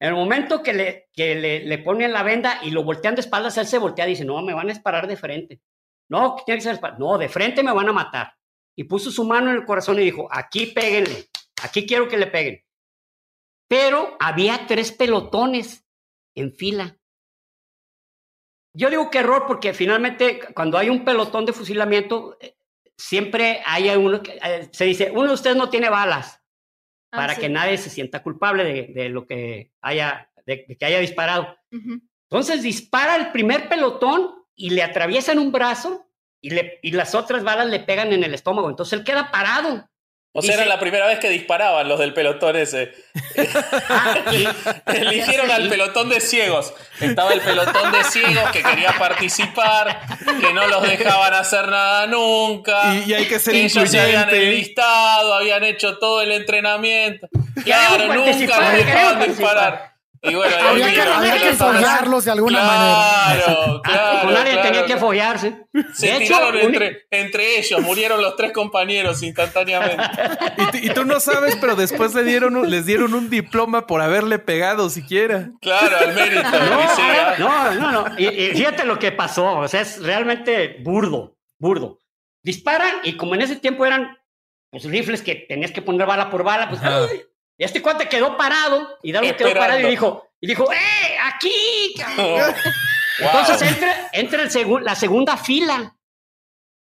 [0.00, 3.22] En el momento que le, que le, le ponen la venda y lo voltean de
[3.22, 5.60] espaldas, él se voltea y dice, no, me van a disparar de frente.
[6.08, 8.34] No, tiene que ser No, de frente me van a matar
[8.76, 11.28] y puso su mano en el corazón y dijo, aquí péguenle,
[11.64, 12.64] aquí quiero que le peguen.
[13.68, 15.84] Pero había tres pelotones
[16.34, 16.98] en fila.
[18.76, 22.56] Yo digo que error porque finalmente cuando hay un pelotón de fusilamiento, eh,
[22.98, 26.42] siempre hay uno que eh, se dice, uno de ustedes no tiene balas,
[27.12, 31.56] ah, para que nadie se sienta culpable de, lo que haya, de, que haya disparado.
[31.70, 36.10] Entonces dispara el primer pelotón y le atraviesan un brazo
[36.40, 38.68] y, le, y las otras balas le pegan en el estómago.
[38.68, 39.88] Entonces él queda parado.
[40.36, 42.92] O sea, era la primera vez que disparaban los del pelotón ese.
[44.86, 46.74] Eligieron al pelotón de ciegos.
[47.00, 50.00] Estaba el pelotón de ciegos que quería participar,
[50.40, 52.96] que no los dejaban hacer nada nunca.
[53.06, 57.28] Y, hay que ser Ellos se habían enlistado, habían hecho todo el entrenamiento.
[57.62, 59.93] Claro, nunca los dejaban disparar.
[60.26, 63.44] Y bueno, había, que, había que follarlos de alguna manera.
[63.44, 64.30] Claro, claro.
[64.30, 65.66] nadie tenía que follarse.
[65.92, 70.02] Se de tiraron entre, entre, ellos, murieron los tres compañeros instantáneamente.
[70.82, 74.88] Y, tú no sabes, pero después le dieron les dieron un diploma por haberle pegado
[74.88, 75.50] siquiera.
[75.60, 76.42] Claro, al mérito.
[77.38, 78.18] No, no, no.
[78.18, 79.58] Y, fíjate lo que pasó.
[79.58, 81.98] O sea, es realmente burdo, burdo.
[82.42, 84.16] Disparan y como en ese tiempo eran
[84.70, 86.80] pues rifles que tenías que poner bala por bala, pues
[87.56, 91.16] y este cuate quedó parado y Darwin quedó parado y dijo, y dijo, ¡eh!
[91.22, 91.94] ¡Aquí!
[93.18, 95.96] Entonces entra, entra el la segunda fila.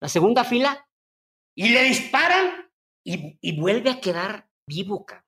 [0.01, 0.89] La segunda fila.
[1.55, 2.71] Y le disparan
[3.05, 5.27] y, y vuelve a quedar vivo, cabrón.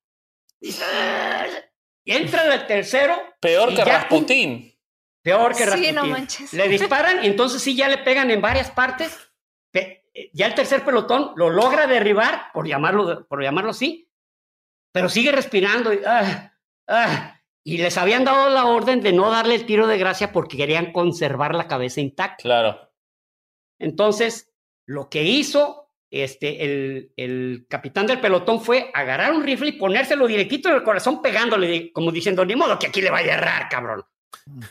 [0.61, 3.21] Y entra el tercero.
[3.41, 4.79] Peor que Rasputín.
[5.23, 5.89] Peor que Rasputín.
[5.89, 6.53] Sí, no manches.
[6.53, 9.19] Le disparan y entonces sí ya le pegan en varias partes.
[10.33, 14.09] Ya el tercer pelotón lo logra derribar, por llamarlo, por llamarlo así,
[14.95, 15.93] pero sigue respirando.
[15.93, 16.53] Y, ah,
[16.87, 20.57] ah, y les habían dado la orden de no darle el tiro de gracia porque
[20.57, 22.43] querían conservar la cabeza intacta.
[22.43, 22.93] Claro.
[23.81, 24.55] Entonces,
[24.87, 30.29] lo que hizo este, el, el, capitán del pelotón fue agarrar un rifle y ponérselo
[30.29, 33.69] directito en el corazón pegándole, como diciendo, ni modo que aquí le vaya a errar,
[33.69, 34.05] cabrón.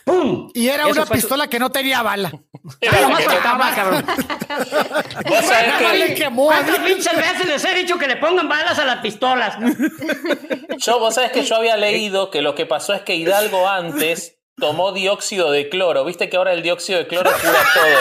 [0.03, 0.49] ¡Pum!
[0.53, 2.31] Y era una pistola que no tenía bala.
[2.79, 4.05] Era lo más faltaba, cabrón.
[5.25, 6.29] ¿Vos sabés que...
[6.29, 9.57] ¿Cuántas pinches veces les he dicho que le pongan balas a las pistolas?
[10.77, 14.37] Yo, vos sabés que yo había leído que lo que pasó es que Hidalgo antes
[14.57, 16.05] tomó dióxido de cloro.
[16.05, 17.97] Viste que ahora el dióxido de cloro cura todo.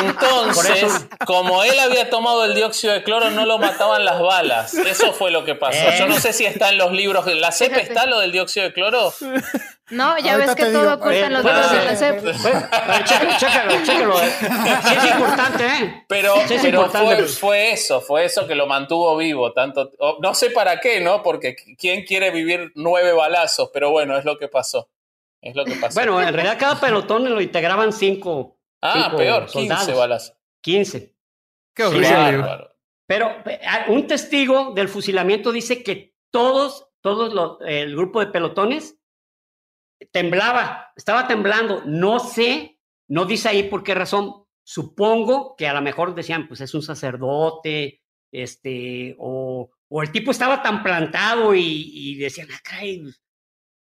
[0.00, 4.74] Entonces, como él había tomado el dióxido de cloro, no lo mataban las balas.
[4.74, 5.90] Eso fue lo que pasó.
[5.98, 7.26] Yo no sé si está en los libros.
[7.26, 9.12] ¿La CEP está lo del dióxido de cloro?
[9.90, 12.24] No, ya ves que todo oculta en los libros de la CEP.
[13.38, 14.16] Chécalo, chécalo.
[14.18, 16.04] Sí es importante, ¿eh?
[16.08, 19.52] Pero, pero fue, fue, eso, fue eso que lo mantuvo vivo.
[19.52, 19.90] tanto
[20.20, 21.22] No sé para qué, ¿no?
[21.22, 23.70] Porque ¿quién quiere vivir nueve balazos?
[23.74, 24.88] Pero bueno, es lo que pasó.
[25.42, 25.94] Es lo que pasó.
[25.94, 28.56] Bueno, en realidad cada pelotón lo integraban cinco.
[28.80, 29.84] Ah, peor, soldados.
[29.86, 30.36] 15 balas.
[30.62, 31.14] 15.
[31.74, 32.68] Qué horrible.
[33.06, 33.36] Pero
[33.66, 38.96] ah, un testigo del fusilamiento dice que todos, todos los, el grupo de pelotones
[40.12, 41.82] temblaba, estaba temblando.
[41.86, 42.78] No sé,
[43.08, 44.44] no dice ahí por qué razón.
[44.62, 48.02] Supongo que a lo mejor decían, pues es un sacerdote,
[48.32, 52.80] este, o, o el tipo estaba tan plantado y, y decían, ah,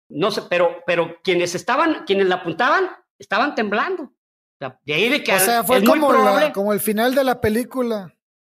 [0.09, 4.13] no sé, pero, pero quienes estaban, quienes la apuntaban, estaban temblando.
[4.83, 6.11] de ahí de que o sea, fue como,
[6.53, 8.11] como el final de la película.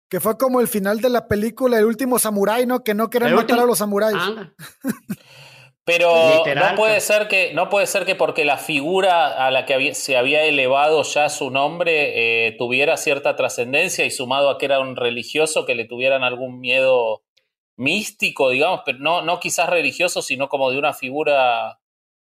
[0.09, 2.83] Que fue como el final de la película, el último samurái, ¿no?
[2.83, 4.17] Que no querían matar a los samuráis.
[5.85, 9.93] Pero no puede ser que no puede ser que porque la figura a la que
[9.93, 14.79] se había elevado ya su nombre eh, tuviera cierta trascendencia y sumado a que era
[14.79, 17.23] un religioso que le tuvieran algún miedo
[17.75, 21.79] místico, digamos, pero no, no quizás religioso, sino como de una figura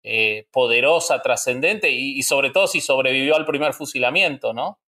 [0.03, 4.79] eh, poderosa, trascendente, y, sobre todo si sobrevivió al primer fusilamiento, ¿no?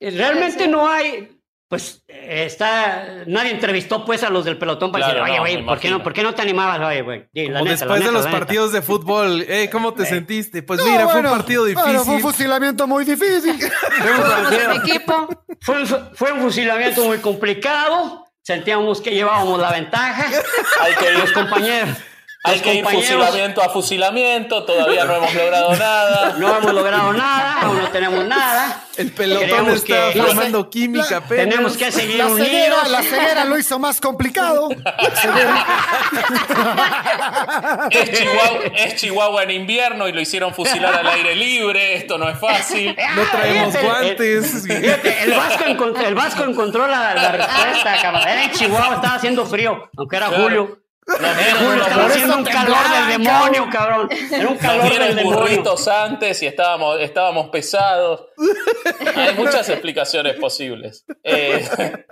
[0.00, 1.35] Eh, realmente no hay,
[1.68, 5.90] pues está, nadie entrevistó pues a los del pelotón para decir, oye, güey, ¿por, qué
[5.90, 7.28] no, ¿por qué no te animabas, oye, güey?
[7.32, 10.62] después de los partidos de fútbol, eh, ¿cómo te sentiste?
[10.62, 11.98] Pues mira, fue un partido difícil.
[11.98, 13.58] fue un fusilamiento muy difícil.
[15.60, 20.30] fue, un, fue un fusilamiento muy complicado sentíamos que llevábamos la ventaja.
[20.30, 21.96] Ir, los compañeros.
[22.46, 26.34] Hay que ir fusilamiento a fusilamiento, todavía no hemos logrado nada.
[26.38, 28.84] No hemos logrado nada, aún no tenemos nada.
[28.96, 32.88] El pelotón está formando química, pero Tenemos que seguir la unidos.
[32.88, 34.70] la ceguera lo hizo más complicado.
[37.90, 41.96] es, Chihuahua, en invierno y lo hicieron fusilar al aire libre.
[41.96, 42.96] Esto no es fácil.
[43.14, 44.64] No traemos guantes.
[44.64, 50.16] el, Vasco encontró, el Vasco encontró la, respuesta, Era en Chihuahua, estaba haciendo frío, aunque
[50.16, 50.85] era julio.
[51.06, 54.08] Estaba haciendo un calor del demonio, cabrón.
[54.32, 55.40] Era un calor del demonio.
[55.40, 58.26] burritos antes y estábamos, estábamos pesados.
[59.14, 61.04] Hay muchas explicaciones posibles.
[61.22, 61.66] Eh.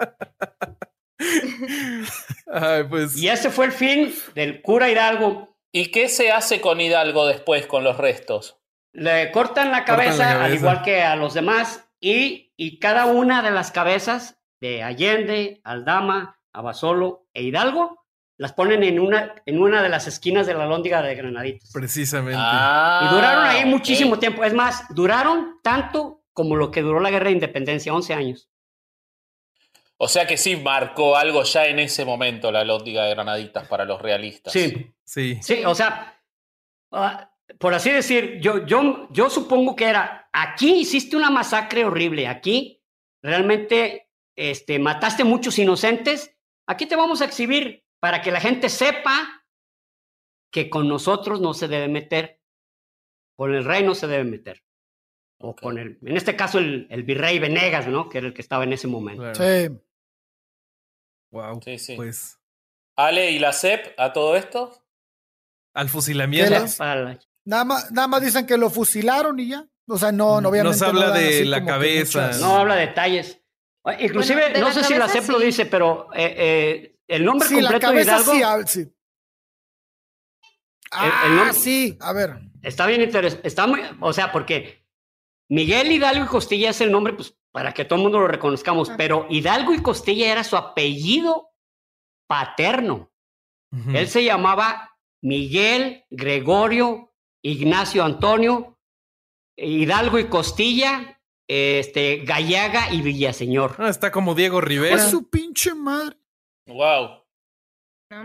[2.89, 3.17] Pues.
[3.17, 5.57] Y ese fue el fin del cura Hidalgo.
[5.73, 8.61] ¿Y qué se hace con Hidalgo después, con los restos?
[8.93, 13.51] Le cortan la cabeza, al igual que a los demás, y, y cada una de
[13.51, 18.04] las cabezas de Allende, Aldama, Abasolo e Hidalgo
[18.37, 21.71] las ponen en una, en una de las esquinas de la lóndiga de Granaditas.
[21.73, 22.41] Precisamente.
[22.41, 24.45] y duraron ahí muchísimo tiempo.
[24.45, 28.49] Es más, duraron tanto como lo que duró la guerra de independencia, 11 años.
[29.97, 33.85] O sea que sí marcó algo ya en ese momento la lóndiga de Granaditas para
[33.85, 34.53] los realistas.
[34.53, 34.93] Sí.
[35.05, 35.39] Sí.
[35.41, 36.21] Sí, o sea,
[36.91, 42.27] ah, por así decir, yo, yo, yo supongo que era, aquí hiciste una masacre horrible,
[42.27, 42.83] aquí
[43.23, 46.35] realmente este, mataste muchos inocentes,
[46.67, 49.47] aquí te vamos a exhibir para que la gente sepa
[50.53, 52.39] que con nosotros no se debe meter,
[53.35, 54.63] con el rey no se debe meter.
[55.39, 58.11] O con el, en este caso, el, el, virrey Venegas, ¿no?
[58.11, 59.35] Que era el que estaba en ese momento.
[59.35, 59.71] Sí.
[61.31, 61.63] Wow.
[61.65, 61.97] Sí, sí.
[61.97, 62.39] Pues.
[62.95, 64.87] Ale, ¿y la CEP a todo esto?
[65.73, 66.63] Al fusilamiento.
[67.47, 69.67] Nada más, nada más dicen que lo fusilaron y ya.
[69.89, 70.79] O sea, no, no obviamente.
[70.79, 72.33] No se habla de la cabeza.
[72.39, 73.41] No habla detalles.
[73.99, 77.73] Inclusive, no sé si la CEP lo dice, pero eh, eh, el nombre sí, completo
[77.75, 78.67] la cabeza de Hidalgo.
[78.67, 78.91] Sí, sí.
[80.91, 82.39] Ah, sí, a ver.
[82.63, 83.47] Está bien interesante.
[83.47, 84.87] Está muy, o sea, porque
[85.49, 88.91] Miguel Hidalgo y Costilla es el nombre, pues, para que todo el mundo lo reconozcamos,
[88.97, 91.51] pero Hidalgo y Costilla era su apellido
[92.27, 93.13] paterno.
[93.93, 97.13] Él se llamaba Miguel Gregorio
[97.43, 98.75] Ignacio Antonio
[99.57, 103.77] Hidalgo y Costilla, este, Gallaga y Villaseñor.
[103.79, 104.97] Ah, está como Diego Rivera.
[104.97, 106.17] Es su pinche madre.
[106.67, 107.25] Wow.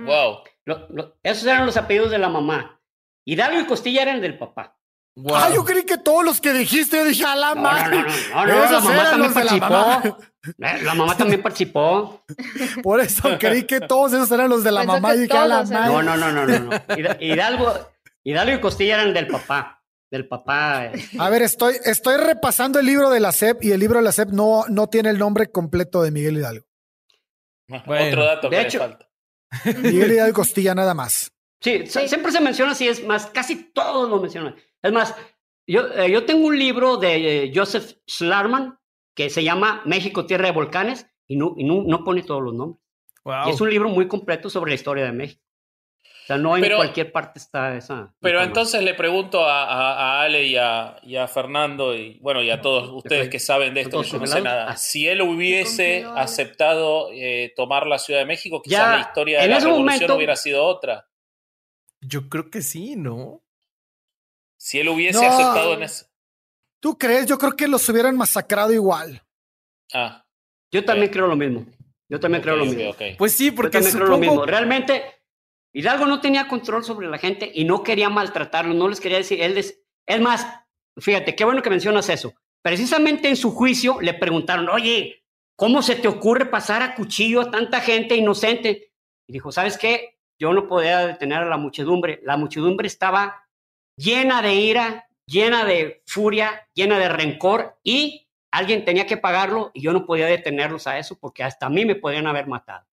[0.05, 0.43] Wow.
[1.23, 2.79] esos eran los apellidos de la mamá.
[3.25, 4.79] Hidalgo y Costilla eran del papá.
[5.33, 7.97] Ah, yo creí que todos los que dijiste, yo dije, a la madre.
[8.31, 10.17] No, no, no, la mamá también participó.
[10.57, 11.17] La mamá.
[11.17, 12.23] también participó.
[12.83, 15.63] Por eso creí que todos esos eran los de la mamá y dije, a la
[15.63, 15.93] madre.
[15.93, 16.69] No, no, no, no, no.
[17.19, 17.73] Hidalgo,
[18.23, 19.83] Hidalgo y Costilla eran del papá.
[20.09, 20.85] Del papá.
[20.85, 21.09] Eh.
[21.19, 24.11] A ver, estoy, estoy repasando el libro de la SEP y el libro de la
[24.11, 26.68] SEP no, no tiene el nombre completo de Miguel Hidalgo.
[27.85, 29.09] Otro dato que hecho, falta.
[29.81, 31.31] Miguel Hidalgo Costilla nada más.
[31.61, 34.55] Sí, siempre se menciona así, es más, casi todos lo mencionan.
[34.81, 35.13] Es más,
[35.67, 38.79] yo, eh, yo tengo un libro de eh, Joseph Schlarman
[39.13, 42.81] que se llama México, Tierra de Volcanes, y no, y no, pone todos los nombres.
[43.45, 45.43] Y es un libro muy completo sobre la historia de México.
[46.29, 48.13] O sea, no en cualquier parte está esa.
[48.19, 53.29] Pero entonces le pregunto a, Ale y a, Fernando, y bueno, y a todos ustedes
[53.29, 54.77] que saben de esto, que yo no sé nada.
[54.77, 59.59] Si él hubiese aceptado eh, tomar la Ciudad de México, quizás la historia de la
[59.59, 61.09] revolución hubiera sido otra.
[61.99, 63.41] Yo creo que sí, ¿no?
[64.55, 66.05] Si él hubiese aceptado en eso.
[66.79, 67.25] ¿Tú crees?
[67.25, 69.23] Yo creo que los hubieran masacrado igual.
[69.93, 70.23] Ah.
[70.71, 71.65] Yo también creo lo mismo.
[72.07, 72.95] Yo también creo lo mismo.
[73.17, 74.45] Pues sí, porque Yo creo lo mismo.
[74.45, 75.18] Realmente,
[75.73, 79.41] Hidalgo no tenía control sobre la gente y no quería maltratarlos, no les quería decir.
[79.41, 80.47] Él es más,
[80.97, 82.33] fíjate, qué bueno que mencionas eso.
[82.61, 85.23] Precisamente en su juicio le preguntaron, oye,
[85.55, 88.93] ¿cómo se te ocurre pasar a cuchillo a tanta gente inocente?
[89.27, 90.19] Y dijo, ¿sabes qué?
[90.39, 92.19] Yo no podía detener a la muchedumbre.
[92.23, 93.47] La muchedumbre estaba
[93.95, 99.81] llena de ira, llena de furia, llena de rencor y alguien tenía que pagarlo y
[99.81, 102.88] yo no podía detenerlos a eso porque hasta a mí me podían haber matado.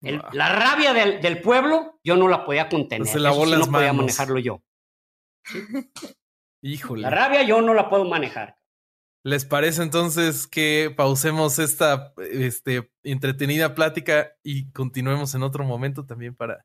[0.00, 3.06] La rabia del, pueblo yo no la podía contener.
[3.06, 3.34] Se no
[3.70, 4.62] podía manejarlo yo.
[6.62, 7.02] Híjole.
[7.02, 8.58] La rabia yo no la puedo manejar.
[9.22, 16.34] ¿Les parece entonces que pausemos esta este, entretenida plática y continuemos en otro momento también
[16.34, 16.64] para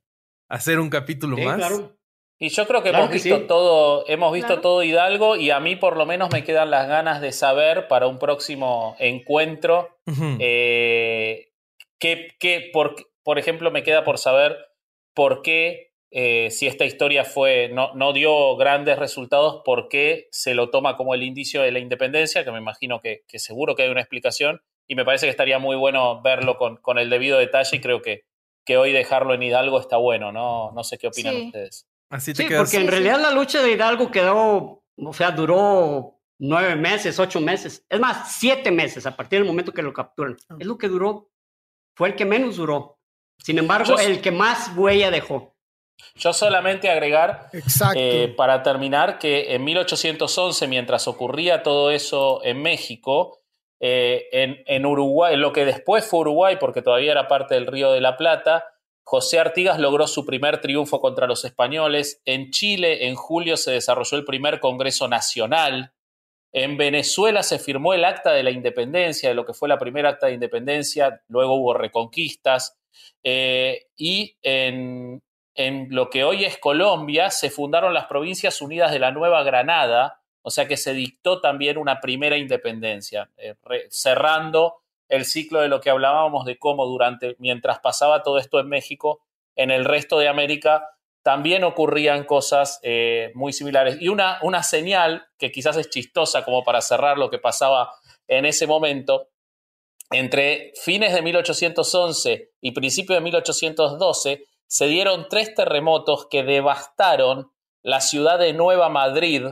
[0.49, 1.57] hacer un capítulo más?
[1.57, 1.97] Claro.
[2.37, 5.95] Y yo creo que hemos visto todo, hemos visto todo Hidalgo y a mí por
[5.95, 9.97] lo menos me quedan las ganas de saber para un próximo encuentro
[10.39, 11.53] eh,
[11.97, 12.95] que, por,
[13.25, 14.55] por, ejemplo, me queda por saber
[15.13, 20.53] por qué, eh, si esta historia fue, no, no, dio grandes resultados, por qué se
[20.53, 23.83] lo toma como el indicio de la independencia, que me imagino que, que seguro que
[23.83, 27.37] hay una explicación y me parece que estaría muy bueno verlo con, con el debido
[27.37, 28.23] detalle y creo que,
[28.63, 30.71] que hoy dejarlo en Hidalgo está bueno, ¿no?
[30.71, 31.87] No sé qué opinan ustedes
[32.19, 37.41] sí, porque en realidad la lucha de Hidalgo quedó, o sea, duró nueve meses, ocho
[37.41, 40.37] meses, es más, siete meses a partir del momento que lo capturan.
[40.49, 40.57] Ah.
[40.59, 41.29] Es lo que duró,
[41.95, 42.94] fue el que menos duró.
[43.37, 45.55] Sin embargo, el que más huella dejó.
[46.15, 47.49] Yo solamente agregar,
[47.95, 53.39] eh, para terminar, que en 1811, mientras ocurría todo eso en México,
[53.79, 57.67] eh, en, en Uruguay, en lo que después fue Uruguay, porque todavía era parte del
[57.67, 58.65] Río de la Plata,
[59.07, 62.23] José Artigas logró su primer triunfo contra los españoles.
[62.25, 65.93] En Chile, en julio, se desarrolló el primer Congreso Nacional.
[66.51, 70.09] En Venezuela se firmó el acta de la independencia, de lo que fue la primera
[70.09, 71.21] acta de independencia.
[71.27, 72.79] Luego hubo reconquistas.
[73.23, 75.21] Eh, y en,
[75.89, 80.51] lo que hoy es Colombia se fundaron las Provincias Unidas de la Nueva Granada, o
[80.51, 83.55] sea que se dictó también una primera independencia, eh,
[83.89, 84.75] cerrando
[85.07, 89.21] el ciclo de lo que hablábamos de cómo durante, mientras pasaba todo esto en México,
[89.55, 90.89] en el resto de América
[91.25, 93.97] también ocurrían cosas eh, muy similares.
[93.99, 97.93] Y una, una señal que quizás es chistosa como para cerrar lo que pasaba
[98.27, 99.29] en ese momento,
[100.11, 107.51] entre fines de 1811 y principios de 1812, se dieron tres terremotos que devastaron
[107.83, 109.45] la ciudad de Nueva Madrid,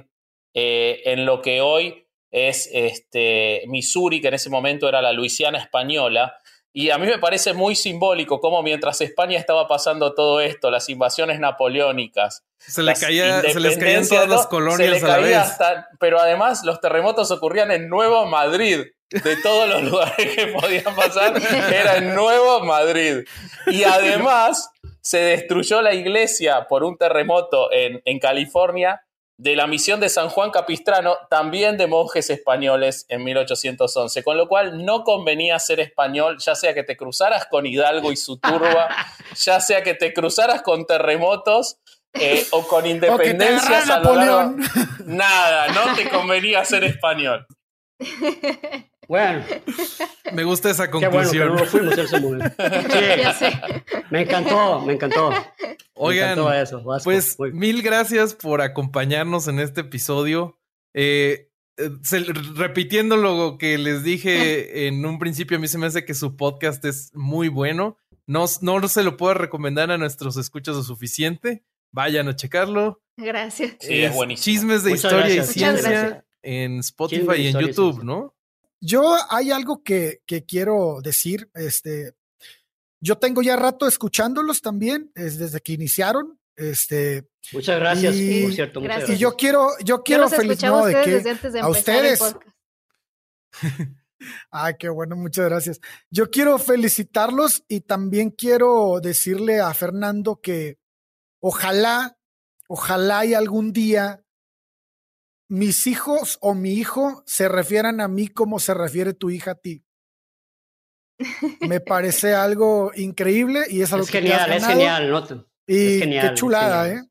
[0.54, 5.60] eh, en lo que hoy es este, Missouri, que en ese momento era la Luisiana
[5.60, 6.36] española.
[6.76, 10.90] Y a mí me parece muy simbólico cómo mientras España estaba pasando todo esto, las
[10.90, 12.44] invasiones napoleónicas.
[12.58, 15.58] Se, le caía, se les caían todas las colonias a la vez.
[16.00, 18.82] pero además los terremotos ocurrían en Nuevo Madrid.
[19.24, 21.34] De todos los lugares que podían pasar,
[21.72, 23.26] era en Nuevo Madrid.
[23.68, 24.72] Y además
[25.02, 29.02] se destruyó la iglesia por un terremoto en, en California
[29.38, 34.48] de la misión de San Juan Capistrano, también de monjes españoles en 1811, con lo
[34.48, 38.90] cual no convenía ser español, ya sea que te cruzaras con Hidalgo y su turba,
[39.36, 41.78] ya sea que te cruzaras con terremotos
[42.14, 43.88] eh, o con independencias
[45.06, 47.46] Nada, no te convenía ser español.
[49.08, 49.44] Bueno.
[50.34, 51.32] Me gusta esa conclusión.
[51.32, 53.46] Qué bueno, no fuimos Sí.
[54.10, 55.32] Me encantó, me encantó.
[55.96, 56.38] Oigan,
[57.04, 60.60] pues mil gracias por acompañarnos en este episodio.
[60.94, 61.90] Eh, eh
[62.56, 66.36] repitiendo lo que les dije en un principio, a mí se me hace que su
[66.36, 67.98] podcast es muy bueno.
[68.28, 71.64] No, no se lo puedo recomendar a nuestros escuchas lo suficiente.
[71.92, 73.02] Vayan a checarlo.
[73.18, 73.76] Gracias.
[73.80, 74.44] Sí, es buenísimo.
[74.44, 78.33] Chismes de historia y ciencia en Spotify y en YouTube, ¿no?
[78.86, 81.50] Yo hay algo que, que, quiero decir.
[81.54, 82.16] Este,
[83.00, 86.38] yo tengo ya rato escuchándolos también, desde que iniciaron.
[86.58, 88.82] Este, muchas gracias, por cierto.
[88.82, 89.18] Muchas gracias.
[89.18, 92.36] Y yo quiero, yo quiero felicitar de que a ustedes.
[94.52, 95.80] Ay, qué bueno, muchas gracias.
[96.10, 100.78] Yo quiero felicitarlos y también quiero decirle a Fernando que
[101.40, 102.18] ojalá,
[102.68, 104.23] ojalá y algún día
[105.50, 109.56] mis hijos o mi hijo se refieran a mí como se refiere tu hija a
[109.56, 109.84] ti.
[111.62, 115.48] Me parece algo increíble y es algo es genial, es genial, ¿no?
[115.68, 117.04] Y qué chulada, ¿eh?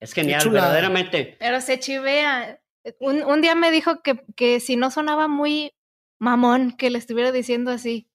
[0.00, 1.36] Es genial, verdaderamente.
[1.38, 2.60] Pero se chivea.
[3.00, 5.72] Un, un día me dijo que, que si no sonaba muy
[6.18, 8.08] mamón que le estuviera diciendo así.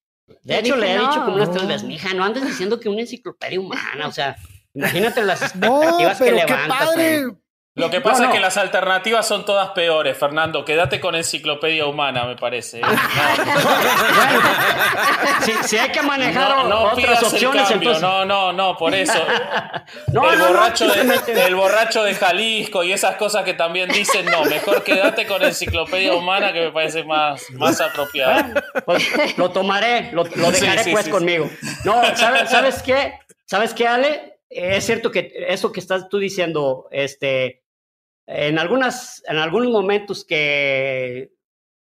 [0.44, 3.02] De hecho, le he dicho como unas tres veces, mija, no andes diciendo que una
[3.02, 4.38] enciclopedia humana, o sea,
[4.74, 6.96] imagínate las expectativas que levantas.
[7.74, 10.66] Lo que pasa es que las alternativas son todas peores, Fernando.
[10.66, 12.82] Quédate con enciclopedia humana, me parece.
[12.82, 12.84] ¿eh?
[15.64, 18.02] si, hay que manejar otras opciones, entonces...
[18.02, 19.26] No, no, no, por eso.
[20.08, 24.84] el, borracho de, el borracho de Jalisco y esas cosas que también dicen, no, mejor
[24.84, 28.62] quédate con enciclopedia humana que me parece más, más apropiado.
[28.84, 31.50] Pues, lo tomaré, lo, dejaré pues conmigo.
[31.86, 33.14] No, ¿sabes, ¿sabes qué?
[33.46, 34.40] ¿Sabes qué, Ale?
[34.50, 37.61] Es cierto que eso que estás tú diciendo, este
[38.28, 41.34] en, algunas, en algunos momentos que,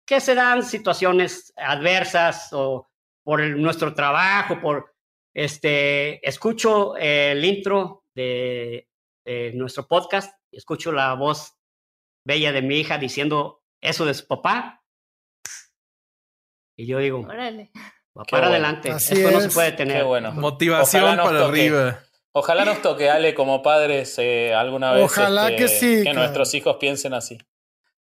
[0.07, 2.89] que se dan situaciones adversas o
[3.25, 4.95] por nuestro trabajo, por
[5.35, 8.89] este, escucho el intro de,
[9.55, 11.55] nuestro podcast, escucho la voz
[12.27, 14.85] bella de mi hija diciendo eso de su papá.
[16.77, 17.27] Y yo digo,
[18.31, 20.05] para adelante, esto no se puede tener.
[20.05, 20.33] bueno.
[20.33, 22.01] Motivación para arriba.
[22.35, 25.05] Ojalá nos toque, Ale, como padres, eh, alguna vez.
[25.05, 26.03] Ojalá este, que sí.
[26.03, 27.39] Que nuestros hijos piensen así.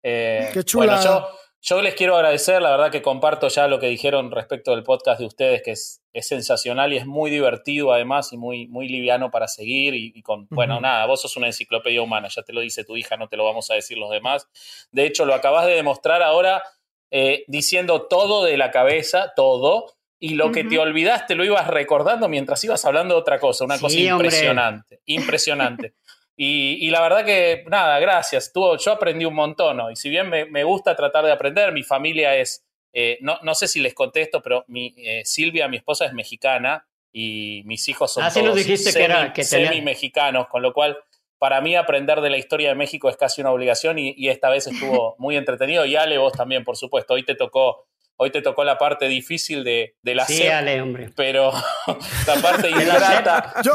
[0.03, 0.97] Eh, Qué chula.
[0.97, 1.29] Bueno, yo,
[1.63, 5.21] yo, les quiero agradecer, la verdad que comparto ya lo que dijeron respecto del podcast
[5.21, 9.31] de ustedes, que es, es sensacional y es muy divertido además y muy, muy liviano
[9.31, 9.95] para seguir.
[9.95, 13.17] Y, con, bueno, nada, vos sos una enciclopedia humana, ya te lo dice tu hija,
[13.17, 14.47] no te lo vamos a decir los demás.
[14.93, 16.63] De hecho, lo acabas de demostrar ahora
[17.11, 22.29] eh, diciendo todo de la cabeza, todo y lo que te olvidaste lo ibas recordando
[22.29, 25.95] mientras ibas hablando de otra cosa, una cosa impresionante, impresionante.
[26.37, 28.53] y, la verdad que, nada, gracias.
[28.53, 32.35] Tú, yo aprendí un montón y si bien me, gusta tratar de aprender, mi familia
[32.37, 36.13] es, eh, no, no, sé si les contesto, pero mi, eh, Silvia, mi esposa, es
[36.13, 40.63] mexicana y mis hijos son ah, todos dijiste semi, que era, que semi mexicanos, con
[40.63, 40.99] lo cual
[41.39, 44.51] para mí aprender de la historia de México es casi una obligación y, y esta
[44.51, 45.87] vez estuvo muy entretenido.
[45.87, 47.15] Y Ale, vos también, por supuesto.
[47.15, 47.87] Hoy te tocó
[48.21, 51.09] Hoy te tocó la parte difícil de, de la sí, Ale, hombre.
[51.15, 51.53] Pero
[52.27, 53.55] la parte ingrata.
[53.63, 53.73] yo,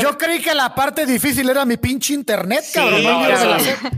[0.00, 3.04] yo, creí, que la parte difícil era mi pinche internet, cabrón.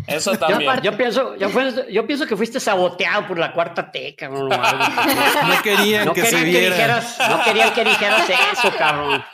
[0.09, 0.73] eso, también.
[0.82, 4.48] Yo, pienso, yo, pienso que fuiste saboteado por la cuarta T, cabrón.
[4.48, 6.74] No, querían que se viera.
[6.74, 9.24] dijeras, no querían que dijeras eso, cabrón.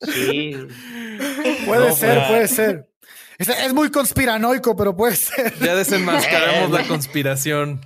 [0.00, 0.56] Sí.
[1.64, 2.88] Puede ser, puede ser.
[3.38, 5.54] Es, muy conspiranoico, pero puede ser.
[5.60, 7.80] Ya desenmascaramos la conspiración.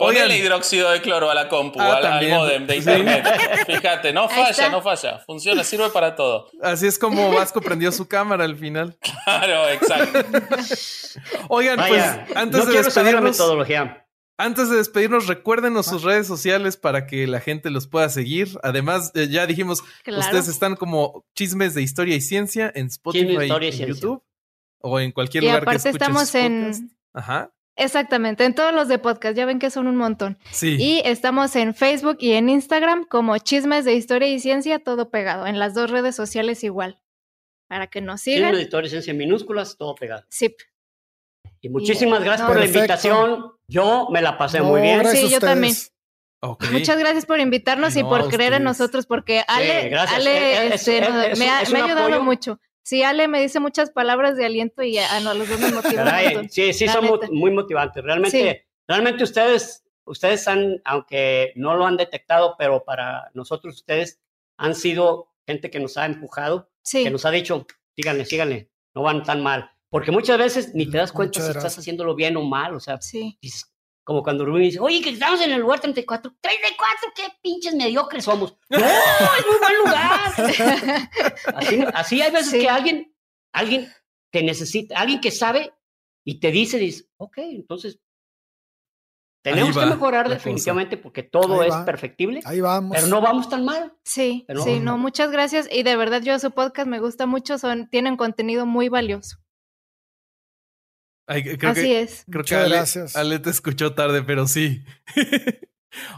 [0.00, 3.26] Ponle hidróxido de cloro a la compu, ah, al, modem de internet.
[3.66, 5.18] Fíjate, no falla, no falla.
[5.26, 6.48] Funciona, sirve para todo.
[6.62, 8.96] Así es como Vasco prendió su cámara al final.
[9.24, 10.18] Claro, exacto.
[11.48, 12.02] Oigan, pues
[12.34, 13.22] antes de despedirnos.
[13.22, 14.06] metodología.
[14.38, 18.58] Antes de despedirnos, recuérdenos sus redes sociales para que la gente los pueda seguir.
[18.62, 23.86] Además, eh, ya dijimos, ustedes están como chismes de historia y ciencia en Spotify y
[23.86, 24.22] YouTube
[24.80, 27.52] o en cualquier lugar que escuchen estamos en Ajá.
[27.80, 30.38] Exactamente, en todos los de podcast, ya ven que son un montón.
[30.50, 30.76] Sí.
[30.78, 35.46] Y estamos en Facebook y en Instagram como Chismes de Historia y Ciencia, todo pegado,
[35.46, 37.00] en las dos redes sociales igual,
[37.68, 38.50] para que nos sigan.
[38.50, 40.24] Chismes de Historia y Ciencia en minúsculas, todo pegado.
[40.28, 40.54] Sí.
[41.62, 43.52] Y muchísimas gracias por la invitación.
[43.66, 45.06] Yo me la pasé muy bien.
[45.06, 45.74] Sí, yo también.
[46.72, 51.00] Muchas gracias por invitarnos y por creer en nosotros, porque Ale, Ale este,
[51.38, 52.58] me, ha, ayudado mucho.
[52.82, 56.48] Sí, Ale me dice muchas palabras de aliento y a, no, los dos me motivan.
[56.50, 58.02] sí, sí, son muy, motivantes.
[58.02, 64.20] Realmente, realmente ustedes, ustedes han, aunque no lo han detectado, pero para nosotros ustedes
[64.56, 67.66] han sido gente que nos ha empujado, que nos ha dicho,
[67.96, 69.70] síganle, síganle, no van tan mal.
[69.90, 72.74] Porque muchas veces ni te das cuenta si estás haciéndolo bien o mal.
[72.76, 73.38] O sea, sí.
[74.10, 76.34] Como cuando Rubén dice, oye, que estamos en el lugar 34.
[76.40, 78.56] 34, qué pinches mediocres somos.
[78.68, 80.32] No, es muy buen lugar.
[81.94, 83.14] así, hay veces que alguien,
[83.52, 83.86] alguien
[84.32, 85.72] te necesita, alguien que sabe
[86.24, 88.00] y te dice, dice, ok, entonces
[89.42, 92.40] Tenemos que mejorar definitivamente porque todo es perfectible.
[92.46, 92.96] Ahí vamos.
[92.96, 93.96] Pero no vamos tan mal.
[94.02, 95.68] Sí, sí, no, muchas gracias.
[95.70, 99.36] Y de verdad, yo su podcast me gusta mucho, son, tienen contenido muy valioso.
[101.30, 102.24] Así es.
[102.28, 102.82] Creo que Ale,
[103.14, 104.84] Ale, te escuchó tarde, pero sí.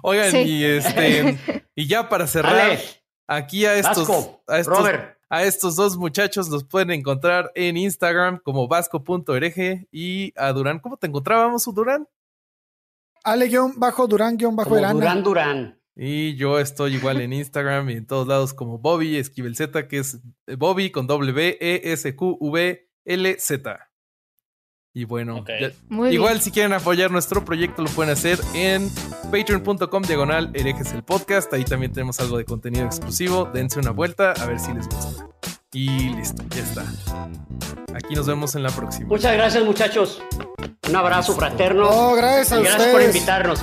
[0.03, 1.39] Oigan, y este,
[1.75, 2.79] y ya para cerrar,
[3.27, 4.09] aquí a estos,
[4.47, 4.89] a estos,
[5.29, 10.79] a estos dos muchachos los pueden encontrar en Instagram como vasco.hereje y a Durán.
[10.79, 12.09] ¿Cómo te encontrábamos, Durán?
[13.25, 14.95] Ale-Durán-Durán.
[14.95, 15.79] Durán Durán.
[15.95, 19.99] Y yo estoy igual en Instagram y en todos lados como Bobby Esquivel Z, que
[19.99, 20.21] es
[20.57, 23.92] Bobby con W E S Q V L Z.
[24.95, 25.43] Y bueno,
[26.11, 28.91] igual si quieren apoyar nuestro proyecto lo pueden hacer en
[29.31, 31.53] patreon.com diagonal herejes el podcast.
[31.55, 33.51] Ahí también tenemos algo de contenido exclusivo.
[33.55, 35.27] Dense una vuelta a ver si les gusta.
[35.73, 36.85] Y listo, ya está.
[37.95, 39.09] Aquí nos vemos en la próxima.
[39.09, 40.23] Muchas gracias muchachos.
[40.87, 41.89] Un abrazo fraterno.
[41.89, 43.63] Oh, gracias a Gracias por invitarnos,